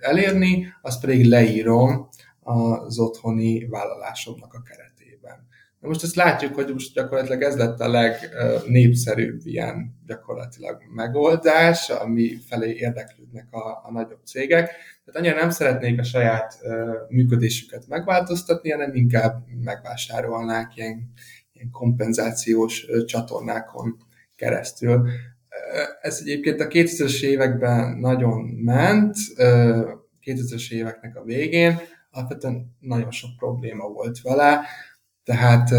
elérni, 0.00 0.66
azt 0.82 1.00
pedig 1.00 1.26
leírom 1.26 2.08
az 2.40 2.98
otthoni 2.98 3.66
vállalásomnak 3.66 4.54
a 4.54 4.62
keretében. 4.62 5.46
Na 5.80 5.88
most 5.88 6.02
ezt 6.02 6.14
látjuk, 6.14 6.54
hogy 6.54 6.72
most 6.72 6.94
gyakorlatilag 6.94 7.42
ez 7.42 7.56
lett 7.56 7.80
a 7.80 7.88
legnépszerűbb 7.88 9.40
ilyen 9.44 9.98
gyakorlatilag 10.06 10.82
megoldás, 10.94 11.90
ami 11.90 12.36
felé 12.46 12.74
érdeklődnek 12.74 13.46
a, 13.50 13.80
a 13.84 13.92
nagyobb 13.92 14.24
cégek. 14.24 14.70
Tehát 15.12 15.26
annyira 15.26 15.40
nem 15.40 15.50
szeretnék 15.50 15.98
a 15.98 16.02
saját 16.02 16.58
működésüket 17.08 17.88
megváltoztatni, 17.88 18.70
hanem 18.70 18.94
inkább 18.94 19.44
megvásárolnák 19.64 20.76
ilyen, 20.76 21.12
ilyen 21.52 21.70
kompenzációs 21.70 22.86
csatornákon 23.06 23.96
keresztül. 24.36 25.08
Ez 26.00 26.18
egyébként 26.20 26.60
a 26.60 26.66
2000-es 26.66 27.22
években 27.22 27.98
nagyon 27.98 28.44
ment, 28.44 29.16
2000-es 30.24 30.70
éveknek 30.70 31.16
a 31.16 31.24
végén, 31.24 31.78
alapvetően 32.10 32.76
nagyon 32.80 33.10
sok 33.10 33.30
probléma 33.36 33.88
volt 33.88 34.20
vele, 34.20 34.60
tehát 35.24 35.70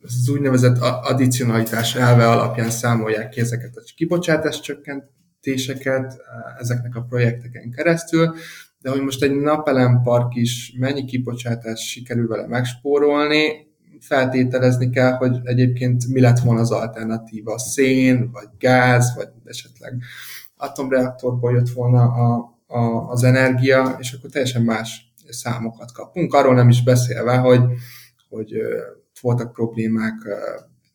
az 0.00 0.28
úgynevezett 0.28 0.78
addicionalitás 0.78 1.94
elve 1.94 2.28
alapján 2.28 2.70
számolják 2.70 3.28
ki 3.28 3.40
ezeket 3.40 3.76
a 3.76 3.82
kibocsátás 3.96 4.60
csökkentéseket 5.42 6.20
ezeknek 6.58 6.96
a 6.96 7.02
projekteken 7.02 7.70
keresztül, 7.70 8.34
de 8.78 8.90
hogy 8.90 9.00
most 9.00 9.22
egy 9.22 9.34
napelempark 9.34 10.34
is 10.34 10.74
mennyi 10.78 11.04
kibocsátás 11.04 11.90
sikerül 11.90 12.28
vele 12.28 12.46
megspórolni, 12.46 13.70
feltételezni 14.00 14.90
kell, 14.90 15.12
hogy 15.12 15.40
egyébként 15.44 16.06
mi 16.06 16.20
lett 16.20 16.38
volna 16.38 16.60
az 16.60 16.70
alternatíva, 16.70 17.58
szén, 17.58 18.30
vagy 18.30 18.48
gáz, 18.58 19.14
vagy 19.16 19.28
esetleg 19.44 20.02
atomreaktorból 20.56 21.52
jött 21.52 21.68
volna 21.68 22.02
a, 22.02 22.58
a, 22.66 23.10
az 23.10 23.22
energia, 23.24 23.96
és 23.98 24.12
akkor 24.12 24.30
teljesen 24.30 24.62
más 24.62 25.12
számokat 25.28 25.92
kapunk. 25.92 26.34
Arról 26.34 26.54
nem 26.54 26.68
is 26.68 26.82
beszélve, 26.82 27.36
hogy, 27.36 27.60
hogy 28.28 28.52
voltak 29.20 29.52
problémák 29.52 30.14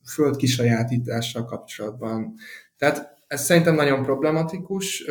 föld 0.05 0.35
kisajátítással 0.35 1.45
kapcsolatban. 1.45 2.33
Tehát 2.77 3.16
ez 3.27 3.43
szerintem 3.43 3.75
nagyon 3.75 4.03
problematikus, 4.03 5.03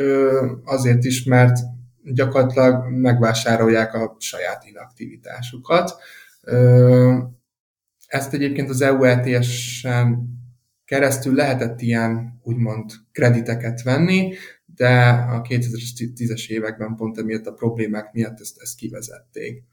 azért 0.64 1.05
is, 1.05 1.25
mert 1.25 1.59
gyakorlatilag 2.03 2.91
megvásárolják 2.91 3.95
a 3.95 4.17
saját 4.19 4.64
inaktivitásukat. 4.64 5.95
Ezt 8.07 8.33
egyébként 8.33 8.71
az 8.71 8.81
EU 8.81 9.05
ETS-en 9.05 10.35
keresztül 10.85 11.35
lehetett 11.35 11.81
ilyen 11.81 12.41
úgymond 12.43 12.91
krediteket 13.12 13.83
venni, 13.83 14.35
de 14.64 15.09
a 15.09 15.43
2010-es 15.43 16.47
években 16.49 16.97
pont 16.97 17.19
emiatt 17.19 17.47
a 17.47 17.53
problémák 17.53 18.12
miatt 18.12 18.41
ezt, 18.41 18.61
ezt 18.61 18.77
kivezették. 18.77 19.64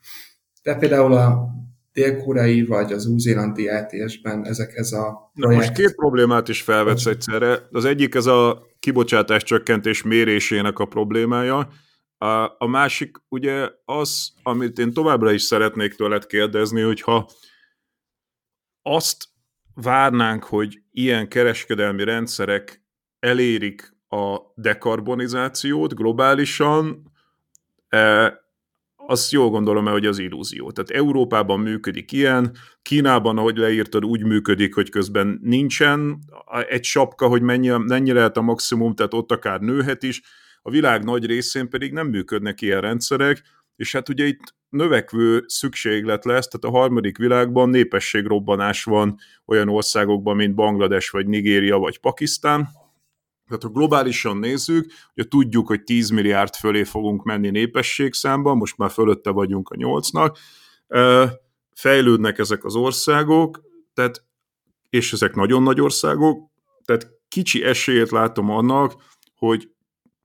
De 0.64 0.76
például 0.76 1.14
a 1.14 1.50
dél-koreai 1.94 2.66
vagy 2.66 2.92
az 2.92 3.06
új-zélandi 3.06 3.68
ETS-ben 3.68 4.46
ezek 4.46 4.76
ez 4.76 4.92
a 4.92 5.32
projekt... 5.34 5.62
most 5.62 5.78
két 5.78 5.96
problémát 5.96 6.48
is 6.48 6.62
felvetsz 6.62 7.06
egyszerre. 7.06 7.68
Az 7.72 7.86
egyik 7.86 8.16
ez 8.16 8.26
a 8.26 8.66
kibocsátás 8.80 9.44
csökkentés 9.44 10.04
mérésének 10.04 10.80
a 10.80 10.86
problémája, 10.86 11.70
A, 12.18 12.56
a 12.58 12.68
másik 12.68 13.18
ugye 13.30 13.70
az, 13.86 14.34
amit 14.44 14.80
én 14.80 14.94
továbbra 14.94 15.32
is 15.32 15.42
szeretnék 15.42 15.94
tőled 15.94 16.26
kérdezni, 16.26 16.82
hogyha 16.82 17.30
azt 18.82 19.26
várnánk, 19.74 20.44
hogy 20.44 20.82
ilyen 20.92 21.28
kereskedelmi 21.28 22.04
rendszerek 22.04 22.84
elérik 23.20 23.96
a 24.08 24.38
dekarbonizációt 24.56 25.96
globálisan, 25.96 27.12
e, 27.88 28.34
azt 29.14 29.32
jól 29.32 29.50
gondolom 29.50 29.86
hogy 29.86 30.06
az 30.06 30.20
illúzió. 30.20 30.72
Tehát 30.72 31.04
Európában 31.04 31.60
működik 31.60 32.12
ilyen, 32.12 32.56
Kínában, 32.82 33.38
ahogy 33.38 33.58
leírtad, 33.58 34.06
úgy 34.06 34.24
működik, 34.24 34.74
hogy 34.74 34.90
közben 34.90 35.40
nincsen 35.44 36.20
egy 36.70 36.84
sapka, 36.84 37.28
hogy 37.28 37.42
mennyi, 37.42 37.70
mennyi 37.70 38.12
lehet 38.12 38.38
a 38.38 38.42
maximum, 38.42 38.96
tehát 38.96 39.14
ott 39.14 39.32
akár 39.32 39.60
nőhet 39.60 40.04
is, 40.04 40.22
a 40.62 40.70
világ 40.70 41.04
nagy 41.04 41.26
részén 41.26 41.70
pedig 41.70 41.92
nem 41.92 42.08
működnek 42.08 42.62
ilyen 42.62 42.82
rendszerek, 42.82 43.42
és 43.76 43.92
hát 43.92 44.10
ugye 44.10 44.26
itt 44.26 44.56
növekvő 44.70 45.44
szükséglet 45.48 46.26
lesz, 46.26 46.48
tehát 46.48 46.76
a 46.76 46.80
harmadik 46.80 47.18
világban 47.18 47.70
népességrobbanás 47.70 48.84
van 48.84 49.16
olyan 49.46 49.70
országokban, 49.70 50.36
mint 50.36 50.56
Banglades, 50.56 51.10
vagy 51.10 51.28
Nigéria, 51.28 51.78
vagy 51.78 52.00
Pakisztán, 52.00 52.68
tehát 53.48 53.64
ha 53.64 53.70
globálisan 53.70 54.38
nézzük, 54.38 54.92
ugye 55.16 55.28
tudjuk, 55.28 55.68
hogy 55.68 55.84
10 55.84 56.10
milliárd 56.10 56.56
fölé 56.56 56.84
fogunk 56.84 57.24
menni 57.24 57.50
népességszámban, 57.50 58.58
most 58.58 58.78
már 58.78 58.92
fölötte 58.92 59.30
vagyunk 59.30 59.70
a 59.70 59.76
8-nak, 59.76 60.38
fejlődnek 61.76 62.38
ezek 62.38 62.66
az 62.66 62.76
országok, 62.76 63.62
tehát, 63.94 64.24
és 64.90 65.14
ezek 65.14 65.36
nagyon 65.36 65.64
nagy 65.64 65.82
országok, 65.82 66.50
tehát 66.86 67.12
kicsi 67.28 67.64
esélyét 67.64 68.12
látom 68.12 68.50
annak, 68.50 68.94
hogy 69.36 69.70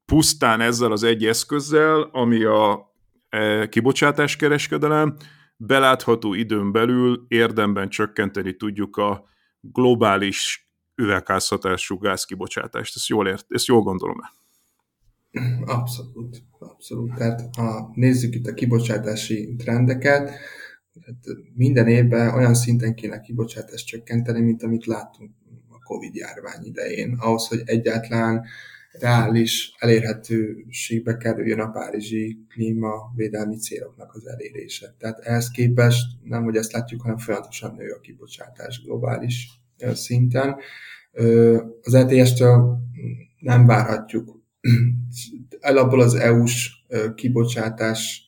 pusztán 0.05 0.61
ezzel 0.61 0.93
az 0.93 1.03
egy 1.03 1.27
eszközzel, 1.27 2.03
ami 2.13 2.45
a 2.45 2.93
e, 3.29 3.69
kibocsátáskereskedelem, 3.69 5.17
belátható 5.57 6.35
időn 6.35 6.73
belül 6.73 7.25
érdemben 7.29 7.89
csökkenteni 7.89 8.57
tudjuk 8.57 8.97
a 8.97 9.25
globális 9.61 10.68
üvegházhatású 10.99 11.99
gázkibocsátást. 11.99 12.97
Ezt 12.97 13.09
jól, 13.09 13.29
ért, 13.29 13.47
ezt 13.49 13.67
jól 13.67 13.83
gondolom-e? 13.83 14.33
Abszolút, 15.65 16.43
abszolút. 16.59 17.15
Tehát 17.15 17.55
ha 17.57 17.91
nézzük 17.95 18.35
itt 18.35 18.47
a 18.47 18.55
kibocsátási 18.55 19.55
trendeket, 19.57 20.31
tehát 20.93 21.25
minden 21.55 21.89
évben 21.89 22.35
olyan 22.35 22.55
szinten 22.55 22.95
kéne 22.95 23.21
kibocsátást 23.21 23.87
csökkenteni, 23.87 24.41
mint 24.41 24.63
amit 24.63 24.87
láttunk 24.87 25.31
a 25.69 25.79
Covid 25.83 26.15
járvány 26.15 26.65
idején, 26.65 27.17
ahhoz, 27.21 27.49
hogy 27.49 27.63
egyáltalán 27.65 28.45
reális 28.91 29.73
elérhetőségbe 29.79 31.17
kerüljön 31.17 31.61
a 31.61 31.71
párizsi 31.71 32.47
klímavédelmi 32.49 33.57
céloknak 33.57 34.15
az 34.15 34.27
elérése. 34.27 34.95
Tehát 34.99 35.19
ehhez 35.19 35.51
képest 35.51 36.07
nem, 36.23 36.45
hogy 36.45 36.57
ezt 36.57 36.73
látjuk, 36.73 37.03
hanem 37.03 37.19
folyamatosan 37.19 37.75
nő 37.75 37.91
a 37.91 38.01
kibocsátás 38.01 38.83
globális 38.83 39.49
szinten. 39.79 40.57
Az 41.83 41.95
ETS-től 41.95 42.79
nem 43.39 43.67
várhatjuk. 43.67 44.43
Alapból 45.61 46.01
az 46.01 46.15
EU-s 46.15 46.71
kibocsátás 47.15 48.27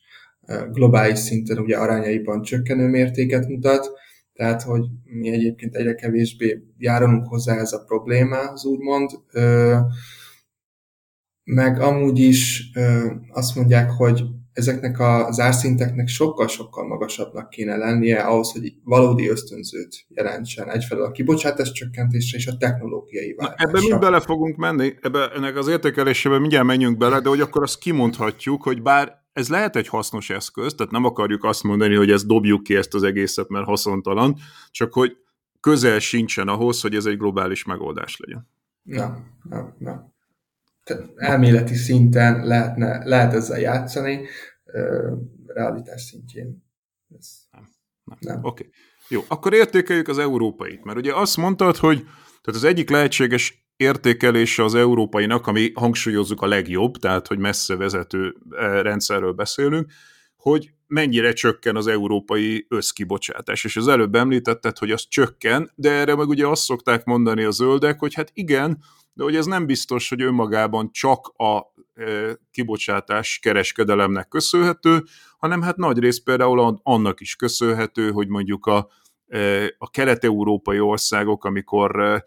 globális 0.71 1.19
szinten 1.19 1.57
ugye 1.57 1.77
arányaiban 1.77 2.41
csökkenő 2.41 2.87
mértéket 2.87 3.47
mutat, 3.47 3.89
tehát 4.33 4.61
hogy 4.61 4.85
mi 5.03 5.29
egyébként 5.29 5.75
egyre 5.75 5.95
kevésbé 5.95 6.63
járunk 6.77 7.27
hozzá 7.27 7.57
ez 7.57 7.71
a 7.71 7.83
problémához, 7.83 8.65
úgymond. 8.65 9.09
Meg 11.43 11.79
amúgy 11.79 12.19
is 12.19 12.71
azt 13.29 13.55
mondják, 13.55 13.89
hogy 13.89 14.23
ezeknek 14.61 14.99
az 14.99 15.39
árszinteknek 15.39 16.07
sokkal-sokkal 16.07 16.87
magasabbnak 16.87 17.49
kéne 17.49 17.75
lennie 17.75 18.21
ahhoz, 18.21 18.51
hogy 18.51 18.73
valódi 18.83 19.29
ösztönzőt 19.29 20.05
jelentsen 20.07 20.69
egyfelől 20.69 21.03
a 21.03 21.11
kibocsátás 21.11 21.71
csökkentésre 21.71 22.37
és 22.37 22.47
a 22.47 22.57
technológiai 22.57 23.33
váltásra. 23.33 23.67
Ebben 23.67 23.81
mind 23.81 23.99
bele 23.99 24.19
fogunk 24.19 24.55
menni, 24.55 24.93
ebbe, 25.01 25.29
ennek 25.35 25.57
az 25.57 25.67
értékelésében 25.67 26.39
mindjárt 26.39 26.65
menjünk 26.65 26.97
bele, 26.97 27.19
de 27.19 27.29
hogy 27.29 27.41
akkor 27.41 27.63
azt 27.63 27.79
kimondhatjuk, 27.79 28.63
hogy 28.63 28.81
bár 28.81 29.19
ez 29.33 29.49
lehet 29.49 29.75
egy 29.75 29.87
hasznos 29.87 30.29
eszköz, 30.29 30.73
tehát 30.73 30.91
nem 30.91 31.05
akarjuk 31.05 31.43
azt 31.43 31.63
mondani, 31.63 31.95
hogy 31.95 32.11
ezt 32.11 32.27
dobjuk 32.27 32.63
ki 32.63 32.75
ezt 32.75 32.93
az 32.93 33.03
egészet, 33.03 33.49
mert 33.49 33.65
haszontalan, 33.65 34.35
csak 34.71 34.93
hogy 34.93 35.17
közel 35.59 35.99
sincsen 35.99 36.47
ahhoz, 36.47 36.81
hogy 36.81 36.95
ez 36.95 37.05
egy 37.05 37.17
globális 37.17 37.65
megoldás 37.65 38.17
legyen. 38.17 38.49
Nem, 38.83 39.25
nem, 39.49 39.75
nem 39.77 40.11
elméleti 41.15 41.75
szinten 41.75 42.45
lehetne, 42.45 43.01
lehet 43.05 43.33
ezzel 43.33 43.59
játszani, 43.59 44.25
realitás 45.47 46.01
szintjén. 46.01 46.63
Ez 47.17 47.27
nem. 47.51 47.69
nem. 48.03 48.17
nem. 48.19 48.43
Oké. 48.43 48.47
Okay. 48.47 48.73
Jó, 49.07 49.21
akkor 49.27 49.53
értékeljük 49.53 50.07
az 50.07 50.17
európait, 50.17 50.83
mert 50.83 50.97
ugye 50.97 51.15
azt 51.15 51.37
mondtad, 51.37 51.77
hogy 51.77 51.97
tehát 52.41 52.61
az 52.61 52.63
egyik 52.63 52.89
lehetséges 52.89 53.65
értékelése 53.75 54.63
az 54.63 54.75
európainak, 54.75 55.47
ami 55.47 55.71
hangsúlyozzuk 55.73 56.41
a 56.41 56.47
legjobb, 56.47 56.97
tehát 56.97 57.27
hogy 57.27 57.37
messze 57.37 57.75
vezető 57.75 58.35
rendszerről 58.81 59.31
beszélünk, 59.31 59.91
hogy 60.35 60.71
mennyire 60.87 61.33
csökken 61.33 61.75
az 61.75 61.87
európai 61.87 62.65
összkibocsátás. 62.69 63.63
És 63.63 63.75
az 63.75 63.87
előbb 63.87 64.15
említetted, 64.15 64.77
hogy 64.77 64.91
az 64.91 65.07
csökken, 65.07 65.71
de 65.75 65.91
erre 65.91 66.15
meg 66.15 66.27
ugye 66.27 66.47
azt 66.47 66.63
szokták 66.63 67.03
mondani 67.03 67.43
a 67.43 67.51
zöldek, 67.51 67.99
hogy 67.99 68.13
hát 68.13 68.31
igen, 68.33 68.83
de 69.13 69.23
hogy 69.23 69.35
ez 69.35 69.45
nem 69.45 69.65
biztos, 69.65 70.09
hogy 70.09 70.21
önmagában 70.21 70.91
csak 70.91 71.27
a 71.27 71.57
e, 71.57 71.63
kibocsátás 72.51 73.39
kereskedelemnek 73.41 74.27
köszönhető, 74.27 75.03
hanem 75.37 75.61
hát 75.61 75.77
nagy 75.77 75.99
rész 75.99 76.23
például 76.23 76.79
annak 76.83 77.21
is 77.21 77.35
köszönhető, 77.35 78.11
hogy 78.11 78.27
mondjuk 78.27 78.65
a, 78.65 78.89
a 79.77 79.89
kelet-európai 79.89 80.79
országok, 80.79 81.45
amikor 81.45 82.23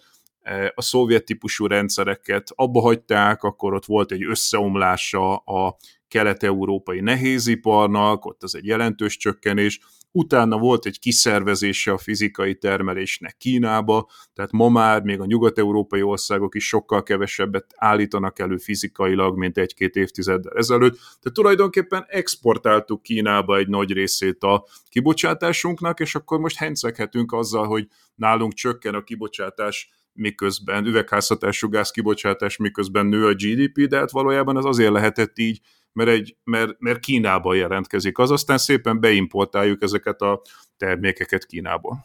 a 0.75 0.83
szovjet 0.83 1.25
típusú 1.25 1.67
rendszereket 1.67 2.51
abba 2.55 2.81
hagyták, 2.81 3.43
akkor 3.43 3.75
ott 3.75 3.85
volt 3.85 4.13
egy 4.13 4.25
összeomlása 4.25 5.37
a 5.37 5.77
kelet-európai 6.09 7.01
nehéziparnak, 7.01 8.25
ott 8.25 8.43
az 8.43 8.55
egy 8.55 8.67
jelentős 8.67 9.17
csökkenés, 9.17 9.81
utána 10.17 10.59
volt 10.59 10.87
egy 10.87 10.99
kiszervezése 10.99 11.93
a 11.93 11.99
fizikai 11.99 12.55
termelésnek 12.55 13.37
Kínába, 13.37 14.11
tehát 14.33 14.53
ma 14.53 14.69
már 14.69 15.03
még 15.03 15.21
a 15.21 15.25
nyugat-európai 15.25 16.03
országok 16.03 16.55
is 16.55 16.67
sokkal 16.67 17.03
kevesebbet 17.03 17.75
állítanak 17.77 18.39
elő 18.39 18.57
fizikailag, 18.57 19.37
mint 19.37 19.59
egy-két 19.59 19.97
évtizeddel 19.97 20.53
ezelőtt. 20.57 20.95
Tehát 20.95 21.33
tulajdonképpen 21.33 22.05
exportáltuk 22.09 23.03
Kínába 23.03 23.57
egy 23.57 23.69
nagy 23.69 23.93
részét 23.93 24.43
a 24.43 24.67
kibocsátásunknak, 24.89 26.01
és 26.01 26.15
akkor 26.15 26.39
most 26.39 26.57
henceghetünk 26.57 27.33
azzal, 27.33 27.67
hogy 27.67 27.89
nálunk 28.15 28.53
csökken 28.53 28.95
a 28.95 29.05
kibocsátás 29.05 29.91
miközben 30.15 30.87
üvegházhatású 30.87 31.69
gáz 31.69 31.91
kibocsátás, 31.91 32.57
miközben 32.57 33.07
nő 33.07 33.27
a 33.27 33.35
GDP, 33.35 33.89
de 33.89 33.97
hát 33.97 34.11
valójában 34.11 34.57
ez 34.57 34.65
azért 34.65 34.93
lehetett 34.93 35.39
így, 35.39 35.61
mert, 35.93 36.11
egy, 36.11 36.37
mert, 36.45 36.77
mert 36.79 36.99
Kínában 36.99 37.57
jelentkezik 37.57 38.19
az, 38.19 38.31
aztán 38.31 38.59
szépen 38.59 39.01
beimportáljuk 39.01 39.83
ezeket 39.83 40.21
a 40.21 40.43
termékeket 40.77 41.47
Kínából. 41.47 42.05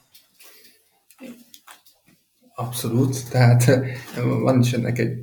Abszolút, 2.56 3.30
tehát 3.30 3.66
van 4.42 4.60
is 4.60 4.74
ennek 4.74 4.98
egy, 4.98 5.18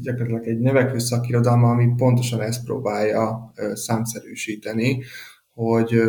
gyakorlatilag 0.00 0.46
egy 0.46 0.58
növekvő 0.58 0.98
szakirodalma, 0.98 1.70
ami 1.70 1.94
pontosan 1.96 2.40
ezt 2.40 2.64
próbálja 2.64 3.52
számszerűsíteni, 3.72 5.04
hogy 5.52 6.00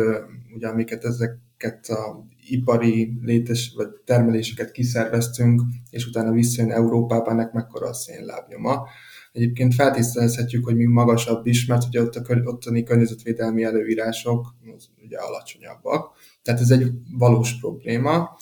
ugye 0.54 0.68
amiket 0.68 1.04
ezeket 1.04 1.86
a 1.88 2.26
ipari 2.50 3.18
létes, 3.22 3.72
vagy 3.76 3.88
termeléseket 4.04 4.70
kiszerveztünk, 4.70 5.62
és 5.90 6.06
utána 6.06 6.32
visszajön 6.32 6.72
Európába, 6.72 7.30
ennek 7.30 7.52
mekkora 7.52 7.88
a 7.88 7.94
szénlábnyoma. 7.94 8.86
Egyébként 9.32 9.74
feltételezhetjük, 9.74 10.64
hogy 10.64 10.76
még 10.76 10.86
magasabb 10.86 11.46
is, 11.46 11.66
mert 11.66 11.84
ugye 11.84 12.02
ott 12.02 12.14
a 12.14 12.42
ottani 12.44 12.82
környezetvédelmi 12.82 13.62
előírások 13.64 14.54
az 14.76 14.88
ugye 15.04 15.18
alacsonyabbak. 15.18 16.16
Tehát 16.42 16.60
ez 16.60 16.70
egy 16.70 16.90
valós 17.18 17.58
probléma. 17.60 18.36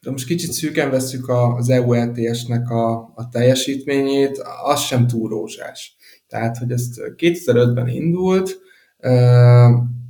De 0.00 0.10
most 0.10 0.26
kicsit 0.26 0.52
szűken 0.52 0.90
veszük 0.90 1.28
az 1.28 1.68
EU 1.68 1.92
ETS-nek 1.92 2.70
a, 2.70 3.12
a 3.14 3.28
teljesítményét, 3.30 4.42
az 4.64 4.80
sem 4.80 5.06
túl 5.06 5.28
rózsás. 5.28 5.96
Tehát, 6.28 6.56
hogy 6.56 6.70
ezt 6.70 7.00
2005-ben 7.16 7.88
indult, 7.88 8.58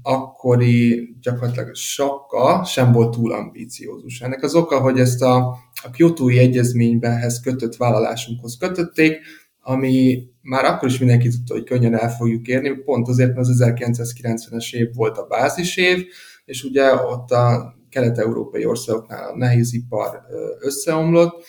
akkori 0.07 1.09
gyakorlatilag 1.21 1.75
sakka 1.75 2.65
sem 2.65 2.93
volt 2.93 3.15
túl 3.15 3.33
ambíciózus. 3.33 4.21
Ennek 4.21 4.43
az 4.43 4.55
oka, 4.55 4.81
hogy 4.81 4.99
ezt 4.99 5.23
a, 5.23 5.37
a 5.83 5.91
Kyoto-i 5.93 6.39
egyezménybenhez 6.39 7.41
kötött 7.41 7.77
vállalásunkhoz 7.77 8.57
kötötték, 8.59 9.19
ami 9.61 10.23
már 10.43 10.65
akkor 10.65 10.89
is 10.89 10.99
mindenki 10.99 11.29
tudta, 11.29 11.55
hogy 11.55 11.65
könnyen 11.65 11.99
el 11.99 12.11
fogjuk 12.11 12.47
érni, 12.47 12.71
pont 12.85 13.09
azért, 13.09 13.35
mert 13.35 13.49
az 13.49 13.63
1990-es 13.65 14.75
év 14.75 14.95
volt 14.95 15.19
a 15.19 15.27
bázisév, 15.27 16.07
és 16.45 16.65
ugye 16.65 16.95
ott 16.95 17.31
a 17.31 17.75
kelet-európai 17.91 18.65
országoknál 18.65 19.29
a 19.29 19.37
nehézipar 19.37 20.21
összeomlott, 20.61 21.45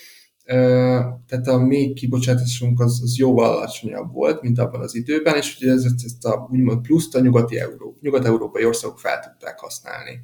tehát 1.25 1.47
a 1.47 1.57
mi 1.57 1.93
kibocsátásunk 1.93 2.79
az, 2.79 2.99
az 3.03 3.17
jóval 3.17 3.57
alacsonyabb 3.57 4.13
volt, 4.13 4.41
mint 4.41 4.59
abban 4.59 4.81
az 4.81 4.95
időben, 4.95 5.35
és 5.35 5.57
ugye 5.59 5.71
ezt, 5.71 6.03
ezt 6.05 6.25
a 6.25 6.47
úgymond 6.51 6.81
pluszt 6.81 7.15
a 7.15 7.19
nyugati 7.19 7.59
Európa, 7.59 7.97
nyugat-európai 8.01 8.65
országok 8.65 8.99
fel 8.99 9.19
tudták 9.19 9.59
használni. 9.59 10.19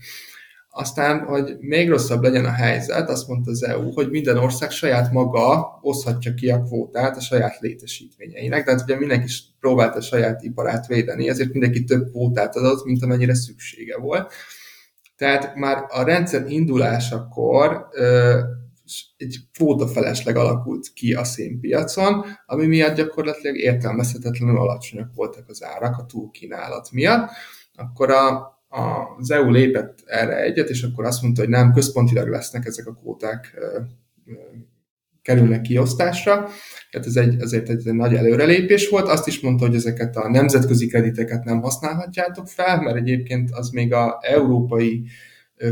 Aztán, 0.69 1.19
hogy 1.19 1.55
még 1.59 1.89
rosszabb 1.89 2.23
legyen 2.23 2.45
a 2.45 2.51
helyzet, 2.51 3.09
azt 3.09 3.27
mondta 3.27 3.51
az 3.51 3.63
EU, 3.63 3.91
hogy 3.91 4.09
minden 4.09 4.37
ország 4.37 4.71
saját 4.71 5.11
maga 5.11 5.79
oszhatja 5.81 6.33
ki 6.33 6.49
a 6.49 6.61
kvótát 6.61 7.17
a 7.17 7.21
saját 7.21 7.59
létesítményeinek, 7.59 8.63
tehát 8.63 8.81
ugye 8.81 8.97
mindenki 8.97 9.31
próbálta 9.59 9.97
a 9.97 10.01
saját 10.01 10.43
iparát 10.43 10.87
védeni, 10.87 11.29
ezért 11.29 11.51
mindenki 11.51 11.83
több 11.83 12.09
kvótát 12.09 12.55
adott, 12.55 12.85
mint 12.85 13.03
amennyire 13.03 13.35
szüksége 13.35 13.97
volt. 13.97 14.33
Tehát 15.15 15.55
már 15.55 15.85
a 15.87 16.03
rendszer 16.03 16.45
indulásakor 16.47 17.87
egy 19.17 19.37
kvóta 19.53 19.87
felesleg 19.87 20.35
alakult 20.35 20.93
ki 20.93 21.13
a 21.13 21.23
szénpiacon, 21.23 22.25
ami 22.45 22.65
miatt 22.65 22.95
gyakorlatilag 22.95 23.57
értelmezhetetlenül 23.57 24.57
alacsonyak 24.57 25.13
voltak 25.15 25.49
az 25.49 25.63
árak 25.63 25.97
a 25.97 26.05
túlkínálat 26.05 26.91
miatt. 26.91 27.29
Akkor 27.75 28.11
a 28.11 28.51
az 29.17 29.31
EU 29.31 29.51
lépett 29.51 30.03
erre 30.05 30.41
egyet, 30.41 30.69
és 30.69 30.83
akkor 30.83 31.05
azt 31.05 31.21
mondta, 31.21 31.41
hogy 31.41 31.49
nem, 31.49 31.73
központilag 31.73 32.27
lesznek 32.27 32.65
ezek 32.65 32.87
a 32.87 32.93
kvóták 32.93 33.57
kerülnek 35.21 35.61
kiosztásra. 35.61 36.49
Tehát 36.91 37.07
ez 37.07 37.15
egy, 37.15 37.41
azért 37.41 37.69
egy, 37.69 37.87
egy 37.87 37.93
nagy 37.93 38.13
előrelépés 38.13 38.89
volt. 38.89 39.07
Azt 39.07 39.27
is 39.27 39.39
mondta, 39.39 39.65
hogy 39.65 39.75
ezeket 39.75 40.15
a 40.15 40.29
nemzetközi 40.29 40.87
krediteket 40.87 41.43
nem 41.43 41.61
használhatjátok 41.61 42.47
fel, 42.47 42.81
mert 42.81 42.97
egyébként 42.97 43.51
az 43.51 43.69
még 43.69 43.93
a 43.93 44.19
európai 44.21 45.05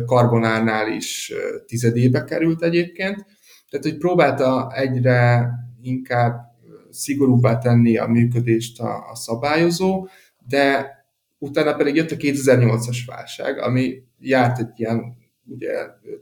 karbonárnál 0.06 0.92
is 0.92 1.34
tizedébe 1.66 2.24
került 2.24 2.64
egyébként. 2.64 3.26
Tehát, 3.70 3.86
hogy 3.86 3.98
próbálta 3.98 4.72
egyre 4.76 5.50
inkább 5.82 6.52
szigorúbbá 6.89 7.58
tenni 7.58 7.98
a 7.98 8.08
működést 8.08 8.80
a, 8.80 9.10
a 9.10 9.16
szabályozó, 9.16 10.08
de 10.48 10.89
utána 11.38 11.76
pedig 11.76 11.96
jött 11.96 12.12
a 12.12 12.16
2008-as 12.16 12.98
válság, 13.06 13.60
ami 13.60 14.04
járt 14.20 14.60
egy 14.60 14.72
ilyen 14.76 15.18
ugye, 15.46 15.72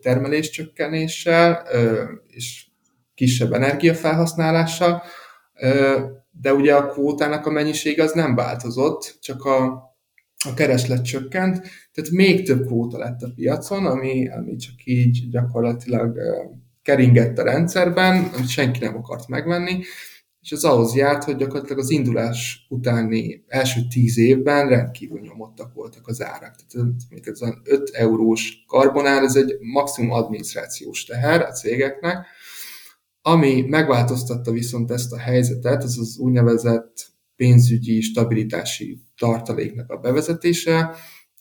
termeléscsökkenéssel 0.01 1.67
és 2.27 2.67
kisebb 3.15 3.53
energiafelhasználással, 3.53 5.03
de 6.31 6.53
ugye 6.53 6.75
a 6.75 6.85
kvótának 6.85 7.45
a 7.45 7.49
mennyiség 7.49 7.99
az 7.99 8.11
nem 8.11 8.35
változott, 8.35 9.17
csak 9.21 9.43
a, 9.43 9.88
a 10.45 10.53
kereslet 10.53 11.03
csökkent, 11.03 11.61
tehát 11.91 12.11
még 12.11 12.45
több 12.45 12.65
kvóta 12.65 12.97
lett 12.97 13.21
a 13.21 13.31
piacon, 13.35 13.85
ami, 13.85 14.29
ami 14.29 14.55
csak 14.55 14.75
így 14.85 15.29
gyakorlatilag 15.29 16.17
keringett 16.81 17.37
a 17.37 17.43
rendszerben, 17.43 18.23
amit 18.23 18.47
senki 18.47 18.79
nem 18.79 18.97
akart 18.97 19.27
megvenni, 19.27 19.79
és 20.41 20.51
ez 20.51 20.63
ahhoz 20.63 20.95
járt, 20.95 21.23
hogy 21.23 21.35
gyakorlatilag 21.35 21.79
az 21.79 21.89
indulás 21.89 22.65
utáni 22.69 23.43
első 23.47 23.81
tíz 23.89 24.17
évben 24.17 24.69
rendkívül 24.69 25.19
nyomottak 25.19 25.73
voltak 25.73 26.07
az 26.07 26.21
árak. 26.21 26.55
Tehát 26.71 27.27
ez 27.27 27.41
az 27.41 27.53
5 27.63 27.89
eurós 27.93 28.63
karbonár, 28.67 29.23
ez 29.23 29.35
egy 29.35 29.57
maximum 29.59 30.11
adminisztrációs 30.11 31.05
teher 31.05 31.41
a 31.41 31.51
cégeknek, 31.51 32.25
ami 33.21 33.61
megváltoztatta 33.61 34.51
viszont 34.51 34.91
ezt 34.91 35.11
a 35.11 35.17
helyzetet, 35.17 35.83
az 35.83 35.97
az 35.99 36.17
úgynevezett 36.17 37.07
pénzügyi 37.39 38.01
stabilitási 38.01 39.01
tartaléknak 39.17 39.91
a 39.91 39.97
bevezetése, 39.97 40.95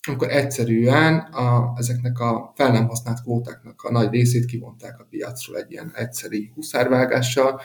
amikor 0.06 0.30
egyszerűen 0.30 1.18
a, 1.18 1.74
ezeknek 1.76 2.18
a 2.18 2.52
fel 2.56 2.72
nem 2.72 2.86
használt 2.86 3.22
kvótáknak 3.22 3.82
a 3.82 3.92
nagy 3.92 4.10
részét 4.10 4.44
kivonták 4.44 4.98
a 4.98 5.06
piacról 5.10 5.56
egy 5.56 5.70
ilyen 5.70 5.92
egyszeri 5.94 6.50
huszárvágással, 6.54 7.60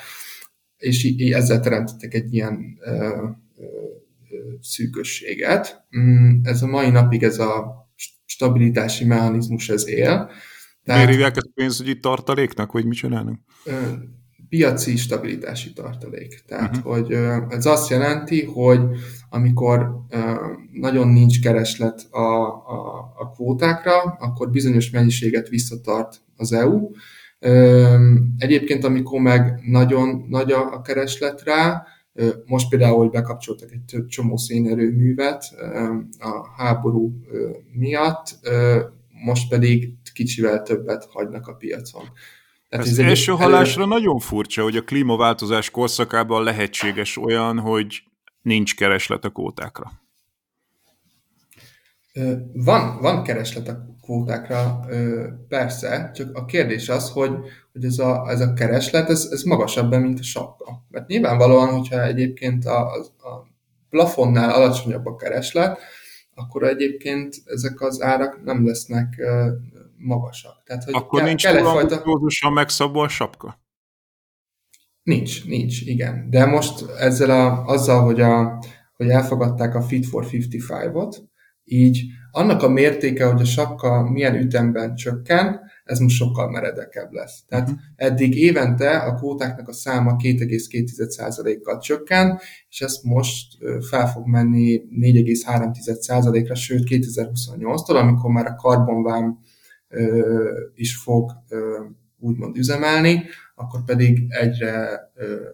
és 0.78 1.04
így 1.04 1.32
ezzel 1.32 1.60
teremtettek 1.60 2.14
egy 2.14 2.34
ilyen 2.34 2.78
ö, 2.80 3.28
ö, 3.58 3.66
szűkösséget. 4.62 5.86
Mm, 5.98 6.40
ez 6.44 6.62
a 6.62 6.68
mai 6.68 6.90
napig 6.90 7.24
ez 7.24 7.40
a 7.40 7.88
stabilitási 8.26 9.06
mechanizmus 9.06 9.70
ez 9.70 9.88
él. 9.88 10.32
Tehát, 10.84 11.02
Miért 11.02 11.10
hívják 11.10 11.36
ezt 11.36 11.52
pénzügyi 11.54 12.00
tartaléknak, 12.00 12.72
vagy 12.72 12.86
mit 12.86 12.98
csinálnak? 12.98 13.40
Piaci 14.54 14.96
stabilitási 14.96 15.74
tartalék. 15.74 16.44
Tehát, 16.48 16.78
uh-huh. 16.78 16.94
hogy 16.94 17.12
ez 17.50 17.66
azt 17.66 17.90
jelenti, 17.90 18.44
hogy 18.44 18.80
amikor 19.30 20.00
nagyon 20.72 21.08
nincs 21.08 21.42
kereslet 21.42 22.08
a, 22.12 22.46
a, 22.48 23.14
a 23.18 23.32
kvótákra, 23.34 24.02
akkor 24.02 24.50
bizonyos 24.50 24.90
mennyiséget 24.90 25.50
visszatart 25.50 26.22
az 26.38 26.52
EU, 26.52 26.90
Egyébként, 28.38 28.84
amikor 28.84 29.22
meg 29.22 29.60
nagyon 29.66 30.26
nagy 30.30 30.52
a 30.52 30.82
kereslet 30.82 31.44
rá, 31.44 31.86
most 32.46 32.70
például, 32.70 32.98
hogy 32.98 33.10
bekapcsoltak 33.10 33.72
egy 33.72 34.06
csomó 34.08 34.38
szénerőművet 34.38 35.44
a 36.20 36.48
háború 36.58 37.14
miatt, 37.72 38.40
most 39.26 39.50
pedig 39.50 39.94
kicsivel 40.14 40.62
többet 40.62 41.08
hagynak 41.12 41.48
a 41.48 41.54
piacon. 41.54 42.04
Tehát 42.74 42.88
ez 42.88 43.00
első 43.00 43.36
előre... 43.40 43.86
nagyon 43.86 44.20
furcsa, 44.20 44.64
hogy 44.64 44.78
a 44.78 44.84
klímaváltozás 44.84 45.70
korszakában 45.70 46.44
lehetséges 46.44 47.18
olyan, 47.18 47.60
hogy 47.60 48.04
nincs 48.42 48.76
kereslet 48.76 49.26
a 49.26 49.30
kótákra. 49.30 49.92
Van, 52.54 53.02
van 53.02 53.24
kereslet 53.24 53.68
a 53.68 53.86
kvótákra, 54.02 54.86
persze, 55.48 56.12
csak 56.16 56.36
a 56.36 56.46
kérdés 56.46 56.90
az, 56.90 57.10
hogy, 57.10 57.32
hogy 57.72 57.86
ez, 57.86 58.00
a, 58.00 58.30
ez 58.30 58.40
a 58.40 58.54
kereslet, 58.54 59.10
ez, 59.10 59.28
ez 59.32 59.44
magasabb, 59.44 59.96
mint 59.96 60.20
a 60.20 60.24
sapka. 60.24 60.86
Mert 60.90 61.08
nyilvánvalóan, 61.08 61.70
hogyha 61.70 62.04
egyébként 62.04 62.66
a, 62.66 62.92
a 63.02 63.48
plafonnál 63.90 64.50
alacsonyabb 64.50 65.06
a 65.06 65.16
kereslet, 65.16 65.80
akkor 66.36 66.64
egyébként 66.64 67.36
ezek 67.46 67.82
az 67.82 68.02
árak 68.02 68.44
nem 68.44 68.66
lesznek 68.66 69.22
magasak. 70.04 70.64
Tehát, 70.66 70.84
hogy 70.84 70.94
akkor 70.94 71.20
kell, 71.20 71.28
nincs 71.28 71.44
kell 71.44 71.56
egyfajta... 71.56 72.50
megszabva 72.50 73.02
a 73.02 73.08
sapka? 73.08 73.62
Nincs, 75.04 75.46
nincs, 75.46 75.82
igen. 75.82 76.30
De 76.30 76.46
most 76.46 76.90
ezzel 76.90 77.30
a, 77.30 77.66
azzal, 77.66 78.04
hogy, 78.04 78.22
a, 78.22 78.64
hogy 78.96 79.10
elfogadták 79.10 79.76
a 79.76 79.82
Fit 79.82 80.06
for 80.06 80.26
55-ot, 80.32 81.16
így 81.64 82.02
annak 82.32 82.64
a 82.64 82.70
mértéke, 82.70 83.26
hogy 83.26 83.42
a 83.42 83.46
sapka 83.46 84.10
milyen 84.10 84.36
ütemben 84.36 84.96
csökken, 84.96 85.60
ez 85.84 86.00
most 86.00 86.16
sokkal 86.16 86.50
meredekebb 86.50 87.12
lesz. 87.12 87.44
Tehát 87.48 87.70
uh-huh. 87.70 87.84
eddig 87.96 88.38
évente 88.38 88.98
a 88.98 89.16
kvótáknak 89.16 89.68
a 89.68 89.74
száma 89.74 90.16
2,2%-kal 90.16 91.80
csökken, 91.80 92.40
és 92.70 92.82
ezt 92.82 93.04
most 93.04 93.58
fel 93.90 94.08
fog 94.08 94.28
menni 94.28 94.82
4,3%-ra, 95.02 96.56
sőt 96.56 96.88
2028-tól, 96.90 98.00
amikor 98.00 98.32
már 98.32 98.46
a 98.46 98.56
karbonvám 98.56 99.40
is 100.76 100.96
fog 100.96 101.32
úgymond 102.20 102.58
üzemelni, 102.58 103.24
akkor 103.56 103.84
pedig 103.84 104.26
egyre 104.28 105.00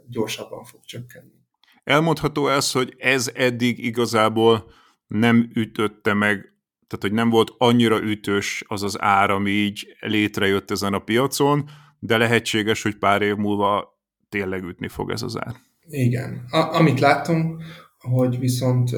gyorsabban 0.08 0.64
fog 0.64 0.80
csökkenni. 0.86 1.38
Elmondható 1.84 2.48
ez, 2.48 2.72
hogy 2.72 2.96
ez 2.98 3.32
eddig 3.34 3.86
igazából 3.86 4.72
nem 5.08 5.50
ütötte 5.54 6.14
meg, 6.14 6.54
tehát 6.88 7.04
hogy 7.04 7.12
nem 7.12 7.30
volt 7.30 7.54
annyira 7.58 8.02
ütős 8.02 8.64
az 8.68 8.84
az 8.84 9.02
ár, 9.02 9.30
ami 9.30 9.50
így 9.50 9.88
létrejött 10.00 10.72
ezen 10.72 10.94
a 10.94 11.00
piacon, 11.00 11.70
de 12.00 12.18
lehetséges, 12.18 12.82
hogy 12.82 12.98
pár 12.98 13.22
év 13.22 13.36
múlva 13.36 14.00
tényleg 14.30 14.64
ütni 14.64 14.88
fog 14.88 15.12
ez 15.12 15.22
az 15.22 15.38
ár. 15.40 15.56
Igen. 15.88 16.46
A, 16.50 16.58
amit 16.58 17.00
látunk, 17.00 17.64
hogy 17.98 18.40
viszont 18.40 18.90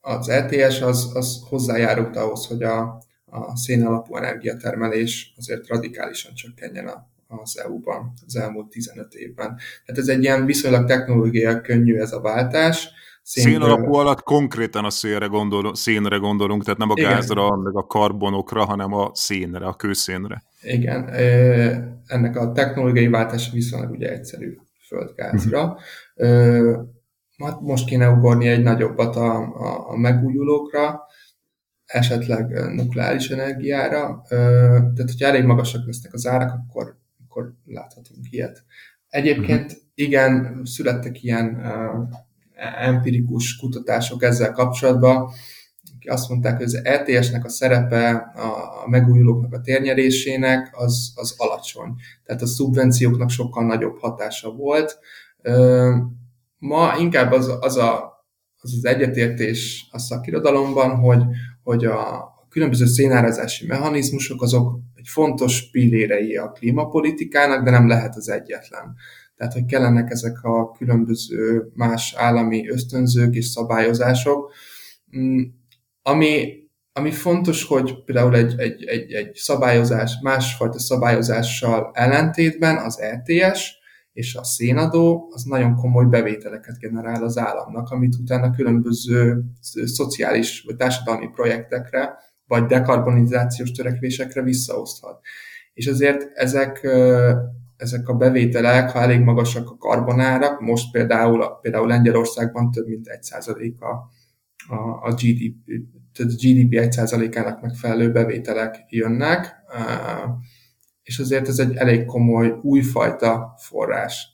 az 0.00 0.28
ETS 0.28 0.80
az, 0.80 1.10
az 1.14 1.44
hozzájárult 1.48 2.16
ahhoz, 2.16 2.46
hogy 2.46 2.62
a, 2.62 3.02
a 3.30 3.56
szén 3.56 3.86
alapú 3.86 4.16
energiatermelés 4.16 5.34
azért 5.36 5.66
radikálisan 5.66 6.34
csökkenjen 6.34 6.86
a, 6.86 7.08
az 7.26 7.58
EU-ban 7.58 8.12
az 8.26 8.36
elmúlt 8.36 8.68
15 8.68 9.14
évben. 9.14 9.58
Tehát 9.86 10.00
ez 10.00 10.08
egy 10.08 10.22
ilyen 10.22 10.44
viszonylag 10.44 10.86
technológia 10.86 11.60
könnyű 11.60 11.96
ez 11.96 12.12
a 12.12 12.20
váltás, 12.20 12.88
Szén 13.28 13.60
alapú 13.60 13.94
alatt 13.94 14.22
konkrétan 14.22 14.84
a 14.84 14.90
szénre, 14.90 15.26
gondol, 15.26 15.74
szénre 15.74 16.16
gondolunk, 16.16 16.64
tehát 16.64 16.78
nem 16.78 16.90
a 16.90 16.94
Igen. 16.96 17.10
gázra, 17.10 17.56
meg 17.56 17.76
a 17.76 17.86
karbonokra, 17.86 18.64
hanem 18.64 18.92
a 18.92 19.10
szénre, 19.14 19.66
a 19.66 19.74
kőszénre. 19.74 20.42
Igen, 20.62 21.08
ennek 22.06 22.36
a 22.36 22.52
technológiai 22.52 23.08
váltása 23.08 23.52
viszonylag 23.52 23.90
ugye 23.90 24.12
egyszerű 24.12 24.56
földgázra. 24.86 25.78
Uh-huh. 26.14 27.60
Most 27.60 27.86
kéne 27.86 28.08
ugorni 28.08 28.48
egy 28.48 28.62
nagyobbat 28.62 29.16
a, 29.16 29.36
a, 29.36 29.90
a 29.90 29.96
megújulókra, 29.96 31.05
esetleg 31.86 32.72
nukleáris 32.74 33.30
energiára. 33.30 34.22
Tehát, 34.28 34.96
hogyha 34.96 35.26
elég 35.26 35.44
magasak 35.44 35.86
lesznek 35.86 36.12
az 36.12 36.26
árak, 36.26 36.52
akkor, 36.52 36.96
akkor 37.26 37.54
láthatunk 37.64 38.26
ilyet. 38.30 38.64
Egyébként 39.08 39.64
uh-huh. 39.64 39.82
igen, 39.94 40.60
születtek 40.64 41.22
ilyen 41.22 41.60
empirikus 42.78 43.56
kutatások 43.56 44.22
ezzel 44.22 44.52
kapcsolatban. 44.52 45.30
azt 46.08 46.28
mondták, 46.28 46.56
hogy 46.56 46.64
az 46.64 46.84
ETS-nek 46.84 47.44
a 47.44 47.48
szerepe 47.48 48.10
a 48.84 48.88
megújulóknak 48.88 49.52
a 49.52 49.60
térnyerésének 49.60 50.70
az, 50.72 51.12
az 51.14 51.34
alacsony. 51.36 51.94
Tehát 52.24 52.42
a 52.42 52.46
szubvencióknak 52.46 53.30
sokkal 53.30 53.66
nagyobb 53.66 53.98
hatása 53.98 54.50
volt. 54.50 54.98
Ma 56.58 56.94
inkább 56.98 57.32
az 57.32 57.56
az, 57.60 57.76
a, 57.76 58.15
az, 58.66 58.74
az 58.76 58.84
egyetértés 58.84 59.88
a 59.90 59.98
szakirodalomban, 59.98 60.96
hogy, 60.96 61.22
hogy 61.62 61.84
a 61.84 62.30
különböző 62.48 62.86
szénárazási 62.86 63.66
mechanizmusok 63.66 64.42
azok 64.42 64.78
egy 64.94 65.08
fontos 65.08 65.70
pillérei 65.70 66.36
a 66.36 66.50
klímapolitikának, 66.50 67.64
de 67.64 67.70
nem 67.70 67.88
lehet 67.88 68.16
az 68.16 68.28
egyetlen. 68.28 68.94
Tehát, 69.36 69.52
hogy 69.52 69.64
kellenek 69.64 70.10
ezek 70.10 70.42
a 70.42 70.70
különböző 70.70 71.70
más 71.74 72.14
állami 72.16 72.68
ösztönzők 72.68 73.34
és 73.34 73.46
szabályozások, 73.46 74.52
mm, 75.16 75.42
ami, 76.02 76.54
ami 76.92 77.10
fontos, 77.10 77.64
hogy 77.64 78.04
például 78.04 78.36
egy, 78.36 78.54
egy, 78.58 78.84
egy, 78.84 79.12
egy 79.12 79.34
szabályozás, 79.34 80.12
másfajta 80.22 80.78
szabályozással 80.78 81.90
ellentétben 81.94 82.76
az 82.76 83.00
ETS 83.00 83.74
és 84.16 84.34
a 84.34 84.44
szénadó 84.44 85.30
az 85.32 85.42
nagyon 85.42 85.74
komoly 85.74 86.04
bevételeket 86.04 86.78
generál 86.78 87.24
az 87.24 87.38
államnak, 87.38 87.90
amit 87.90 88.14
utána 88.14 88.50
különböző 88.50 89.44
szociális 89.84 90.62
vagy 90.66 90.76
társadalmi 90.76 91.28
projektekre 91.34 92.18
vagy 92.46 92.64
dekarbonizációs 92.64 93.70
törekvésekre 93.70 94.42
visszaoszthat. 94.42 95.20
És 95.72 95.86
azért 95.86 96.30
ezek, 96.34 96.88
ezek 97.76 98.08
a 98.08 98.14
bevételek, 98.14 98.90
ha 98.90 99.00
elég 99.00 99.20
magasak 99.20 99.70
a 99.70 99.76
karbonárak, 99.76 100.60
most 100.60 100.90
például, 100.90 101.58
például 101.60 101.86
Lengyelországban 101.86 102.70
több 102.70 102.86
mint 102.86 103.06
1% 103.20 103.78
a, 103.78 103.86
a, 104.74 105.06
a 105.08 105.12
GDP, 105.12 105.54
tehát 106.12 106.32
a 106.32 106.34
GDP 106.34 106.72
1%-ának 106.72 107.60
megfelelő 107.60 108.12
bevételek 108.12 108.84
jönnek, 108.88 109.54
és 111.06 111.18
azért 111.18 111.48
ez 111.48 111.58
egy 111.58 111.74
elég 111.74 112.04
komoly 112.04 112.58
újfajta 112.62 113.54
forrás. 113.58 114.28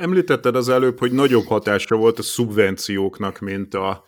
Említetted 0.00 0.56
az 0.56 0.68
előbb, 0.68 0.98
hogy 0.98 1.12
nagyobb 1.12 1.44
hatása 1.44 1.96
volt 1.96 2.18
a 2.18 2.22
szubvencióknak, 2.22 3.38
mint 3.38 3.74
a 3.74 4.04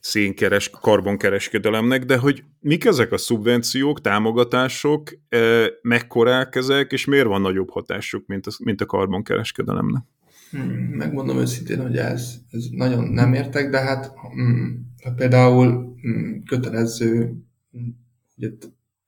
szénkeres, 0.00 0.70
karbonkereskedelemnek, 0.70 2.04
de 2.04 2.16
hogy 2.16 2.44
mik 2.60 2.84
ezek 2.84 3.12
a 3.12 3.18
szubvenciók, 3.18 4.00
támogatások, 4.00 5.10
mekkorák 5.82 6.54
ezek, 6.54 6.92
és 6.92 7.04
miért 7.04 7.26
van 7.26 7.40
nagyobb 7.40 7.70
hatásuk, 7.70 8.26
mint 8.26 8.46
a, 8.46 8.50
mint 8.64 8.80
a 8.80 8.86
karbonkereskedelemnek? 8.86 10.02
Hmm, 10.50 10.70
megmondom 10.72 11.38
őszintén, 11.38 11.82
hogy 11.82 11.96
ez, 11.96 12.34
ez 12.50 12.64
nagyon 12.70 13.04
nem 13.04 13.32
értek, 13.32 13.70
de 13.70 13.80
hát 13.80 14.12
hmm, 14.34 14.94
például 15.16 15.94
hmm, 16.00 16.42
kötelező 16.44 17.34
ugye, 18.36 18.48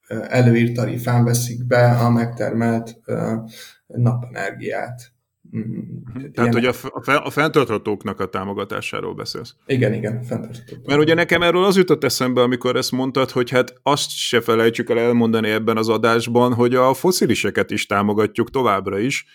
előírt 0.07 0.73
tarifán 0.73 1.23
veszik 1.23 1.67
be 1.67 1.91
a 1.91 2.09
megtermelt 2.09 2.99
napenergiát. 3.87 5.13
Uh-huh. 5.51 6.31
Tehát, 6.33 6.53
hogy 6.53 6.65
a, 6.65 6.73
a, 6.91 7.25
a 7.25 7.29
fenntarthatóknak 7.29 8.19
a 8.19 8.29
támogatásáról 8.29 9.13
beszélsz. 9.13 9.55
Igen, 9.65 9.93
igen, 9.93 10.23
fenntartható. 10.23 10.81
Mert 10.85 10.99
ugye 10.99 11.13
nekem 11.13 11.41
erről 11.41 11.63
az 11.63 11.77
jutott 11.77 12.03
eszembe, 12.03 12.41
amikor 12.41 12.75
ezt 12.75 12.91
mondtad, 12.91 13.31
hogy 13.31 13.49
hát 13.49 13.73
azt 13.83 14.09
se 14.09 14.41
felejtsük 14.41 14.89
el 14.89 14.99
elmondani 14.99 15.49
ebben 15.49 15.77
az 15.77 15.89
adásban, 15.89 16.53
hogy 16.53 16.75
a 16.75 16.93
fosziliseket 16.93 17.71
is 17.71 17.85
támogatjuk 17.85 18.49
továbbra 18.49 18.99
is, 18.99 19.25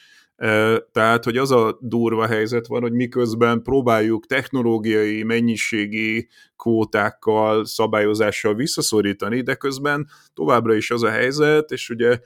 tehát, 0.93 1.25
hogy 1.25 1.37
az 1.37 1.51
a 1.51 1.79
durva 1.81 2.27
helyzet 2.27 2.67
van, 2.67 2.81
hogy 2.81 2.93
miközben 2.93 3.63
próbáljuk 3.63 4.27
technológiai, 4.27 5.23
mennyiségi 5.23 6.29
kvótákkal, 6.57 7.65
szabályozással 7.65 8.55
visszaszorítani, 8.55 9.41
de 9.41 9.55
közben 9.55 10.09
továbbra 10.35 10.75
is 10.75 10.91
az 10.91 11.03
a 11.03 11.11
helyzet, 11.11 11.71
és 11.71 11.91
ugye 11.91 12.19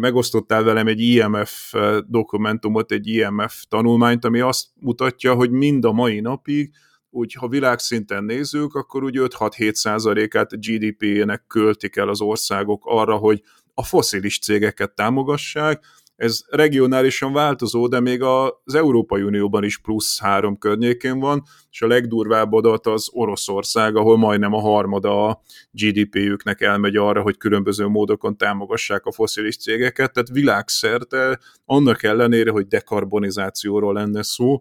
megosztottál 0.00 0.62
velem 0.62 0.86
egy 0.86 1.00
IMF 1.00 1.74
dokumentumot, 2.06 2.92
egy 2.92 3.06
IMF 3.06 3.64
tanulmányt, 3.68 4.24
ami 4.24 4.40
azt 4.40 4.66
mutatja, 4.80 5.34
hogy 5.34 5.50
mind 5.50 5.84
a 5.84 5.92
mai 5.92 6.20
napig, 6.20 6.72
úgy 7.10 7.32
ha 7.32 7.48
világszinten 7.48 8.24
nézzük, 8.24 8.74
akkor 8.74 9.04
úgy 9.04 9.16
5-6-7 9.18 9.72
százalékát 9.72 10.52
a 10.52 10.56
GDP-nek 10.56 11.44
költik 11.46 11.96
el 11.96 12.08
az 12.08 12.20
országok 12.20 12.82
arra, 12.86 13.16
hogy 13.16 13.42
a 13.74 13.84
foszilis 13.84 14.38
cégeket 14.38 14.94
támogassák, 14.94 15.84
ez 16.16 16.40
regionálisan 16.48 17.32
változó, 17.32 17.86
de 17.86 18.00
még 18.00 18.22
az 18.22 18.74
Európai 18.74 19.22
Unióban 19.22 19.64
is 19.64 19.78
plusz 19.78 20.20
három 20.20 20.58
környékén 20.58 21.18
van, 21.18 21.42
és 21.70 21.82
a 21.82 21.86
legdurvább 21.86 22.52
adat 22.52 22.86
az 22.86 23.08
Oroszország, 23.12 23.96
ahol 23.96 24.16
majdnem 24.16 24.52
a 24.52 24.60
harmada 24.60 25.26
a 25.28 25.42
GDP-jüknek 25.70 26.60
elmegy 26.60 26.96
arra, 26.96 27.22
hogy 27.22 27.36
különböző 27.36 27.86
módokon 27.86 28.36
támogassák 28.36 29.04
a 29.04 29.12
foszilis 29.12 29.56
cégeket, 29.56 30.12
tehát 30.12 30.28
világszerte 30.28 31.38
annak 31.64 32.02
ellenére, 32.02 32.50
hogy 32.50 32.66
dekarbonizációról 32.66 33.92
lenne 33.92 34.22
szó, 34.22 34.60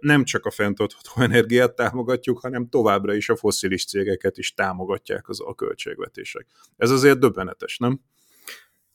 nem 0.00 0.24
csak 0.24 0.46
a 0.46 0.50
fenntartható 0.50 1.22
energiát 1.22 1.74
támogatjuk, 1.74 2.38
hanem 2.38 2.68
továbbra 2.68 3.14
is 3.14 3.28
a 3.28 3.36
foszilis 3.36 3.84
cégeket 3.84 4.38
is 4.38 4.54
támogatják 4.54 5.28
az 5.28 5.40
a 5.44 5.54
költségvetések. 5.54 6.46
Ez 6.76 6.90
azért 6.90 7.18
döbbenetes, 7.18 7.78
nem? 7.78 8.00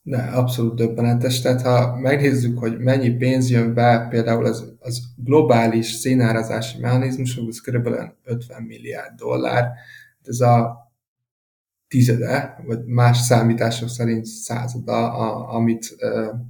De 0.07 0.17
abszolút 0.17 0.75
döbbenetes. 0.75 1.41
Tehát 1.41 1.61
ha 1.61 1.95
megnézzük, 1.95 2.59
hogy 2.59 2.79
mennyi 2.79 3.09
pénz 3.09 3.49
jön 3.49 3.73
be, 3.73 4.07
például 4.09 4.45
az, 4.45 4.73
az 4.79 5.01
globális 5.23 5.91
szénárazási 5.91 6.79
mechanizmusok, 6.79 7.47
az 7.47 7.61
kb. 7.61 7.89
50 8.23 8.63
milliárd 8.63 9.15
dollár. 9.15 9.71
Ez 10.23 10.39
a 10.39 10.83
tizede, 11.87 12.63
vagy 12.65 12.85
más 12.85 13.17
számítások 13.17 13.89
szerint 13.89 14.25
százada, 14.25 15.13
a, 15.13 15.53
amit 15.55 15.95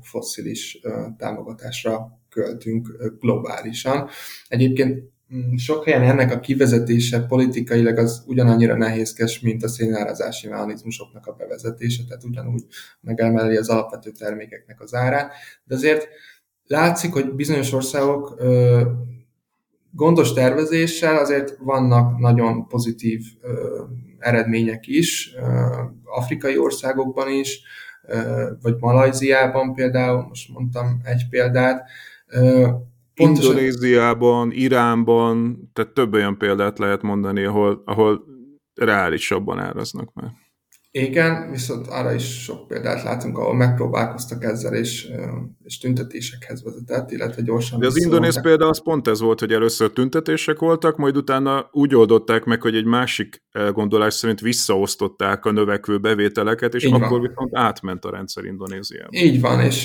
fosszilis 0.01 0.79
támogatásra 1.17 2.19
költünk 2.29 2.87
globálisan. 3.19 4.09
Egyébként 4.47 5.03
sok 5.57 5.83
helyen 5.83 6.01
ennek 6.01 6.31
a 6.31 6.39
kivezetése 6.39 7.25
politikailag 7.25 7.97
az 7.97 8.23
ugyanannyira 8.27 8.75
nehézkes, 8.75 9.39
mint 9.39 9.63
a 9.63 9.67
szénárazási 9.67 10.47
mechanizmusoknak 10.47 11.27
a 11.27 11.33
bevezetése, 11.33 12.03
tehát 12.07 12.23
ugyanúgy 12.23 12.65
megemeli 13.01 13.57
az 13.57 13.69
alapvető 13.69 14.11
termékeknek 14.11 14.81
az 14.81 14.93
árát, 14.93 15.33
de 15.63 15.75
azért 15.75 16.07
látszik, 16.67 17.13
hogy 17.13 17.33
bizonyos 17.33 17.71
országok 17.71 18.35
ö, 18.37 18.81
gondos 19.91 20.33
tervezéssel 20.33 21.17
azért 21.17 21.57
vannak 21.57 22.19
nagyon 22.19 22.67
pozitív 22.67 23.21
ö, 23.41 23.83
eredmények 24.19 24.87
is, 24.87 25.33
ö, 25.35 25.67
afrikai 26.03 26.57
országokban 26.57 27.29
is, 27.29 27.61
ö, 28.03 28.49
vagy 28.61 28.75
Malajziában 28.79 29.73
például, 29.73 30.25
most 30.27 30.49
mondtam 30.49 31.01
egy 31.03 31.27
példát, 31.29 31.89
ö, 32.27 32.69
Indonéziában, 33.15 34.51
Iránban, 34.51 35.69
tehát 35.73 35.93
több 35.93 36.13
olyan 36.13 36.37
példát 36.37 36.79
lehet 36.79 37.01
mondani, 37.01 37.43
ahol, 37.43 37.81
ahol 37.85 38.23
reálisabban 38.73 39.59
áraznak 39.59 40.13
már. 40.13 40.31
Igen, 40.97 41.51
viszont 41.51 41.87
arra 41.87 42.13
is 42.13 42.43
sok 42.43 42.67
példát 42.67 43.03
látunk, 43.03 43.37
ahol 43.37 43.55
megpróbálkoztak 43.55 44.43
ezzel, 44.43 44.73
és, 44.73 45.07
és 45.63 45.77
tüntetésekhez 45.77 46.63
vezetett, 46.63 47.11
illetve 47.11 47.41
gyorsan... 47.41 47.79
De 47.79 47.85
az 47.85 48.01
indonéz 48.01 48.41
példa 48.41 48.67
az 48.67 48.83
pont 48.83 49.07
ez 49.07 49.19
volt, 49.19 49.39
hogy 49.39 49.51
először 49.51 49.91
tüntetések 49.91 50.59
voltak, 50.59 50.97
majd 50.97 51.17
utána 51.17 51.69
úgy 51.71 51.95
oldották 51.95 52.43
meg, 52.43 52.61
hogy 52.61 52.75
egy 52.75 52.85
másik 52.85 53.43
elgondolás 53.51 54.13
szerint 54.13 54.39
visszaosztották 54.39 55.45
a 55.45 55.51
növekvő 55.51 55.99
bevételeket, 55.99 56.73
és 56.73 56.83
Így 56.83 56.93
akkor 56.93 57.09
van. 57.09 57.21
viszont 57.21 57.55
átment 57.55 58.05
a 58.05 58.11
rendszer 58.11 58.43
Indonéziában. 58.43 59.13
Így 59.13 59.41
van, 59.41 59.59
és 59.59 59.83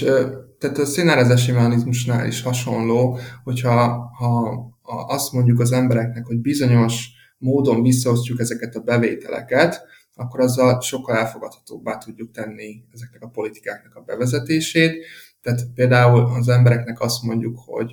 tehát 0.59 0.79
a 0.79 0.85
szénárezási 0.85 1.53
mechanizmusnál 1.53 2.27
is 2.27 2.43
hasonló, 2.43 3.19
hogyha 3.45 4.11
ha, 4.19 4.61
ha 4.83 5.07
azt 5.09 5.33
mondjuk 5.33 5.61
az 5.61 5.73
embereknek, 5.73 6.27
hogy 6.27 6.41
bizonyos 6.41 7.09
módon 7.39 7.83
visszaosztjuk 7.83 8.41
ezeket 8.41 8.75
a 8.75 8.81
bevételeket, 8.81 9.89
akkor 10.21 10.41
azzal 10.41 10.81
sokkal 10.81 11.17
elfogadhatóbbá 11.17 11.99
tudjuk 11.99 12.31
tenni 12.31 12.85
ezeknek 12.93 13.23
a 13.23 13.29
politikáknak 13.29 13.95
a 13.95 14.01
bevezetését. 14.01 15.05
Tehát 15.43 15.61
például 15.75 16.25
az 16.25 16.49
embereknek 16.49 17.01
azt 17.01 17.23
mondjuk, 17.23 17.59
hogy 17.67 17.93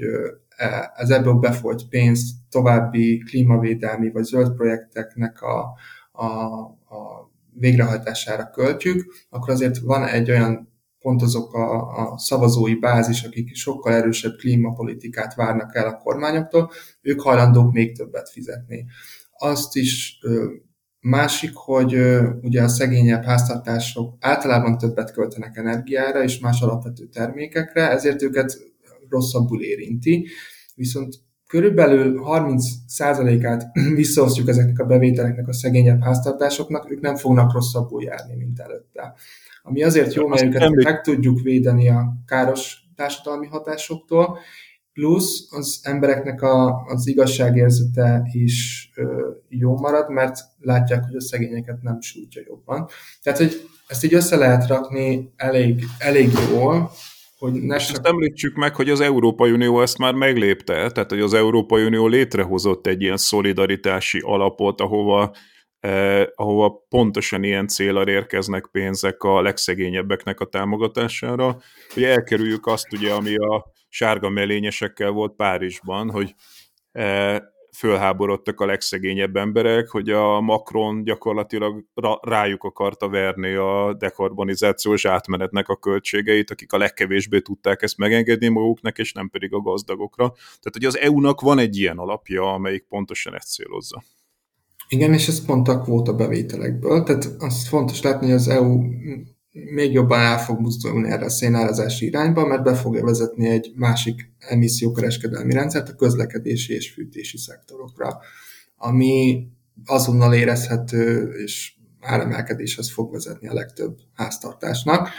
e, 0.55 0.91
ez 0.95 1.09
ebből 1.09 1.33
befolyt 1.33 1.87
pénzt 1.87 2.35
további 2.49 3.17
klímavédelmi 3.17 4.11
vagy 4.11 4.23
zöld 4.23 4.55
projekteknek 4.55 5.41
a, 5.41 5.73
a, 6.11 6.25
a 6.95 7.31
végrehajtására 7.53 8.49
költjük, 8.49 9.13
akkor 9.29 9.49
azért 9.49 9.77
van 9.77 10.03
egy 10.05 10.31
olyan 10.31 10.75
pont 10.99 11.21
azok 11.21 11.53
a, 11.53 11.97
a 11.97 12.17
szavazói 12.17 12.75
bázis, 12.75 13.23
akik 13.23 13.55
sokkal 13.55 13.93
erősebb 13.93 14.35
klímapolitikát 14.35 15.35
várnak 15.35 15.75
el 15.75 15.87
a 15.87 15.97
kormányoktól, 15.97 16.71
ők 17.01 17.21
hajlandók 17.21 17.71
még 17.71 17.97
többet 17.97 18.29
fizetni. 18.29 18.85
Azt 19.31 19.75
is 19.75 20.19
Másik, 21.09 21.51
hogy 21.53 21.97
ugye 22.41 22.63
a 22.63 22.67
szegényebb 22.67 23.23
háztartások 23.23 24.15
általában 24.19 24.77
többet 24.77 25.11
költenek 25.11 25.57
energiára 25.57 26.23
és 26.23 26.39
más 26.39 26.61
alapvető 26.61 27.05
termékekre, 27.05 27.89
ezért 27.89 28.21
őket 28.21 28.57
rosszabbul 29.09 29.61
érinti. 29.63 30.27
Viszont 30.75 31.15
körülbelül 31.47 32.21
30%-át 32.23 33.65
visszaosztjuk 33.95 34.47
ezeknek 34.47 34.79
a 34.79 34.85
bevételeknek 34.85 35.47
a 35.47 35.53
szegényebb 35.53 36.03
háztartásoknak, 36.03 36.91
ők 36.91 37.01
nem 37.01 37.15
fognak 37.15 37.53
rosszabbul 37.53 38.03
járni, 38.03 38.35
mint 38.35 38.59
előtte. 38.59 39.13
Ami 39.61 39.83
azért 39.83 40.13
jó, 40.13 40.27
mert 40.27 40.43
őket 40.43 40.69
meg 40.69 41.01
tudjuk 41.01 41.39
védeni 41.41 41.89
a 41.89 42.13
káros 42.25 42.77
társadalmi 42.95 43.47
hatásoktól, 43.47 44.39
plusz 44.97 45.47
az 45.49 45.79
embereknek 45.83 46.41
a, 46.41 46.83
az 46.85 47.07
igazságérzete 47.07 48.29
is 48.31 48.89
ö, 48.95 49.29
jó 49.49 49.77
marad, 49.77 50.09
mert 50.09 50.39
látják, 50.59 51.03
hogy 51.03 51.15
a 51.15 51.21
szegényeket 51.21 51.81
nem 51.81 52.01
sújtja 52.01 52.41
jobban. 52.45 52.89
Tehát, 53.23 53.39
hogy 53.39 53.69
ezt 53.87 54.03
így 54.03 54.13
össze 54.13 54.35
lehet 54.35 54.67
rakni 54.67 55.33
elég, 55.35 55.83
elég 55.97 56.29
jól, 56.51 56.91
hogy 57.37 57.53
ne 57.53 57.75
ezt 57.75 57.99
említsük 58.03 58.55
meg, 58.55 58.75
hogy 58.75 58.89
az 58.89 58.99
Európai 58.99 59.51
Unió 59.51 59.81
ezt 59.81 59.97
már 59.97 60.13
meglépte, 60.13 60.73
tehát 60.73 61.09
hogy 61.09 61.21
az 61.21 61.33
Európai 61.33 61.85
Unió 61.85 62.07
létrehozott 62.07 62.87
egy 62.87 63.01
ilyen 63.01 63.17
szolidaritási 63.17 64.19
alapot, 64.23 64.81
ahova 64.81 65.31
eh, 65.79 66.25
ahova 66.35 66.85
pontosan 66.89 67.43
ilyen 67.43 67.67
célra 67.67 68.09
érkeznek 68.09 68.69
pénzek 68.71 69.23
a 69.23 69.41
legszegényebbeknek 69.41 70.39
a 70.39 70.45
támogatására, 70.45 71.57
hogy 71.93 72.03
elkerüljük 72.03 72.65
azt 72.65 72.93
ugye, 72.93 73.13
ami 73.13 73.35
a 73.35 73.75
sárga 73.97 74.29
melényesekkel 74.29 75.11
volt 75.11 75.35
Párizsban, 75.35 76.11
hogy 76.11 76.35
eh, 76.91 77.37
fölháborodtak 77.77 78.59
a 78.59 78.65
legszegényebb 78.65 79.35
emberek, 79.35 79.89
hogy 79.89 80.09
a 80.09 80.41
Macron 80.41 81.03
gyakorlatilag 81.03 81.85
rájuk 82.21 82.63
akarta 82.63 83.09
verni 83.09 83.53
a 83.53 83.93
dekarbonizációs 83.97 85.05
átmenetnek 85.05 85.67
a 85.67 85.75
költségeit, 85.75 86.51
akik 86.51 86.73
a 86.73 86.77
legkevésbé 86.77 87.39
tudták 87.39 87.81
ezt 87.81 87.97
megengedni 87.97 88.47
maguknak, 88.47 88.97
és 88.97 89.13
nem 89.13 89.29
pedig 89.29 89.53
a 89.53 89.59
gazdagokra. 89.59 90.31
Tehát, 90.33 90.73
hogy 90.73 90.85
az 90.85 90.97
EU-nak 90.97 91.41
van 91.41 91.59
egy 91.59 91.77
ilyen 91.77 91.97
alapja, 91.97 92.53
amelyik 92.53 92.85
pontosan 92.89 93.35
ezt 93.35 93.51
célozza. 93.51 94.03
Igen, 94.89 95.13
és 95.13 95.27
ez 95.27 95.45
pont 95.45 95.67
a 95.67 95.81
kvóta 95.81 96.13
bevételekből. 96.13 97.03
Tehát 97.03 97.29
azt 97.39 97.67
fontos 97.67 98.01
látni, 98.01 98.25
hogy 98.25 98.35
az 98.35 98.47
EU 98.47 98.81
még 99.65 99.91
jobban 99.91 100.19
el 100.19 100.39
fog 100.39 100.59
mozdulni 100.59 101.09
erre 101.09 101.25
a 101.25 101.29
szénárazási 101.29 102.05
irányba, 102.05 102.45
mert 102.45 102.63
be 102.63 102.75
fogja 102.75 103.03
vezetni 103.03 103.47
egy 103.47 103.71
másik 103.75 104.31
emissziókereskedelmi 104.39 105.53
rendszert 105.53 105.89
a 105.89 105.95
közlekedési 105.95 106.73
és 106.73 106.91
fűtési 106.91 107.37
szektorokra, 107.37 108.19
ami 108.77 109.47
azonnal 109.85 110.33
érezhető 110.33 111.31
és 111.43 111.73
áremelkedéshez 112.01 112.91
fog 112.91 113.11
vezetni 113.11 113.47
a 113.47 113.53
legtöbb 113.53 113.97
háztartásnak, 114.13 115.09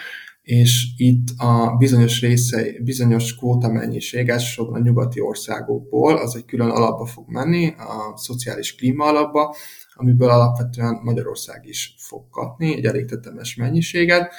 és 0.49 0.87
itt 0.97 1.29
a 1.37 1.77
bizonyos 1.79 2.21
része, 2.21 2.67
bizonyos 2.83 3.37
kvóta 3.37 3.69
mennyiség, 3.69 4.29
elsősorban 4.29 4.81
a 4.81 4.85
nyugati 4.85 5.21
országokból, 5.21 6.17
az 6.17 6.37
egy 6.37 6.45
külön 6.45 6.69
alapba 6.69 7.07
fog 7.07 7.29
menni, 7.29 7.67
a 7.67 8.17
szociális 8.17 8.75
klíma 8.75 9.05
alapba, 9.05 9.55
amiből 9.95 10.29
alapvetően 10.29 11.01
Magyarország 11.03 11.67
is 11.67 11.95
fog 11.99 12.29
kapni 12.31 12.77
egy 12.77 12.85
elég 12.85 13.05
tetemes 13.05 13.57
mennyiséget, 13.57 14.35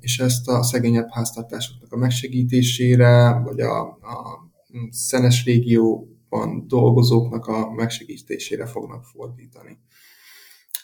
és 0.00 0.18
ezt 0.18 0.48
a 0.48 0.62
szegényebb 0.62 1.08
háztartásoknak 1.10 1.92
a 1.92 1.96
megsegítésére, 1.96 3.40
vagy 3.44 3.60
a, 3.60 3.80
a 3.82 4.50
szenes 4.90 5.44
régióban 5.44 6.64
dolgozóknak 6.66 7.46
a 7.46 7.72
megsegítésére 7.72 8.66
fognak 8.66 9.04
fordítani. 9.04 9.78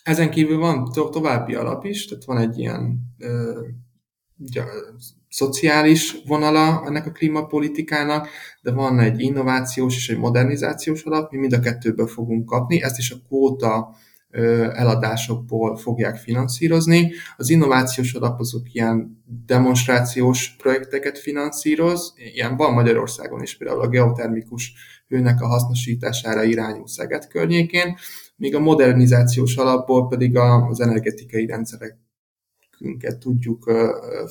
Ezen 0.03 0.31
kívül 0.31 0.59
van 0.59 0.85
to- 0.93 1.11
további 1.11 1.55
alap 1.55 1.85
is, 1.85 2.07
tehát 2.07 2.25
van 2.25 2.39
egy 2.39 2.59
ilyen 2.59 3.01
szociális 5.29 6.17
vonala 6.27 6.83
ennek 6.87 7.07
a 7.07 7.11
klímapolitikának, 7.11 8.29
de 8.63 8.73
van 8.73 8.99
egy 9.01 9.21
innovációs 9.21 9.97
és 9.97 10.09
egy 10.09 10.19
modernizációs 10.19 11.03
alap, 11.03 11.31
mi 11.31 11.39
mind 11.39 11.53
a 11.53 11.61
kettőből 11.61 12.07
fogunk 12.07 12.47
kapni, 12.47 12.83
ezt 12.83 12.99
is 12.99 13.11
a 13.11 13.17
kvóta 13.27 13.97
eladásokból 14.73 15.77
fogják 15.77 16.17
finanszírozni. 16.17 17.13
Az 17.37 17.51
innovációs 17.51 18.13
alap 18.15 18.41
azok 18.41 18.73
ilyen 18.73 19.23
demonstrációs 19.47 20.57
projekteket 20.57 21.19
finanszíroz, 21.19 22.15
ilyen 22.35 22.57
van 22.57 22.73
Magyarországon 22.73 23.43
is, 23.43 23.57
például 23.57 23.81
a 23.81 23.89
geotermikus 23.89 24.73
hőnek 25.09 25.41
a 25.41 25.47
hasznosítására 25.47 26.43
irányul 26.43 26.89
Szeged 26.89 27.27
környékén, 27.27 27.97
míg 28.37 28.55
a 28.55 28.61
modernizációs 28.61 29.57
alapból 29.57 30.09
pedig 30.09 30.37
az 30.37 30.81
energetikai 30.81 31.47
rendszerek 31.47 31.97
eszközünket 32.83 33.19
tudjuk 33.19 33.71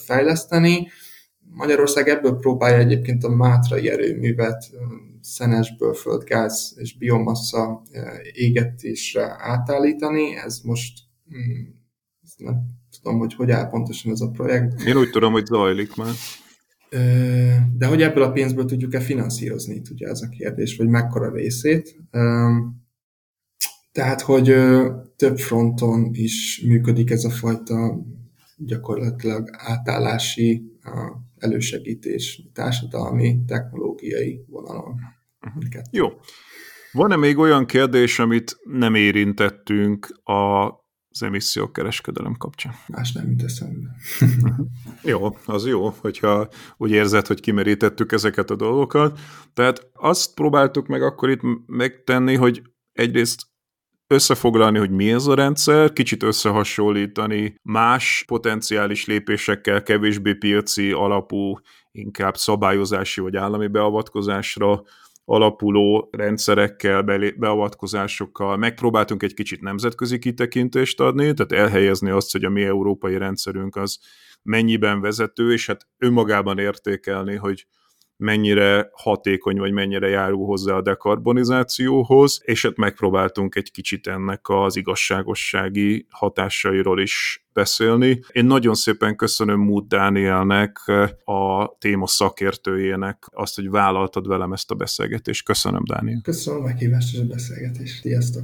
fejleszteni. 0.05 0.87
Magyarország 1.39 2.07
ebből 2.07 2.35
próbálja 2.35 2.77
egyébként 2.77 3.23
a 3.23 3.29
mátrai 3.29 3.89
erőművet 3.89 4.69
szenesből 5.21 5.93
földgáz 5.93 6.73
és 6.77 6.97
biomassa 6.97 7.81
égetésre 8.33 9.35
átállítani. 9.39 10.35
Ez 10.35 10.59
most 10.63 10.99
mm, 11.35 11.61
nem 12.37 12.55
tudom, 13.01 13.19
hogy 13.19 13.33
hogy 13.33 13.51
áll 13.51 13.69
pontosan 13.69 14.11
ez 14.11 14.21
a 14.21 14.29
projekt. 14.29 14.81
Én 14.81 14.97
úgy 14.97 15.09
tudom, 15.09 15.31
hogy 15.31 15.45
zajlik 15.45 15.95
már. 15.95 16.13
De 17.77 17.85
hogy 17.85 18.01
ebből 18.01 18.23
a 18.23 18.31
pénzből 18.31 18.65
tudjuk-e 18.65 18.99
finanszírozni, 18.99 19.81
ugye 19.91 20.07
ez 20.07 20.21
a 20.21 20.29
kérdés, 20.29 20.77
vagy 20.77 20.87
mekkora 20.87 21.33
részét. 21.33 21.95
Tehát, 23.91 24.21
hogy 24.21 24.55
több 25.15 25.37
fronton 25.37 26.09
is 26.13 26.63
működik 26.67 27.09
ez 27.09 27.23
a 27.23 27.29
fajta 27.29 28.05
gyakorlatilag 28.65 29.49
átállási 29.51 30.63
elősegítés 31.37 32.49
társadalmi, 32.53 33.39
technológiai 33.47 34.45
vonalon. 34.47 34.95
Uh-huh. 35.47 35.81
Jó. 35.91 36.07
Van-e 36.91 37.15
még 37.15 37.37
olyan 37.37 37.65
kérdés, 37.65 38.19
amit 38.19 38.57
nem 38.63 38.95
érintettünk 38.95 40.07
a 40.23 40.79
az 41.13 41.23
emissziókereskedelem 41.23 42.33
kapcsán. 42.33 42.73
Más 42.87 43.11
nem 43.11 43.29
jut 43.29 43.43
eszembe. 43.43 43.89
jó, 45.11 45.35
az 45.45 45.67
jó, 45.67 45.89
hogyha 45.89 46.47
úgy 46.77 46.91
érzed, 46.91 47.27
hogy 47.27 47.39
kimerítettük 47.39 48.11
ezeket 48.11 48.49
a 48.49 48.55
dolgokat. 48.55 49.19
Tehát 49.53 49.89
azt 49.93 50.33
próbáltuk 50.33 50.87
meg 50.87 51.01
akkor 51.01 51.29
itt 51.29 51.41
megtenni, 51.65 52.35
hogy 52.35 52.61
egyrészt 52.91 53.41
összefoglalni, 54.11 54.77
hogy 54.77 54.91
mi 54.91 55.11
ez 55.11 55.25
a 55.25 55.35
rendszer, 55.35 55.93
kicsit 55.93 56.23
összehasonlítani 56.23 57.55
más 57.61 58.23
potenciális 58.27 59.05
lépésekkel, 59.05 59.83
kevésbé 59.83 60.33
piaci 60.33 60.91
alapú, 60.91 61.59
inkább 61.91 62.37
szabályozási 62.37 63.21
vagy 63.21 63.35
állami 63.35 63.67
beavatkozásra 63.67 64.83
alapuló 65.25 66.09
rendszerekkel, 66.11 67.01
beavatkozásokkal. 67.37 68.57
Megpróbáltunk 68.57 69.23
egy 69.23 69.33
kicsit 69.33 69.61
nemzetközi 69.61 70.19
kitekintést 70.19 70.99
adni, 70.99 71.33
tehát 71.33 71.51
elhelyezni 71.51 72.09
azt, 72.09 72.31
hogy 72.31 72.43
a 72.43 72.49
mi 72.49 72.63
európai 72.63 73.17
rendszerünk 73.17 73.75
az 73.75 73.99
mennyiben 74.43 75.01
vezető, 75.01 75.51
és 75.51 75.67
hát 75.67 75.87
önmagában 75.97 76.57
értékelni, 76.57 77.35
hogy 77.35 77.65
mennyire 78.21 78.89
hatékony, 78.93 79.57
vagy 79.57 79.71
mennyire 79.71 80.07
járul 80.07 80.45
hozzá 80.45 80.73
a 80.73 80.81
dekarbonizációhoz, 80.81 82.41
és 82.43 82.61
hát 82.61 82.77
megpróbáltunk 82.77 83.55
egy 83.55 83.71
kicsit 83.71 84.07
ennek 84.07 84.49
az 84.49 84.75
igazságossági 84.75 86.05
hatásairól 86.09 87.01
is 87.01 87.45
beszélni. 87.53 88.19
Én 88.31 88.45
nagyon 88.45 88.73
szépen 88.73 89.15
köszönöm 89.15 89.59
Mood 89.59 89.87
Dánielnek, 89.87 90.77
a 91.23 91.75
téma 91.79 92.07
szakértőjének 92.07 93.25
azt, 93.31 93.55
hogy 93.55 93.69
vállaltad 93.69 94.27
velem 94.27 94.53
ezt 94.53 94.71
a 94.71 94.75
beszélgetést. 94.75 95.45
Köszönöm, 95.45 95.83
Dániel. 95.85 96.19
Köszönöm 96.23 96.61
a 96.61 96.63
meghívást 96.63 97.13
és 97.13 97.19
a 97.19 97.25
beszélgetést. 97.25 98.01
Sziasztok! 98.01 98.43